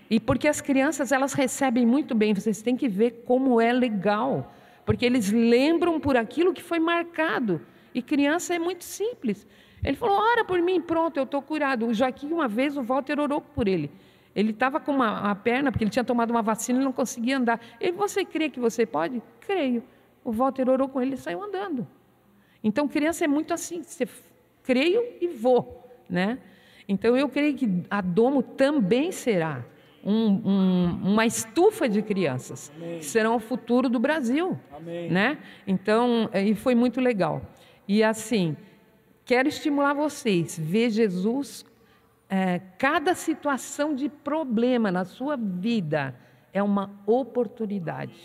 E 0.10 0.20
porque 0.20 0.48
as 0.48 0.60
crianças 0.60 1.12
elas 1.12 1.34
recebem 1.34 1.86
muito 1.86 2.16
bem, 2.16 2.34
vocês 2.34 2.62
têm 2.62 2.76
que 2.76 2.88
ver 2.88 3.24
como 3.26 3.62
é 3.62 3.72
legal, 3.72 4.54
porque 4.86 5.06
eles 5.06 5.32
lembram 5.32 6.00
por 6.00 6.18
aquilo 6.18 6.54
que 6.54 6.64
foi 6.64 6.80
marcado. 6.80 7.62
E 7.94 8.02
criança 8.02 8.56
é 8.56 8.60
muito 8.60 8.84
simples. 8.84 9.48
Ele 9.84 9.96
falou: 9.96 10.18
ora 10.18 10.44
por 10.44 10.62
mim, 10.62 10.82
pronto, 10.82 11.18
eu 11.18 11.24
estou 11.24 11.42
curado. 11.42 11.88
O 11.88 11.94
Joaquim, 11.94 12.32
uma 12.32 12.48
vez, 12.48 12.78
o 12.78 12.82
Walter 12.82 13.20
orou 13.20 13.42
por 13.42 13.68
ele. 13.68 13.92
Ele 14.36 14.52
estava 14.52 14.80
com 14.80 14.92
uma, 14.92 15.22
uma, 15.22 15.36
perna, 15.36 15.72
porque 15.72 15.84
ele 15.84 15.92
tinha 15.92 16.04
tomado 16.04 16.30
uma 16.32 16.42
vacina 16.42 16.80
e 16.80 16.84
não 16.84 16.92
conseguia 16.92 17.38
andar. 17.38 17.60
Ele, 17.80 17.94
você 17.94 18.24
crê 18.24 18.50
que 18.50 18.60
você 18.60 18.86
pode? 18.86 19.22
Creio. 19.42 19.84
O 20.24 20.32
Walter 20.32 20.70
orou 20.70 20.88
com 20.88 21.02
ele 21.02 21.16
e 21.16 21.18
saiu 21.18 21.44
andando. 21.44 21.88
Então, 22.64 22.88
criança 22.88 23.26
é 23.26 23.28
muito 23.28 23.54
assim, 23.54 23.82
você 23.82 24.08
creio 24.64 25.04
e 25.22 25.28
vou, 25.28 25.84
né? 26.10 26.38
Então, 26.88 27.16
eu 27.16 27.30
creio 27.30 27.56
que 27.56 27.84
a 27.90 28.02
Domo 28.02 28.44
também 28.44 29.12
será 29.12 29.66
um, 30.04 30.14
um, 30.14 31.00
uma 31.12 31.26
estufa 31.26 31.88
de 31.88 32.02
crianças, 32.02 32.72
Amém. 32.76 33.00
que 33.00 33.06
serão 33.06 33.36
o 33.36 33.40
futuro 33.40 33.90
do 33.90 34.00
Brasil, 34.00 34.60
Amém. 34.76 35.10
né? 35.10 35.38
Então, 35.66 36.30
e 36.34 36.54
foi 36.56 36.76
muito 36.76 37.00
legal. 37.00 37.42
E 37.88 38.04
assim, 38.04 38.56
quero 39.30 39.48
estimular 39.48 39.94
vocês, 39.94 40.58
ver 40.58 40.90
Jesus, 40.90 41.64
é, 42.28 42.60
cada 42.80 43.14
situação 43.14 43.94
de 43.94 44.10
problema 44.10 44.92
na 44.92 45.06
sua 45.06 45.38
vida 45.38 46.16
é 46.52 46.64
uma 46.64 46.90
oportunidade. 47.06 48.20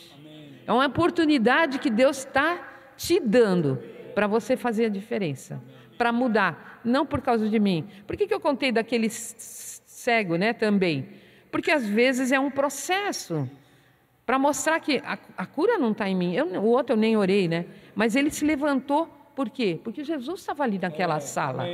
É 0.66 0.72
uma 0.72 0.86
oportunidade 0.86 1.78
que 1.78 1.90
Deus 1.90 2.20
está 2.20 2.92
te 2.96 3.20
dando 3.20 3.82
para 4.14 4.26
você 4.26 4.56
fazer 4.56 4.86
a 4.86 4.88
diferença, 4.88 5.60
para 5.98 6.10
mudar, 6.10 6.80
não 6.82 7.04
por 7.04 7.20
causa 7.20 7.50
de 7.50 7.60
mim. 7.60 7.86
Por 8.06 8.16
que, 8.16 8.26
que 8.26 8.32
eu 8.32 8.40
contei 8.40 8.72
daquele 8.72 9.10
cego, 9.10 10.36
né, 10.36 10.54
também? 10.54 11.06
Porque 11.50 11.70
às 11.70 11.86
vezes 11.86 12.32
é 12.32 12.40
um 12.40 12.50
processo 12.50 13.46
para 14.24 14.38
mostrar 14.38 14.80
que 14.80 15.02
a, 15.04 15.18
a 15.36 15.44
cura 15.44 15.76
não 15.76 15.92
está 15.92 16.08
em 16.08 16.16
mim. 16.16 16.34
Eu, 16.34 16.46
o 16.46 16.64
outro 16.64 16.94
eu 16.94 16.98
nem 16.98 17.14
orei, 17.14 17.46
né? 17.46 17.66
Mas 17.94 18.16
ele 18.16 18.30
se 18.30 18.42
levantou, 18.42 19.06
por 19.34 19.50
quê? 19.50 19.80
Porque 19.82 20.04
Jesus 20.04 20.40
estava 20.40 20.62
ali 20.62 20.78
naquela 20.78 21.20
sala, 21.20 21.64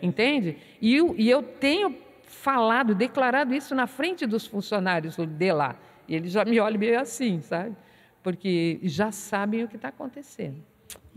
entende? 0.00 0.58
E 0.80 0.94
eu, 0.96 1.14
e 1.16 1.28
eu 1.28 1.42
tenho 1.42 1.96
falado, 2.22 2.94
declarado 2.94 3.54
isso 3.54 3.74
na 3.74 3.86
frente 3.86 4.26
dos 4.26 4.46
funcionários 4.46 5.16
de 5.16 5.52
lá. 5.52 5.76
E 6.06 6.14
eles 6.14 6.32
já 6.32 6.44
me 6.44 6.58
olham 6.60 6.78
meio 6.78 6.98
assim, 6.98 7.40
sabe? 7.42 7.76
Porque 8.22 8.78
já 8.82 9.12
sabem 9.12 9.64
o 9.64 9.68
que 9.68 9.76
está 9.76 9.88
acontecendo. 9.88 10.62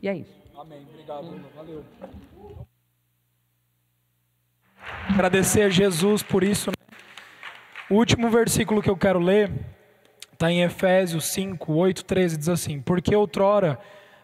E 0.02 0.08
é 0.08 0.16
isso. 0.16 0.42
Amém. 0.58 0.86
Obrigado, 0.90 1.26
hum. 1.26 1.42
valeu. 1.56 1.84
Agradecer 5.10 5.64
a 5.64 5.70
Jesus 5.70 6.24
por 6.24 6.44
isso. 6.44 6.70
Né? 6.70 6.98
O 7.90 7.96
último 7.96 8.30
versículo 8.30 8.82
que 8.82 8.90
eu 8.90 8.98
quero 8.98 9.20
ler 9.20 9.52
está 10.32 10.52
em 10.52 10.64
Efésios 10.64 11.26
5, 11.26 11.74
8, 11.74 12.06
13. 12.06 12.38
Diz 12.38 12.50
assim: 12.50 12.82
Porque 12.82 13.16
outrora 13.16 13.80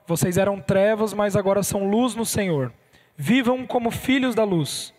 vocês 0.07 0.37
eram 0.37 0.61
trevas, 0.61 1.13
mas 1.13 1.35
agora 1.35 1.61
são 1.61 1.89
luz 1.89 2.15
no 2.15 2.25
Senhor. 2.25 2.71
Vivam 3.17 3.67
como 3.67 3.91
filhos 3.91 4.33
da 4.33 4.45
luz, 4.45 4.93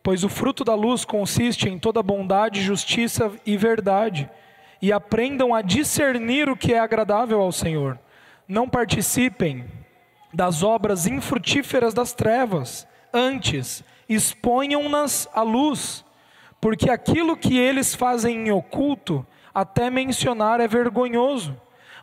pois 0.00 0.22
o 0.22 0.28
fruto 0.28 0.64
da 0.64 0.76
luz 0.76 1.04
consiste 1.04 1.68
em 1.68 1.76
toda 1.76 2.02
bondade, 2.04 2.62
justiça 2.62 3.32
e 3.44 3.56
verdade. 3.56 4.30
E 4.80 4.92
aprendam 4.92 5.52
a 5.52 5.60
discernir 5.60 6.48
o 6.48 6.56
que 6.56 6.72
é 6.72 6.78
agradável 6.78 7.40
ao 7.40 7.50
Senhor. 7.50 7.98
Não 8.46 8.68
participem 8.68 9.64
das 10.32 10.62
obras 10.62 11.06
infrutíferas 11.06 11.92
das 11.92 12.12
trevas, 12.12 12.86
antes 13.12 13.82
exponham-nas 14.08 15.28
à 15.34 15.42
luz, 15.42 16.04
porque 16.60 16.90
aquilo 16.90 17.36
que 17.36 17.58
eles 17.58 17.94
fazem 17.94 18.46
em 18.46 18.52
oculto, 18.52 19.26
até 19.52 19.90
mencionar 19.90 20.60
é 20.60 20.68
vergonhoso, 20.68 21.56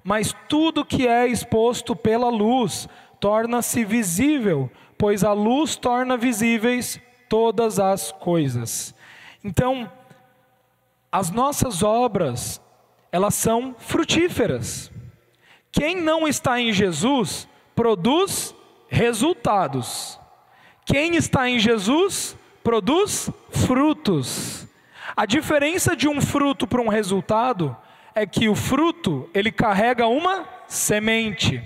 mas 0.04 0.36
tudo 0.47 0.86
que 0.86 1.08
é 1.08 1.28
exposto 1.28 1.95
pela 1.95 2.30
luz 2.30 2.88
torna-se 3.20 3.86
visível, 3.86 4.70
pois 4.97 5.24
a 5.24 5.34
luz 5.34 5.76
torna 5.76 6.18
visíveis 6.18 6.99
todas 7.30 7.80
as 7.80 8.12
coisas. 8.12 8.95
Então, 9.43 9.91
as 11.12 11.30
nossas 11.30 11.84
obras, 11.84 12.62
elas 13.12 13.36
são 13.36 13.76
frutíferas. 13.78 14.91
Quem 15.72 15.95
não 15.95 16.28
está 16.28 16.60
em 16.60 16.74
Jesus 16.74 17.47
produz 17.76 18.56
resultados. 18.89 20.20
Quem 20.86 21.16
está 21.16 21.49
em 21.49 21.60
Jesus 21.60 22.36
produz 22.64 23.30
frutos. 23.49 24.68
A 25.16 25.26
diferença 25.26 25.95
de 25.95 26.08
um 26.08 26.22
fruto 26.22 26.66
para 26.66 26.82
um 26.82 26.88
resultado 26.88 27.76
é 28.14 28.26
que 28.26 28.49
o 28.49 28.55
fruto, 28.55 29.30
ele 29.34 29.51
carrega 29.51 30.07
uma 30.07 30.47
semente. 30.68 31.64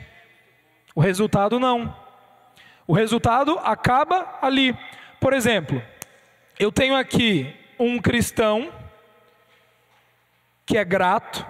O 0.93 1.01
resultado 1.01 1.59
não. 1.59 1.95
O 2.87 2.93
resultado 2.93 3.59
acaba 3.63 4.37
ali. 4.41 4.77
Por 5.19 5.33
exemplo, 5.33 5.81
eu 6.59 6.71
tenho 6.71 6.95
aqui 6.95 7.53
um 7.79 7.99
cristão 7.99 8.71
que 10.65 10.77
é 10.77 10.83
grato, 10.83 11.45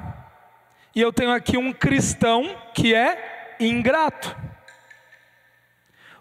e 0.93 1.01
eu 1.01 1.11
tenho 1.11 1.31
aqui 1.31 1.57
um 1.57 1.71
cristão 1.71 2.55
que 2.73 2.93
é 2.93 3.55
ingrato. 3.59 4.35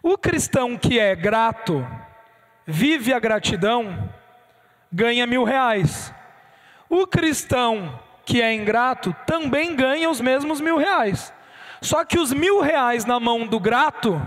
O 0.02 0.18
cristão 0.18 0.76
que 0.76 0.98
é 0.98 1.14
grato, 1.16 1.86
vive 2.66 3.12
a 3.12 3.18
gratidão, 3.18 4.12
ganha 4.92 5.26
mil 5.26 5.44
reais. 5.44 6.12
O 6.88 7.06
cristão 7.06 7.98
que 8.24 8.40
é 8.40 8.52
ingrato 8.52 9.14
também 9.26 9.76
ganha 9.76 10.08
os 10.08 10.20
mesmos 10.20 10.60
mil 10.60 10.76
reais. 10.76 11.32
Só 11.80 12.04
que 12.04 12.18
os 12.18 12.32
mil 12.32 12.60
reais 12.60 13.04
na 13.04 13.20
mão 13.20 13.46
do 13.46 13.60
grato 13.60 14.20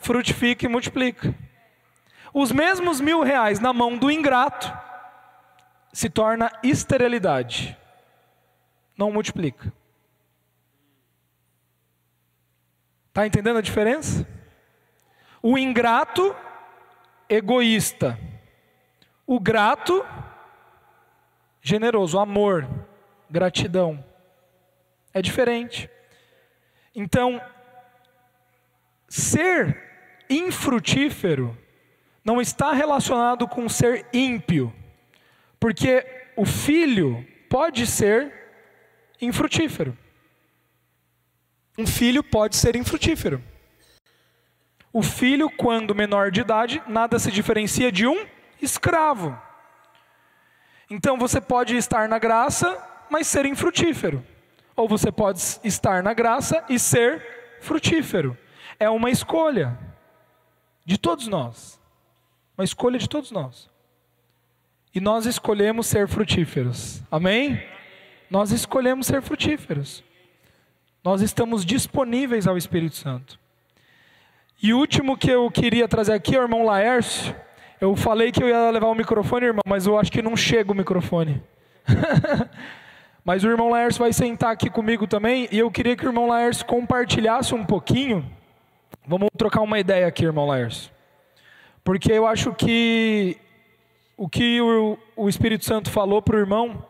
frutifica 0.00 0.64
e 0.64 0.68
multiplica. 0.68 1.34
Os 2.32 2.52
mesmos 2.52 3.00
mil 3.00 3.22
reais 3.22 3.60
na 3.60 3.72
mão 3.72 3.96
do 3.96 4.10
ingrato 4.10 4.72
se 5.92 6.08
torna 6.08 6.50
esterilidade. 6.62 7.76
Não 8.96 9.10
multiplica. 9.10 9.72
Está 13.08 13.26
entendendo 13.26 13.56
a 13.58 13.62
diferença? 13.62 14.26
O 15.42 15.56
ingrato, 15.56 16.36
egoísta. 17.28 18.18
O 19.26 19.40
grato, 19.40 20.04
generoso, 21.62 22.18
amor, 22.18 22.68
gratidão. 23.30 24.04
É 25.12 25.22
diferente. 25.22 25.90
Então, 26.94 27.40
ser 29.08 29.82
infrutífero 30.28 31.56
não 32.24 32.40
está 32.40 32.72
relacionado 32.72 33.46
com 33.46 33.68
ser 33.68 34.06
ímpio, 34.12 34.74
porque 35.60 36.04
o 36.36 36.44
filho 36.44 37.26
pode 37.48 37.86
ser 37.86 38.32
infrutífero. 39.20 39.96
Um 41.78 41.86
filho 41.86 42.22
pode 42.22 42.56
ser 42.56 42.74
infrutífero. 42.74 43.42
O 44.92 45.02
filho, 45.02 45.50
quando 45.50 45.94
menor 45.94 46.30
de 46.30 46.40
idade, 46.40 46.82
nada 46.86 47.18
se 47.18 47.30
diferencia 47.30 47.92
de 47.92 48.06
um 48.06 48.26
escravo. 48.60 49.38
Então 50.88 51.18
você 51.18 51.40
pode 51.40 51.76
estar 51.76 52.08
na 52.08 52.18
graça, 52.18 52.82
mas 53.10 53.26
ser 53.26 53.46
infrutífero. 53.46 54.24
Ou 54.74 54.88
você 54.88 55.10
pode 55.10 55.40
estar 55.64 56.02
na 56.02 56.12
graça 56.12 56.64
e 56.68 56.78
ser 56.78 57.58
frutífero. 57.60 58.36
É 58.78 58.90
uma 58.90 59.10
escolha 59.10 59.78
de 60.84 60.98
todos 60.98 61.26
nós. 61.28 61.80
Uma 62.56 62.64
escolha 62.64 62.98
de 62.98 63.08
todos 63.08 63.30
nós. 63.30 63.68
E 64.94 65.00
nós 65.00 65.26
escolhemos 65.26 65.86
ser 65.86 66.08
frutíferos. 66.08 67.02
Amém? 67.10 67.62
Nós 68.30 68.50
escolhemos 68.50 69.06
ser 69.06 69.22
frutíferos. 69.22 70.02
Nós 71.04 71.20
estamos 71.20 71.64
disponíveis 71.64 72.46
ao 72.46 72.56
Espírito 72.56 72.96
Santo. 72.96 73.38
E 74.62 74.72
o 74.72 74.78
último 74.78 75.16
que 75.16 75.30
eu 75.30 75.50
queria 75.50 75.86
trazer 75.86 76.14
aqui 76.14 76.34
é 76.34 76.40
o 76.40 76.42
irmão 76.42 76.64
Laércio. 76.64 77.34
Eu 77.80 77.94
falei 77.94 78.32
que 78.32 78.42
eu 78.42 78.48
ia 78.48 78.70
levar 78.70 78.86
o 78.86 78.94
microfone, 78.94 79.46
irmão, 79.46 79.62
mas 79.66 79.86
eu 79.86 79.98
acho 79.98 80.10
que 80.10 80.22
não 80.22 80.34
chega 80.36 80.72
o 80.72 80.74
microfone. 80.74 81.42
mas 83.26 83.42
o 83.42 83.48
irmão 83.48 83.70
Laércio 83.70 83.98
vai 84.04 84.12
sentar 84.12 84.52
aqui 84.52 84.70
comigo 84.70 85.04
também, 85.04 85.48
e 85.50 85.58
eu 85.58 85.68
queria 85.68 85.96
que 85.96 86.06
o 86.06 86.08
irmão 86.08 86.28
Laércio 86.28 86.64
compartilhasse 86.64 87.52
um 87.56 87.64
pouquinho. 87.64 88.24
Vamos 89.04 89.28
trocar 89.36 89.62
uma 89.62 89.80
ideia 89.80 90.06
aqui, 90.06 90.24
irmão 90.24 90.46
Laércio. 90.46 90.92
Porque 91.82 92.12
eu 92.12 92.24
acho 92.24 92.54
que 92.54 93.36
o 94.16 94.28
que 94.28 94.60
o, 94.60 94.96
o 95.16 95.28
Espírito 95.28 95.64
Santo 95.64 95.90
falou 95.90 96.22
para 96.22 96.36
o 96.36 96.38
irmão 96.38 96.86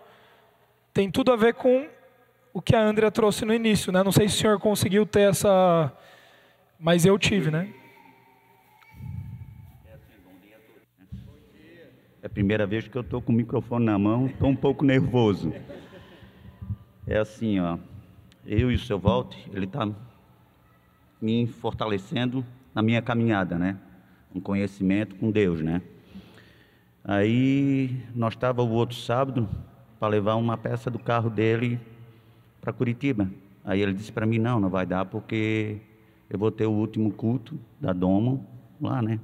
tem 0.93 1.11
tudo 1.11 1.33
a 1.33 1.37
ver 1.37 1.55
com 1.55 1.89
o 2.53 2.61
que 2.61 2.77
a 2.77 2.83
Andrea 2.83 3.11
trouxe 3.11 3.47
no 3.47 3.55
início, 3.55 3.91
né? 3.91 4.03
Não 4.03 4.13
sei 4.13 4.29
se 4.29 4.37
o 4.37 4.39
senhor 4.39 4.61
conseguiu 4.61 5.07
ter 5.07 5.31
essa 5.31 5.91
mas 6.79 7.07
eu 7.07 7.19
tive, 7.19 7.51
né? 7.51 7.73
É 12.23 12.27
a 12.27 12.29
primeira 12.29 12.67
vez 12.67 12.87
que 12.87 12.97
eu 12.99 13.01
estou 13.01 13.23
com 13.23 13.33
o 13.33 13.35
microfone 13.35 13.87
na 13.87 13.99
mão, 13.99 14.27
estou 14.27 14.51
um 14.51 14.57
pouco 14.57 14.85
nervoso. 14.85 15.51
É 17.09 17.19
assim, 17.19 17.61
ó. 17.61 17.79
Eu 18.45 18.69
e 18.73 18.75
o 18.75 18.79
seu 18.81 18.99
Walter, 18.99 19.39
ele 19.53 19.67
está 19.67 19.89
me 21.23 21.47
fortalecendo 21.47 22.45
na 22.75 22.83
minha 22.83 23.01
caminhada, 23.01 23.57
né? 23.57 23.79
Um 24.35 24.41
conhecimento 24.41 25.15
com 25.15 25.31
Deus, 25.31 25.61
né? 25.61 25.81
Aí 27.05 28.03
nós 28.13 28.35
estava 28.35 28.61
o 28.61 28.71
outro 28.71 28.97
sábado 28.97 29.49
para 30.01 30.09
levar 30.09 30.35
uma 30.35 30.59
peça 30.59 30.91
do 30.91 30.99
carro 30.99 31.31
dele 31.31 31.79
para 32.61 32.73
Curitiba. 32.73 33.31
Aí 33.65 33.81
ele 33.81 33.93
disse 33.93 34.11
para 34.11 34.27
mim 34.27 34.41
não, 34.41 34.59
não 34.59 34.69
vai 34.69 34.85
dar 34.85 35.05
porque 35.05 35.79
eu 36.29 36.37
vou 36.37 36.51
ter 36.51 36.67
o 36.67 36.73
último 36.73 37.13
culto 37.13 37.57
da 37.81 37.93
Domo 37.93 38.45
lá, 38.81 39.01
né? 39.01 39.21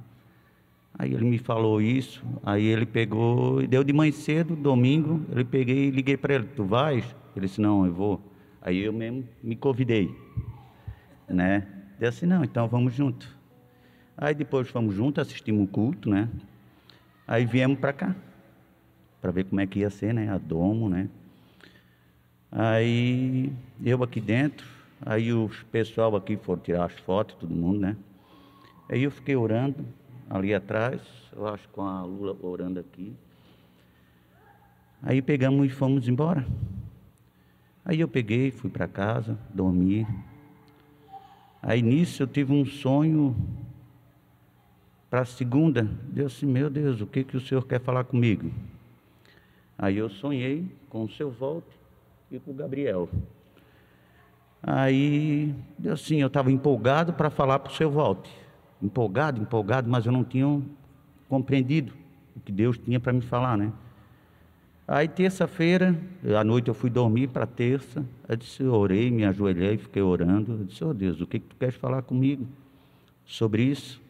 Aí 0.97 1.13
ele 1.13 1.25
me 1.25 1.37
falou 1.37 1.81
isso, 1.81 2.23
aí 2.45 2.63
ele 2.63 2.85
pegou 2.85 3.61
e 3.61 3.67
deu 3.67 3.83
de 3.83 3.91
manhã 3.91 4.11
cedo, 4.13 4.55
domingo, 4.55 5.19
ele 5.33 5.43
peguei 5.43 5.87
e 5.87 5.91
liguei 5.91 6.15
para 6.15 6.35
ele, 6.35 6.45
tu 6.55 6.63
vais? 6.63 7.22
Ele 7.35 7.47
disse, 7.47 7.59
não, 7.59 7.85
eu 7.85 7.93
vou. 7.93 8.21
Aí 8.61 8.79
eu 8.79 8.93
mesmo 8.93 9.27
me 9.41 9.55
convidei, 9.55 10.15
né? 11.27 11.67
Disse 11.99 12.05
assim, 12.05 12.25
não, 12.25 12.43
então 12.43 12.67
vamos 12.67 12.93
junto. 12.93 13.27
Aí 14.17 14.33
depois 14.33 14.69
fomos 14.69 14.95
juntos, 14.95 15.21
assistimos 15.21 15.65
o 15.65 15.67
culto, 15.67 16.09
né? 16.09 16.29
Aí 17.27 17.45
viemos 17.45 17.79
para 17.79 17.93
cá, 17.93 18.15
para 19.21 19.31
ver 19.31 19.45
como 19.45 19.59
é 19.59 19.67
que 19.67 19.79
ia 19.79 19.89
ser, 19.89 20.13
né? 20.13 20.29
A 20.29 20.37
domo, 20.37 20.87
né? 20.87 21.09
Aí 22.51 23.51
eu 23.83 24.03
aqui 24.03 24.21
dentro, 24.21 24.67
aí 25.01 25.33
o 25.33 25.49
pessoal 25.71 26.15
aqui 26.15 26.37
foram 26.37 26.61
tirar 26.61 26.85
as 26.85 26.93
fotos, 26.99 27.35
todo 27.35 27.53
mundo, 27.53 27.79
né? 27.79 27.97
Aí 28.87 29.03
eu 29.03 29.11
fiquei 29.11 29.35
orando 29.35 29.83
ali 30.29 30.53
atrás, 30.53 31.01
eu 31.35 31.47
acho 31.47 31.67
com 31.69 31.81
a 31.81 32.03
Lula 32.03 32.37
orando 32.41 32.79
aqui. 32.79 33.15
Aí 35.01 35.21
pegamos 35.21 35.65
e 35.65 35.69
fomos 35.69 36.07
embora. 36.07 36.45
Aí 37.85 37.99
eu 37.99 38.07
peguei, 38.07 38.51
fui 38.51 38.69
para 38.69 38.87
casa, 38.87 39.37
dormi. 39.53 40.07
Aí 41.61 41.81
nisso 41.81 42.23
eu 42.23 42.27
tive 42.27 42.53
um 42.53 42.65
sonho 42.65 43.35
para 45.09 45.21
a 45.21 45.25
segunda. 45.25 45.83
Deus 45.83 46.35
assim, 46.37 46.45
meu 46.45 46.69
Deus, 46.69 47.01
o 47.01 47.07
que, 47.07 47.23
que 47.23 47.35
o 47.35 47.41
Senhor 47.41 47.65
quer 47.65 47.81
falar 47.81 48.03
comigo? 48.03 48.51
Aí 49.77 49.97
eu 49.97 50.09
sonhei 50.09 50.65
com 50.89 51.03
o 51.03 51.09
seu 51.09 51.29
volte 51.29 51.77
e 52.31 52.39
com 52.39 52.51
o 52.51 52.53
Gabriel. 52.53 53.09
Aí, 54.61 55.53
assim, 55.91 56.21
eu 56.21 56.27
estava 56.27 56.49
empolgado 56.49 57.11
para 57.11 57.29
falar 57.29 57.59
para 57.59 57.71
o 57.71 57.75
seu 57.75 57.91
volte. 57.91 58.31
Empolgado, 58.81 59.41
empolgado, 59.41 59.89
mas 59.89 60.05
eu 60.05 60.11
não 60.11 60.23
tinha 60.23 60.61
compreendido 61.27 61.93
o 62.35 62.39
que 62.39 62.51
Deus 62.51 62.77
tinha 62.77 62.99
para 62.99 63.11
me 63.11 63.21
falar, 63.21 63.57
né? 63.57 63.73
Aí, 64.85 65.07
terça-feira, 65.07 65.97
à 66.37 66.43
noite 66.43 66.67
eu 66.67 66.73
fui 66.73 66.89
dormir 66.89 67.27
para 67.27 67.47
terça. 67.47 68.05
Eu 68.27 68.35
disse, 68.35 68.63
orei, 68.63 69.09
me 69.09 69.23
ajoelhei, 69.23 69.77
fiquei 69.77 70.01
orando. 70.01 70.53
Eu 70.59 70.65
disse, 70.65 70.83
oh 70.83 70.93
Deus, 70.93 71.21
o 71.21 71.27
que, 71.27 71.39
que 71.39 71.47
tu 71.47 71.55
queres 71.55 71.75
falar 71.75 72.01
comigo 72.01 72.45
sobre 73.25 73.63
isso? 73.63 74.01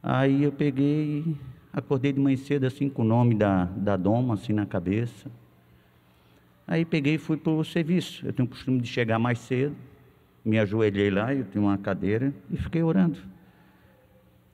Aí 0.00 0.44
eu 0.44 0.52
peguei, 0.52 1.36
acordei 1.72 2.12
de 2.12 2.20
manhã 2.20 2.36
cedo 2.36 2.64
assim 2.64 2.88
com 2.88 3.02
o 3.02 3.04
nome 3.04 3.34
da, 3.34 3.64
da 3.64 3.96
doma 3.96 4.34
assim 4.34 4.52
na 4.52 4.64
cabeça. 4.64 5.28
Aí 6.64 6.84
peguei 6.84 7.14
e 7.14 7.18
fui 7.18 7.36
para 7.36 7.52
o 7.52 7.64
serviço. 7.64 8.24
Eu 8.24 8.32
tenho 8.32 8.46
o 8.46 8.50
costume 8.50 8.80
de 8.80 8.86
chegar 8.86 9.18
mais 9.18 9.40
cedo, 9.40 9.74
me 10.44 10.60
ajoelhei 10.60 11.10
lá, 11.10 11.34
eu 11.34 11.44
tenho 11.44 11.64
uma 11.64 11.76
cadeira 11.76 12.32
e 12.48 12.56
fiquei 12.56 12.84
orando. 12.84 13.18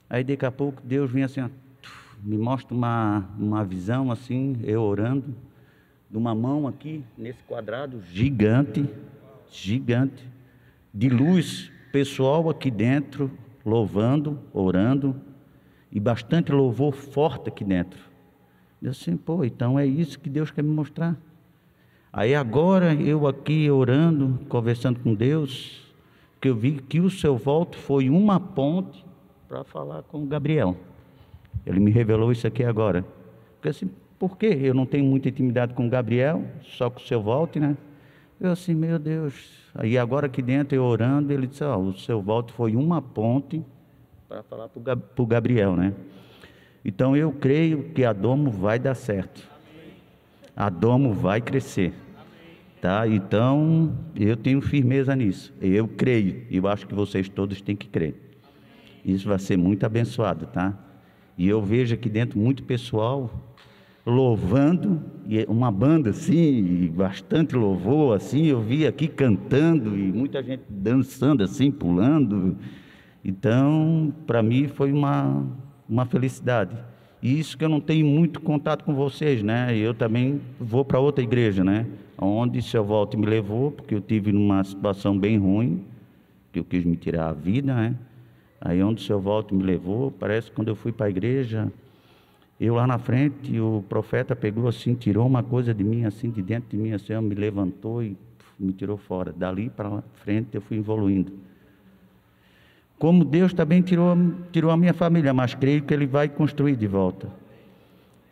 Aí 0.08 0.24
daqui 0.24 0.46
a 0.46 0.50
pouco 0.50 0.80
Deus 0.82 1.10
vem 1.10 1.22
assim, 1.22 1.48
me 2.22 2.36
mostra 2.36 2.74
uma, 2.74 3.28
uma 3.38 3.64
visão 3.64 4.10
assim, 4.10 4.56
eu 4.62 4.82
orando, 4.82 5.34
de 6.10 6.16
uma 6.16 6.34
mão 6.34 6.66
aqui, 6.66 7.04
nesse 7.16 7.42
quadrado 7.44 8.00
gigante, 8.12 8.88
gigante, 9.50 10.28
de 10.92 11.08
luz, 11.08 11.70
pessoal 11.92 12.48
aqui 12.48 12.70
dentro, 12.70 13.30
louvando, 13.64 14.38
orando, 14.52 15.20
e 15.90 15.98
bastante 16.00 16.52
louvor 16.52 16.94
forte 16.94 17.48
aqui 17.48 17.64
dentro. 17.64 17.98
Eu 18.82 18.90
assim, 18.90 19.16
pô, 19.16 19.44
então 19.44 19.78
é 19.78 19.86
isso 19.86 20.18
que 20.18 20.28
Deus 20.28 20.50
quer 20.50 20.62
me 20.62 20.70
mostrar. 20.70 21.16
Aí 22.12 22.34
agora 22.34 22.94
eu 22.94 23.26
aqui 23.26 23.70
orando, 23.70 24.40
conversando 24.48 25.00
com 25.00 25.14
Deus, 25.14 25.86
que 26.40 26.48
eu 26.48 26.54
vi 26.54 26.80
que 26.80 27.00
o 27.00 27.10
seu 27.10 27.36
voto 27.36 27.76
foi 27.76 28.08
uma 28.08 28.38
ponte 28.38 29.04
para 29.48 29.64
falar 29.64 30.02
com 30.02 30.26
Gabriel. 30.26 30.76
Ele 31.64 31.80
me 31.80 31.90
revelou 31.90 32.32
isso 32.32 32.46
aqui 32.46 32.64
agora. 32.64 33.04
Porque 33.54 33.68
assim, 33.68 33.90
por 34.18 34.36
quê? 34.36 34.58
Eu 34.60 34.74
não 34.74 34.86
tenho 34.86 35.04
muita 35.04 35.28
intimidade 35.28 35.74
com 35.74 35.86
o 35.86 35.90
Gabriel, 35.90 36.44
só 36.62 36.90
com 36.90 36.98
o 36.98 37.02
seu 37.02 37.22
voto, 37.22 37.60
né? 37.60 37.76
Eu 38.40 38.50
assim, 38.50 38.74
meu 38.74 38.98
Deus. 38.98 39.50
Aí 39.74 39.96
agora 39.96 40.26
aqui 40.26 40.42
dentro 40.42 40.74
eu 40.74 40.84
orando, 40.84 41.32
ele 41.32 41.46
disse, 41.46 41.64
ó, 41.64 41.76
oh, 41.76 41.88
o 41.88 41.98
seu 41.98 42.20
voto 42.20 42.52
foi 42.52 42.74
uma 42.74 43.00
ponte 43.00 43.62
para 44.28 44.42
falar 44.42 44.68
para 44.68 45.22
o 45.22 45.26
Gabriel, 45.26 45.76
né? 45.76 45.92
Então 46.84 47.16
eu 47.16 47.32
creio 47.32 47.90
que 47.90 48.04
a 48.04 48.12
Domo 48.12 48.50
vai 48.50 48.78
dar 48.78 48.94
certo. 48.94 49.48
A 50.56 50.70
Domo 50.70 51.12
vai 51.12 51.40
crescer. 51.40 51.92
Tá? 52.80 53.08
Então, 53.08 53.96
eu 54.14 54.36
tenho 54.36 54.60
firmeza 54.60 55.16
nisso. 55.16 55.52
Eu 55.60 55.88
creio. 55.88 56.46
E 56.48 56.56
eu 56.56 56.68
acho 56.68 56.86
que 56.86 56.94
vocês 56.94 57.28
todos 57.28 57.60
têm 57.60 57.74
que 57.74 57.88
crer. 57.88 58.14
Isso 59.04 59.28
vai 59.28 59.38
ser 59.38 59.56
muito 59.56 59.84
abençoado, 59.84 60.46
tá? 60.46 60.78
E 61.36 61.48
eu 61.48 61.60
vejo 61.60 61.94
aqui 61.94 62.08
dentro 62.08 62.38
muito 62.38 62.62
pessoal 62.62 63.30
louvando, 64.06 65.02
e 65.26 65.44
uma 65.48 65.70
banda 65.70 66.10
assim, 66.10 66.92
bastante 66.94 67.56
louvor, 67.56 68.14
assim, 68.14 68.44
eu 68.44 68.60
vi 68.60 68.86
aqui 68.86 69.08
cantando 69.08 69.98
e 69.98 70.12
muita 70.12 70.40
gente 70.42 70.62
dançando 70.68 71.42
assim, 71.42 71.72
pulando. 71.72 72.56
Então, 73.24 74.14
para 74.24 74.40
mim 74.44 74.68
foi 74.68 74.92
uma, 74.92 75.44
uma 75.88 76.06
felicidade. 76.06 76.76
E 77.20 77.40
isso 77.40 77.58
que 77.58 77.64
eu 77.64 77.68
não 77.68 77.80
tenho 77.80 78.06
muito 78.06 78.40
contato 78.40 78.84
com 78.84 78.94
vocês, 78.94 79.42
né? 79.42 79.76
Eu 79.76 79.92
também 79.92 80.40
vou 80.60 80.84
para 80.84 81.00
outra 81.00 81.24
igreja, 81.24 81.64
né? 81.64 81.84
Onde 82.16 82.62
seu 82.62 82.84
Walter 82.84 83.18
me 83.18 83.26
levou, 83.26 83.72
porque 83.72 83.96
eu 83.96 84.00
tive 84.00 84.30
numa 84.30 84.62
situação 84.62 85.18
bem 85.18 85.36
ruim, 85.36 85.84
que 86.52 86.60
eu 86.60 86.64
quis 86.64 86.84
me 86.84 86.96
tirar 86.96 87.30
a 87.30 87.32
vida, 87.32 87.74
né? 87.74 87.96
Aí 88.60 88.82
onde 88.82 89.02
o 89.02 89.06
seu 89.06 89.20
Walter 89.20 89.54
me 89.54 89.62
levou, 89.62 90.10
parece 90.10 90.48
que 90.48 90.56
quando 90.56 90.68
eu 90.68 90.76
fui 90.76 90.92
para 90.92 91.06
a 91.06 91.10
igreja, 91.10 91.70
eu 92.58 92.74
lá 92.74 92.86
na 92.86 92.98
frente, 92.98 93.58
o 93.60 93.84
profeta 93.88 94.34
pegou 94.34 94.66
assim, 94.66 94.94
tirou 94.94 95.26
uma 95.26 95.42
coisa 95.42 95.74
de 95.74 95.84
mim, 95.84 96.04
assim, 96.04 96.30
de 96.30 96.40
dentro 96.40 96.70
de 96.70 96.76
mim, 96.76 96.92
assim, 96.92 97.14
me 97.20 97.34
levantou 97.34 98.02
e 98.02 98.16
me 98.58 98.72
tirou 98.72 98.96
fora. 98.96 99.32
Dali 99.32 99.68
para 99.68 100.02
frente 100.14 100.48
eu 100.54 100.60
fui 100.60 100.78
evoluindo. 100.78 101.32
Como 102.98 103.24
Deus 103.24 103.52
também 103.52 103.82
tirou, 103.82 104.16
tirou 104.50 104.70
a 104.70 104.76
minha 104.76 104.94
família, 104.94 105.34
mas 105.34 105.54
creio 105.54 105.82
que 105.82 105.92
Ele 105.92 106.06
vai 106.06 106.28
construir 106.28 106.76
de 106.76 106.86
volta. 106.86 107.28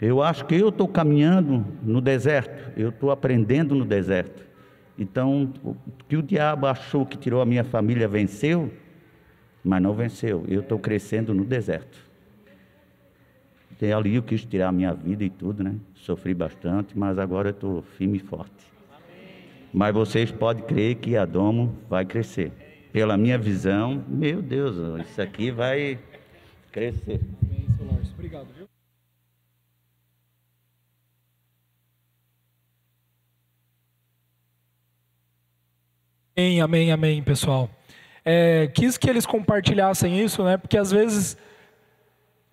Eu 0.00 0.22
acho 0.22 0.44
que 0.46 0.54
eu 0.54 0.70
estou 0.70 0.88
caminhando 0.88 1.64
no 1.82 2.00
deserto, 2.00 2.72
eu 2.78 2.88
estou 2.88 3.10
aprendendo 3.10 3.74
no 3.74 3.84
deserto. 3.84 4.42
Então, 4.98 5.52
o 5.62 5.76
que 6.08 6.16
o 6.16 6.22
diabo 6.22 6.66
achou 6.66 7.04
que 7.04 7.18
tirou 7.18 7.40
a 7.40 7.46
minha 7.46 7.64
família 7.64 8.08
venceu, 8.08 8.70
mas 9.64 9.82
não 9.82 9.94
venceu. 9.94 10.44
Eu 10.46 10.60
estou 10.60 10.78
crescendo 10.78 11.32
no 11.32 11.44
deserto. 11.44 11.98
E 13.80 13.92
ali 13.92 14.14
eu 14.14 14.22
quis 14.22 14.44
tirar 14.44 14.68
a 14.68 14.72
minha 14.72 14.94
vida 14.94 15.24
e 15.24 15.30
tudo, 15.30 15.62
né? 15.62 15.74
Sofri 15.94 16.32
bastante, 16.32 16.96
mas 16.96 17.18
agora 17.18 17.50
estou 17.50 17.82
firme 17.82 18.18
e 18.18 18.20
forte. 18.20 18.72
Mas 19.72 19.92
vocês 19.92 20.30
podem 20.30 20.64
crer 20.64 20.94
que 20.96 21.16
a 21.16 21.26
Domo 21.26 21.76
vai 21.88 22.04
crescer 22.04 22.52
pela 22.92 23.16
minha 23.16 23.36
visão, 23.36 24.04
meu 24.06 24.40
Deus, 24.40 24.76
isso 25.04 25.20
aqui 25.20 25.50
vai 25.50 25.98
crescer. 26.70 27.20
Obrigado, 28.14 28.46
viu? 28.56 28.68
Amém, 36.36 36.60
amém, 36.60 36.92
amém, 36.92 37.22
pessoal. 37.22 37.68
É, 38.24 38.68
quis 38.68 38.96
que 38.96 39.08
eles 39.08 39.26
compartilhassem 39.26 40.18
isso, 40.20 40.42
né? 40.42 40.56
Porque 40.56 40.78
às 40.78 40.90
vezes 40.90 41.36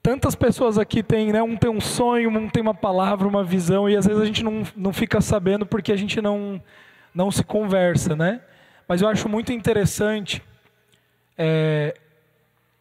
tantas 0.04 0.36
pessoas 0.36 0.78
aqui 0.78 1.02
têm, 1.02 1.32
né? 1.32 1.42
Um 1.42 1.56
tem 1.56 1.70
um 1.70 1.80
sonho, 1.80 2.30
um 2.30 2.50
tem 2.50 2.62
uma 2.62 2.74
palavra, 2.74 3.28
uma 3.28 3.44
visão, 3.44 3.90
e 3.90 3.96
às 3.96 4.06
vezes 4.06 4.22
a 4.22 4.26
gente 4.26 4.44
não, 4.44 4.64
não 4.76 4.92
fica 4.92 5.22
sabendo 5.22 5.66
porque 5.66 5.92
a 5.92 5.96
gente 5.96 6.22
não, 6.22 6.62
não 7.14 7.32
se 7.32 7.44
conversa, 7.44 8.16
né? 8.16 8.42
Mas 8.88 9.02
eu 9.02 9.08
acho 9.08 9.30
muito 9.30 9.54
interessante 9.54 10.42
é, 11.38 11.96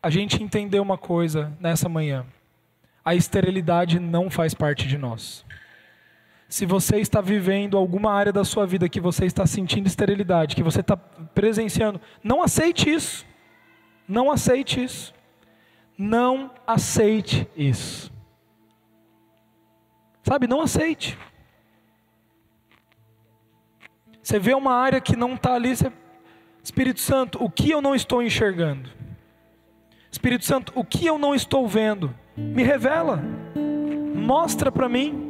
a 0.02 0.10
gente 0.10 0.42
entender 0.42 0.80
uma 0.80 0.98
coisa 0.98 1.52
nessa 1.60 1.88
manhã: 1.88 2.26
a 3.04 3.14
esterilidade 3.14 4.00
não 4.00 4.30
faz 4.30 4.54
parte 4.54 4.88
de 4.88 4.98
nós. 4.98 5.44
Se 6.50 6.66
você 6.66 6.96
está 6.96 7.20
vivendo 7.20 7.78
alguma 7.78 8.12
área 8.12 8.32
da 8.32 8.44
sua 8.44 8.66
vida 8.66 8.88
que 8.88 9.00
você 9.00 9.24
está 9.24 9.46
sentindo 9.46 9.86
esterilidade, 9.86 10.56
que 10.56 10.64
você 10.64 10.80
está 10.80 10.96
presenciando, 10.96 12.00
não 12.24 12.42
aceite 12.42 12.92
isso. 12.92 13.24
Não 14.06 14.32
aceite 14.32 14.82
isso. 14.82 15.14
Não 15.96 16.50
aceite 16.66 17.48
isso. 17.56 18.12
Sabe, 20.24 20.48
não 20.48 20.60
aceite. 20.60 21.16
Você 24.20 24.40
vê 24.40 24.52
uma 24.52 24.74
área 24.74 25.00
que 25.00 25.14
não 25.14 25.34
está 25.34 25.54
ali, 25.54 25.76
você... 25.76 25.92
Espírito 26.64 27.00
Santo, 27.00 27.42
o 27.42 27.48
que 27.48 27.70
eu 27.70 27.80
não 27.80 27.94
estou 27.94 28.20
enxergando? 28.20 28.90
Espírito 30.10 30.44
Santo, 30.44 30.72
o 30.74 30.84
que 30.84 31.06
eu 31.06 31.16
não 31.16 31.32
estou 31.32 31.68
vendo? 31.68 32.12
Me 32.36 32.64
revela, 32.64 33.22
mostra 34.16 34.72
para 34.72 34.88
mim, 34.88 35.29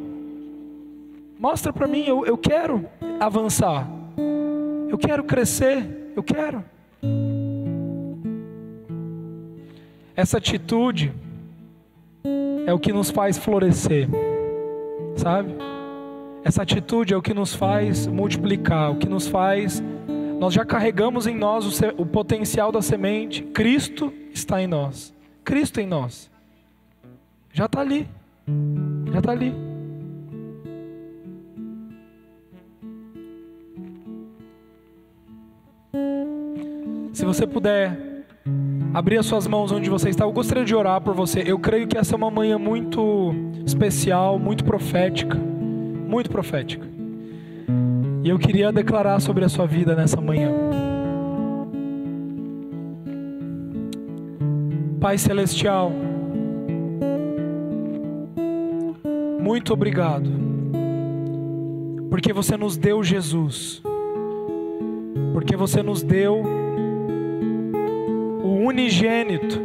mostra 1.41 1.73
para 1.73 1.87
mim, 1.87 2.03
eu, 2.05 2.23
eu 2.23 2.37
quero 2.37 2.87
avançar, 3.19 3.89
eu 4.87 4.95
quero 4.95 5.23
crescer, 5.23 6.13
eu 6.15 6.21
quero. 6.21 6.63
Essa 10.15 10.37
atitude 10.37 11.11
é 12.67 12.71
o 12.71 12.77
que 12.77 12.93
nos 12.93 13.09
faz 13.09 13.39
florescer, 13.39 14.07
sabe? 15.15 15.55
Essa 16.43 16.61
atitude 16.61 17.11
é 17.11 17.17
o 17.17 17.23
que 17.23 17.33
nos 17.33 17.55
faz 17.55 18.05
multiplicar, 18.05 18.91
o 18.91 18.97
que 18.97 19.09
nos 19.09 19.27
faz. 19.27 19.81
Nós 20.39 20.53
já 20.53 20.63
carregamos 20.63 21.25
em 21.25 21.35
nós 21.35 21.65
o, 21.65 22.01
o 22.03 22.05
potencial 22.05 22.71
da 22.71 22.83
semente, 22.83 23.41
Cristo 23.41 24.13
está 24.31 24.61
em 24.61 24.67
nós. 24.67 25.11
Cristo 25.43 25.81
em 25.81 25.87
nós. 25.87 26.29
Já 27.51 27.65
está 27.65 27.81
ali. 27.81 28.07
Já 29.11 29.17
está 29.17 29.31
ali. 29.31 29.70
Se 37.13 37.25
você 37.25 37.45
puder 37.45 37.97
abrir 38.93 39.17
as 39.17 39.25
suas 39.25 39.45
mãos 39.47 39.71
onde 39.71 39.89
você 39.89 40.09
está, 40.09 40.23
eu 40.23 40.31
gostaria 40.31 40.63
de 40.63 40.73
orar 40.73 41.01
por 41.01 41.13
você. 41.13 41.43
Eu 41.45 41.59
creio 41.59 41.87
que 41.87 41.97
essa 41.97 42.15
é 42.15 42.17
uma 42.17 42.31
manhã 42.31 42.57
muito 42.57 43.33
especial, 43.65 44.39
muito 44.39 44.63
profética. 44.63 45.37
Muito 45.37 46.29
profética. 46.29 46.85
E 48.23 48.29
eu 48.29 48.37
queria 48.37 48.71
declarar 48.71 49.19
sobre 49.19 49.43
a 49.43 49.49
sua 49.49 49.65
vida 49.65 49.95
nessa 49.95 50.21
manhã. 50.21 50.51
Pai 54.99 55.17
Celestial, 55.17 55.91
muito 59.41 59.73
obrigado, 59.73 60.29
porque 62.11 62.31
você 62.31 62.55
nos 62.55 62.77
deu 62.77 63.03
Jesus, 63.03 63.81
porque 65.33 65.55
você 65.55 65.81
nos 65.81 66.03
deu 66.03 66.60
unigênito, 68.65 69.59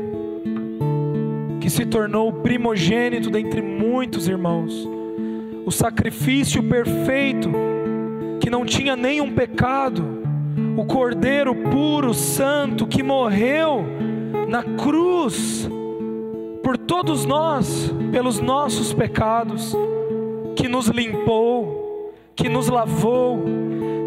que 1.61 1.69
se 1.69 1.85
tornou 1.85 2.33
primogênito 2.33 3.31
dentre 3.31 3.61
muitos 3.61 4.29
irmãos, 4.29 4.89
o 5.65 5.71
sacrifício 5.71 6.63
perfeito, 6.63 7.51
que 8.41 8.49
não 8.49 8.65
tinha 8.65 8.95
nenhum 8.95 9.33
pecado, 9.33 10.23
o 10.77 10.85
Cordeiro 10.85 11.55
puro, 11.55 12.15
santo, 12.15 12.87
que 12.87 13.03
morreu 13.03 13.85
na 14.49 14.63
cruz 14.63 15.69
por 16.63 16.77
todos 16.77 17.25
nós, 17.25 17.93
pelos 18.11 18.41
nossos 18.41 18.93
pecados, 18.93 19.75
que 20.55 20.69
nos 20.69 20.89
limpou, 20.89 22.13
que 22.35 22.49
nos 22.49 22.69
lavou, 22.69 23.45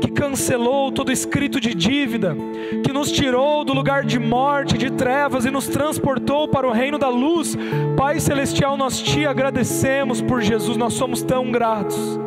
cancelou 0.10 0.92
todo 0.92 1.12
escrito 1.12 1.60
de 1.60 1.74
dívida, 1.74 2.36
que 2.84 2.92
nos 2.92 3.12
tirou 3.12 3.64
do 3.64 3.74
lugar 3.74 4.04
de 4.04 4.20
morte, 4.20 4.78
de 4.78 4.90
trevas 4.90 5.46
e 5.46 5.52
nos 5.52 5.68
transportou 5.68 6.48
para 6.48 6.68
o 6.68 6.72
reino 6.72 6.98
da 6.98 7.10
luz. 7.10 7.58
Pai 7.98 8.20
celestial, 8.20 8.78
nós 8.78 9.02
te 9.02 9.26
agradecemos 9.26 10.22
por 10.22 10.42
Jesus, 10.42 10.78
nós 10.78 10.94
somos 10.94 11.22
tão 11.22 11.52
gratos. 11.52 12.20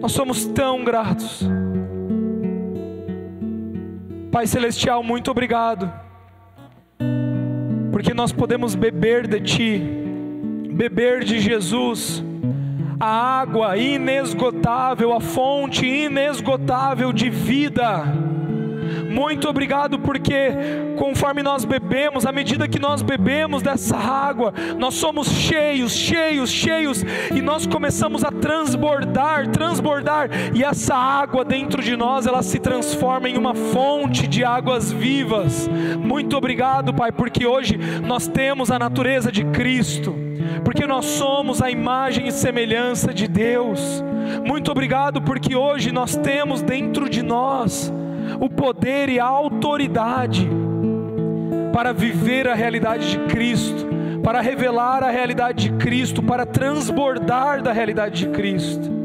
Nós 0.00 0.12
somos 0.12 0.44
tão 0.46 0.84
gratos. 0.84 1.42
Pai 4.30 4.46
celestial, 4.46 5.02
muito 5.02 5.30
obrigado 5.30 6.04
porque 7.94 8.12
nós 8.12 8.32
podemos 8.32 8.74
beber 8.74 9.28
de 9.28 9.40
Ti, 9.40 9.82
beber 10.72 11.22
de 11.22 11.38
Jesus, 11.38 12.24
a 12.98 13.06
água 13.40 13.76
inesgotável, 13.76 15.12
a 15.12 15.20
fonte 15.20 15.86
inesgotável 15.86 17.12
de 17.12 17.28
vida 17.30 18.33
muito 19.14 19.48
obrigado 19.48 19.96
porque 20.00 20.50
conforme 20.96 21.40
nós 21.40 21.64
bebemos, 21.64 22.26
à 22.26 22.32
medida 22.32 22.66
que 22.66 22.80
nós 22.80 23.00
bebemos 23.00 23.62
dessa 23.62 23.96
água, 23.96 24.52
nós 24.76 24.94
somos 24.94 25.28
cheios, 25.28 25.92
cheios, 25.94 26.50
cheios 26.50 27.04
e 27.32 27.40
nós 27.40 27.64
começamos 27.64 28.24
a 28.24 28.32
transbordar, 28.32 29.48
transbordar 29.50 30.28
e 30.52 30.64
essa 30.64 30.96
água 30.96 31.44
dentro 31.44 31.80
de 31.80 31.96
nós, 31.96 32.26
ela 32.26 32.42
se 32.42 32.58
transforma 32.58 33.28
em 33.28 33.38
uma 33.38 33.54
fonte 33.54 34.26
de 34.26 34.42
águas 34.42 34.90
vivas. 34.90 35.70
Muito 35.96 36.36
obrigado, 36.36 36.92
Pai, 36.92 37.12
porque 37.12 37.46
hoje 37.46 37.78
nós 38.04 38.26
temos 38.26 38.68
a 38.72 38.80
natureza 38.80 39.30
de 39.30 39.44
Cristo, 39.44 40.12
porque 40.64 40.88
nós 40.88 41.04
somos 41.04 41.62
a 41.62 41.70
imagem 41.70 42.26
e 42.26 42.32
semelhança 42.32 43.14
de 43.14 43.28
Deus. 43.28 44.02
Muito 44.44 44.72
obrigado 44.72 45.22
porque 45.22 45.54
hoje 45.54 45.92
nós 45.92 46.16
temos 46.16 46.62
dentro 46.62 47.08
de 47.08 47.22
nós 47.22 47.92
o 48.40 48.48
poder 48.48 49.08
e 49.08 49.20
a 49.20 49.24
autoridade 49.24 50.48
para 51.72 51.92
viver 51.92 52.48
a 52.48 52.54
realidade 52.54 53.10
de 53.10 53.18
Cristo, 53.26 53.86
para 54.22 54.40
revelar 54.40 55.02
a 55.02 55.10
realidade 55.10 55.68
de 55.68 55.76
Cristo, 55.76 56.22
para 56.22 56.46
transbordar 56.46 57.62
da 57.62 57.72
realidade 57.72 58.26
de 58.26 58.30
Cristo. 58.30 59.03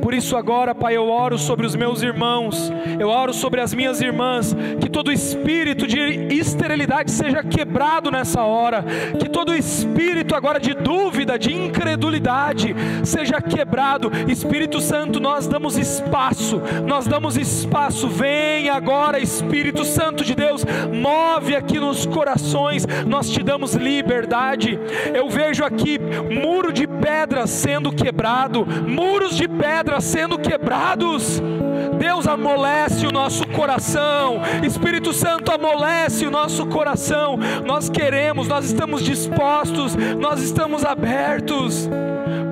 Por 0.00 0.14
isso, 0.14 0.36
agora, 0.36 0.74
Pai, 0.74 0.96
eu 0.96 1.08
oro 1.08 1.38
sobre 1.38 1.66
os 1.66 1.74
meus 1.74 2.02
irmãos, 2.02 2.72
eu 2.98 3.08
oro 3.08 3.32
sobre 3.32 3.60
as 3.60 3.72
minhas 3.74 4.00
irmãs, 4.00 4.54
que 4.80 4.88
todo 4.88 5.12
espírito 5.12 5.86
de 5.86 5.98
esterilidade 6.34 7.10
seja 7.10 7.42
quebrado 7.42 8.10
nessa 8.10 8.42
hora, 8.42 8.84
que 9.18 9.28
todo 9.28 9.54
espírito 9.54 10.34
agora 10.34 10.60
de 10.60 10.74
dúvida, 10.74 11.38
de 11.38 11.52
incredulidade, 11.52 12.74
seja 13.04 13.40
quebrado. 13.40 14.10
Espírito 14.28 14.80
Santo, 14.80 15.20
nós 15.20 15.46
damos 15.46 15.76
espaço, 15.76 16.60
nós 16.86 17.06
damos 17.06 17.36
espaço. 17.36 18.08
Vem 18.08 18.68
agora, 18.68 19.18
Espírito 19.18 19.84
Santo 19.84 20.24
de 20.24 20.34
Deus, 20.34 20.64
move 20.92 21.54
aqui 21.54 21.78
nos 21.78 22.06
corações, 22.06 22.86
nós 23.06 23.30
te 23.30 23.42
damos 23.42 23.74
liberdade. 23.74 24.78
Eu 25.14 25.28
vejo 25.28 25.64
aqui 25.64 25.98
muro 25.98 26.72
de 26.72 26.86
pedra 27.00 27.46
sendo 27.46 27.92
quebrado, 27.92 28.66
muros 28.66 29.36
de 29.36 29.48
pedra 29.48 30.00
sendo 30.00 30.38
quebrados. 30.38 31.40
Deus 31.98 32.26
amolece 32.26 33.06
o 33.06 33.12
nosso 33.12 33.46
coração, 33.48 34.40
Espírito 34.62 35.12
Santo 35.12 35.52
amolece 35.52 36.26
o 36.26 36.30
nosso 36.30 36.66
coração. 36.66 37.38
Nós 37.64 37.88
queremos, 37.88 38.48
nós 38.48 38.66
estamos 38.66 39.02
dispostos, 39.02 39.94
nós 39.94 40.40
estamos 40.42 40.84
abertos. 40.84 41.88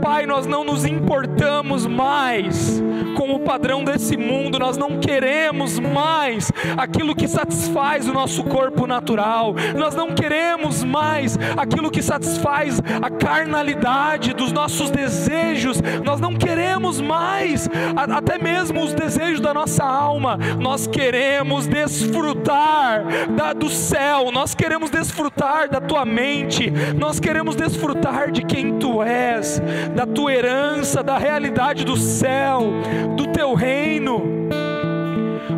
Pai, 0.02 0.26
nós 0.26 0.48
não 0.48 0.64
nos 0.64 0.84
importamos 0.84 1.86
mais 1.86 2.82
com 3.16 3.34
o 3.34 3.38
padrão 3.38 3.84
desse 3.84 4.16
mundo, 4.16 4.58
nós 4.58 4.76
não 4.76 4.98
queremos 4.98 5.78
mais 5.78 6.50
aquilo 6.76 7.14
que 7.14 7.28
satisfaz 7.28 8.08
o 8.08 8.12
nosso 8.12 8.42
corpo 8.42 8.84
natural, 8.84 9.54
nós 9.76 9.94
não 9.94 10.12
queremos 10.12 10.82
mais 10.82 11.38
aquilo 11.56 11.90
que 11.90 12.02
satisfaz 12.02 12.82
a 13.00 13.10
carnalidade 13.10 14.32
dos 14.32 14.50
nossos 14.50 14.90
desejos, 14.90 15.80
nós 16.04 16.18
não 16.20 16.34
queremos 16.34 17.00
mais 17.00 17.68
até 17.96 18.38
mesmo 18.38 18.82
os 18.82 18.92
desejos 18.92 19.40
da 19.40 19.54
nossa 19.54 19.84
alma, 19.84 20.36
nós 20.58 20.88
queremos 20.88 21.68
desfrutar 21.68 23.04
da, 23.36 23.52
do 23.52 23.68
céu, 23.68 24.32
nós 24.32 24.52
queremos 24.52 24.90
desfrutar 24.90 25.70
da 25.70 25.80
tua 25.80 26.04
mente, 26.04 26.72
nós 26.98 27.20
queremos 27.20 27.54
desfrutar 27.54 28.32
de 28.32 28.42
quem 28.42 28.78
tu 28.78 29.00
és 29.00 29.62
da 29.94 30.06
tua 30.06 30.32
herança, 30.32 31.02
da 31.02 31.18
realidade 31.18 31.84
do 31.84 31.96
céu, 31.96 32.72
do 33.16 33.26
teu 33.28 33.54
reino. 33.54 34.22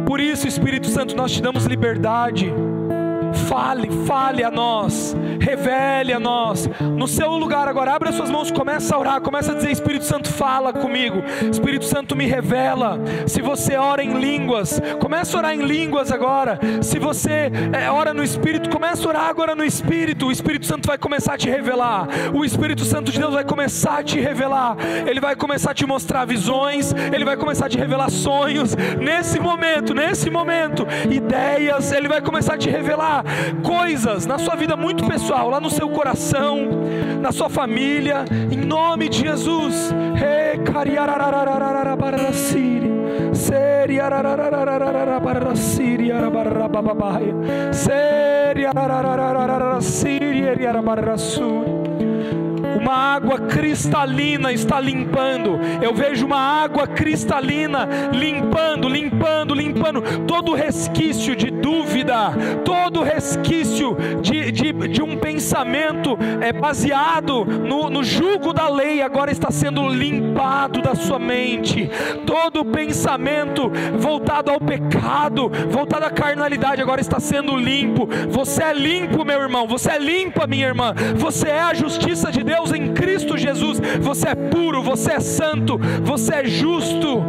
Por 0.06 0.20
isso, 0.20 0.46
Espírito 0.46 0.88
Santo, 0.88 1.16
nós 1.16 1.32
te 1.32 1.42
damos 1.42 1.64
liberdade 1.66 2.52
Fale, 3.34 3.88
fale 4.06 4.42
a 4.42 4.50
nós, 4.50 5.16
revele 5.40 6.12
a 6.12 6.20
nós. 6.20 6.68
No 6.80 7.06
seu 7.06 7.32
lugar 7.32 7.68
agora, 7.68 7.92
abre 7.94 8.08
as 8.08 8.14
suas 8.14 8.30
mãos, 8.30 8.50
começa 8.50 8.94
a 8.94 8.98
orar, 8.98 9.20
começa 9.20 9.52
a 9.52 9.54
dizer: 9.54 9.70
Espírito 9.70 10.04
Santo, 10.04 10.32
fala 10.32 10.72
comigo. 10.72 11.22
Espírito 11.50 11.84
Santo, 11.84 12.16
me 12.16 12.26
revela. 12.26 12.98
Se 13.26 13.42
você 13.42 13.76
ora 13.76 14.02
em 14.02 14.14
línguas, 14.14 14.80
começa 15.00 15.36
a 15.36 15.38
orar 15.38 15.54
em 15.54 15.62
línguas 15.62 16.12
agora. 16.12 16.58
Se 16.82 16.98
você 16.98 17.50
é, 17.72 17.90
ora 17.90 18.14
no 18.14 18.22
Espírito, 18.22 18.70
começa 18.70 19.04
a 19.04 19.08
orar 19.08 19.28
agora 19.28 19.54
no 19.54 19.64
Espírito. 19.64 20.26
O 20.26 20.32
Espírito 20.32 20.66
Santo 20.66 20.86
vai 20.86 20.98
começar 20.98 21.34
a 21.34 21.38
te 21.38 21.48
revelar. 21.48 22.08
O 22.32 22.44
Espírito 22.44 22.84
Santo 22.84 23.10
de 23.10 23.18
Deus 23.18 23.34
vai 23.34 23.44
começar 23.44 23.98
a 23.98 24.02
te 24.02 24.20
revelar. 24.20 24.76
Ele 25.06 25.20
vai 25.20 25.36
começar 25.36 25.72
a 25.72 25.74
te 25.74 25.86
mostrar 25.86 26.24
visões. 26.24 26.94
Ele 27.12 27.24
vai 27.24 27.36
começar 27.36 27.66
a 27.66 27.68
te 27.68 27.78
revelar 27.78 28.10
sonhos. 28.10 28.76
Nesse 29.00 29.40
momento, 29.40 29.94
nesse 29.94 30.30
momento, 30.30 30.86
ideias. 31.10 31.92
Ele 31.92 32.08
vai 32.08 32.20
começar 32.20 32.54
a 32.54 32.58
te 32.58 32.70
revelar 32.70 33.23
coisas 33.62 34.26
na 34.26 34.38
sua 34.38 34.54
vida 34.54 34.76
muito 34.76 35.06
pessoal, 35.06 35.50
lá 35.50 35.60
no 35.60 35.70
seu 35.70 35.88
coração, 35.88 36.68
na 37.20 37.32
sua 37.32 37.48
família, 37.48 38.24
em 38.50 38.58
nome 38.58 39.08
de 39.08 39.20
Jesus. 39.20 39.92
Uma 52.78 52.94
água 52.94 53.40
cristalina 53.40 54.52
está 54.52 54.80
limpando. 54.80 55.58
Eu 55.82 55.94
vejo 55.94 56.26
uma 56.26 56.38
água 56.38 56.86
cristalina 56.86 57.88
limpando, 58.12 58.88
limpando, 58.88 59.54
limpando 59.54 60.02
todo 60.26 60.54
resquício 60.54 61.36
de 61.36 61.50
dúvida, 61.50 62.32
todo 62.64 63.02
resquício 63.02 63.96
de, 64.20 64.50
de, 64.50 64.72
de 64.88 65.02
um 65.02 65.16
pensamento 65.16 66.18
é, 66.40 66.52
baseado 66.52 67.44
no, 67.44 67.90
no 67.90 68.02
jugo 68.02 68.52
da 68.52 68.68
lei 68.68 69.02
agora 69.02 69.30
está 69.30 69.50
sendo 69.50 69.88
limpado 69.88 70.82
da 70.82 70.94
sua 70.94 71.18
mente. 71.18 71.90
Todo 72.26 72.64
pensamento 72.64 73.70
voltado 73.98 74.50
ao 74.50 74.60
pecado, 74.60 75.50
voltado 75.70 76.04
à 76.06 76.10
carnalidade, 76.10 76.82
agora 76.82 77.00
está 77.00 77.20
sendo 77.20 77.56
limpo. 77.56 78.08
Você 78.30 78.62
é 78.62 78.72
limpo, 78.72 79.24
meu 79.24 79.40
irmão. 79.40 79.66
Você 79.66 79.90
é 79.90 79.98
limpa, 79.98 80.46
minha 80.46 80.66
irmã. 80.66 80.94
Você 81.16 81.48
é 81.48 81.60
a 81.60 81.74
justiça 81.74 82.30
de 82.30 82.42
Deus 82.42 82.63
em 82.72 82.92
Cristo 82.92 83.36
Jesus. 83.36 83.80
Você 84.00 84.28
é 84.28 84.34
puro, 84.34 84.82
você 84.82 85.12
é 85.12 85.20
santo, 85.20 85.78
você 86.02 86.34
é 86.34 86.44
justo. 86.46 87.22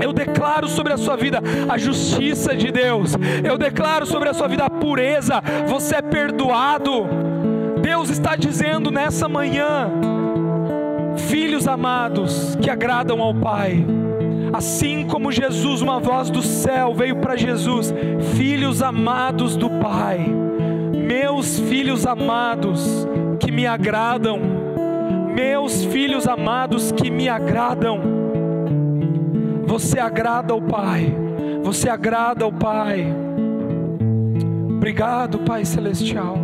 Eu 0.00 0.12
declaro 0.12 0.68
sobre 0.68 0.92
a 0.92 0.96
sua 0.96 1.16
vida 1.16 1.40
a 1.68 1.76
justiça 1.76 2.54
de 2.56 2.70
Deus. 2.70 3.14
Eu 3.42 3.58
declaro 3.58 4.06
sobre 4.06 4.28
a 4.28 4.34
sua 4.34 4.48
vida 4.48 4.64
a 4.64 4.70
pureza. 4.70 5.42
Você 5.66 5.96
é 5.96 6.02
perdoado. 6.02 7.06
Deus 7.82 8.10
está 8.10 8.36
dizendo 8.36 8.90
nessa 8.90 9.28
manhã, 9.28 9.90
filhos 11.28 11.66
amados 11.66 12.56
que 12.60 12.70
agradam 12.70 13.22
ao 13.22 13.34
Pai. 13.34 13.84
Assim 14.52 15.06
como 15.06 15.30
Jesus, 15.30 15.82
uma 15.82 16.00
voz 16.00 16.30
do 16.30 16.42
céu 16.42 16.94
veio 16.94 17.16
para 17.16 17.36
Jesus, 17.36 17.92
filhos 18.34 18.82
amados 18.82 19.56
do 19.56 19.68
Pai, 19.68 20.26
meus 20.94 21.58
filhos 21.58 22.06
amados 22.06 23.06
que 23.38 23.52
me 23.52 23.66
agradam, 23.66 24.40
meus 25.38 25.84
filhos 25.84 26.26
amados 26.26 26.90
que 26.90 27.08
me 27.08 27.28
agradam. 27.28 28.00
Você 29.66 30.00
agrada 30.00 30.52
ao 30.52 30.60
Pai, 30.60 31.14
você 31.62 31.88
agrada 31.88 32.44
ao 32.44 32.52
Pai. 32.52 33.06
Obrigado, 34.68 35.38
Pai 35.38 35.64
Celestial. 35.64 36.36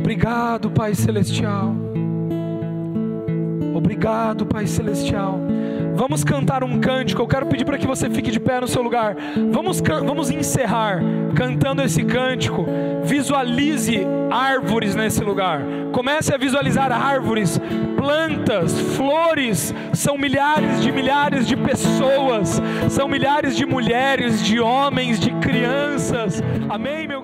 Obrigado, 0.00 0.68
Pai 0.68 0.96
Celestial. 0.96 1.85
Obrigado, 3.76 4.46
Pai 4.46 4.66
Celestial. 4.66 5.38
Vamos 5.94 6.24
cantar 6.24 6.64
um 6.64 6.80
cântico. 6.80 7.20
Eu 7.20 7.26
quero 7.26 7.46
pedir 7.46 7.64
para 7.64 7.76
que 7.76 7.86
você 7.86 8.08
fique 8.08 8.30
de 8.30 8.40
pé 8.40 8.60
no 8.60 8.66
seu 8.66 8.82
lugar. 8.82 9.14
Vamos, 9.52 9.80
vamos 9.80 10.30
encerrar 10.30 11.00
cantando 11.34 11.82
esse 11.82 12.02
cântico. 12.02 12.66
Visualize 13.04 14.06
árvores 14.30 14.94
nesse 14.94 15.22
lugar. 15.22 15.60
Comece 15.92 16.34
a 16.34 16.38
visualizar 16.38 16.90
árvores, 16.90 17.60
plantas, 17.96 18.80
flores. 18.96 19.74
São 19.92 20.16
milhares 20.16 20.82
de 20.82 20.90
milhares 20.90 21.46
de 21.46 21.56
pessoas. 21.56 22.60
São 22.88 23.08
milhares 23.08 23.56
de 23.56 23.66
mulheres, 23.66 24.42
de 24.42 24.58
homens, 24.58 25.20
de 25.20 25.30
crianças. 25.32 26.42
Amém, 26.68 27.06
meu 27.06 27.22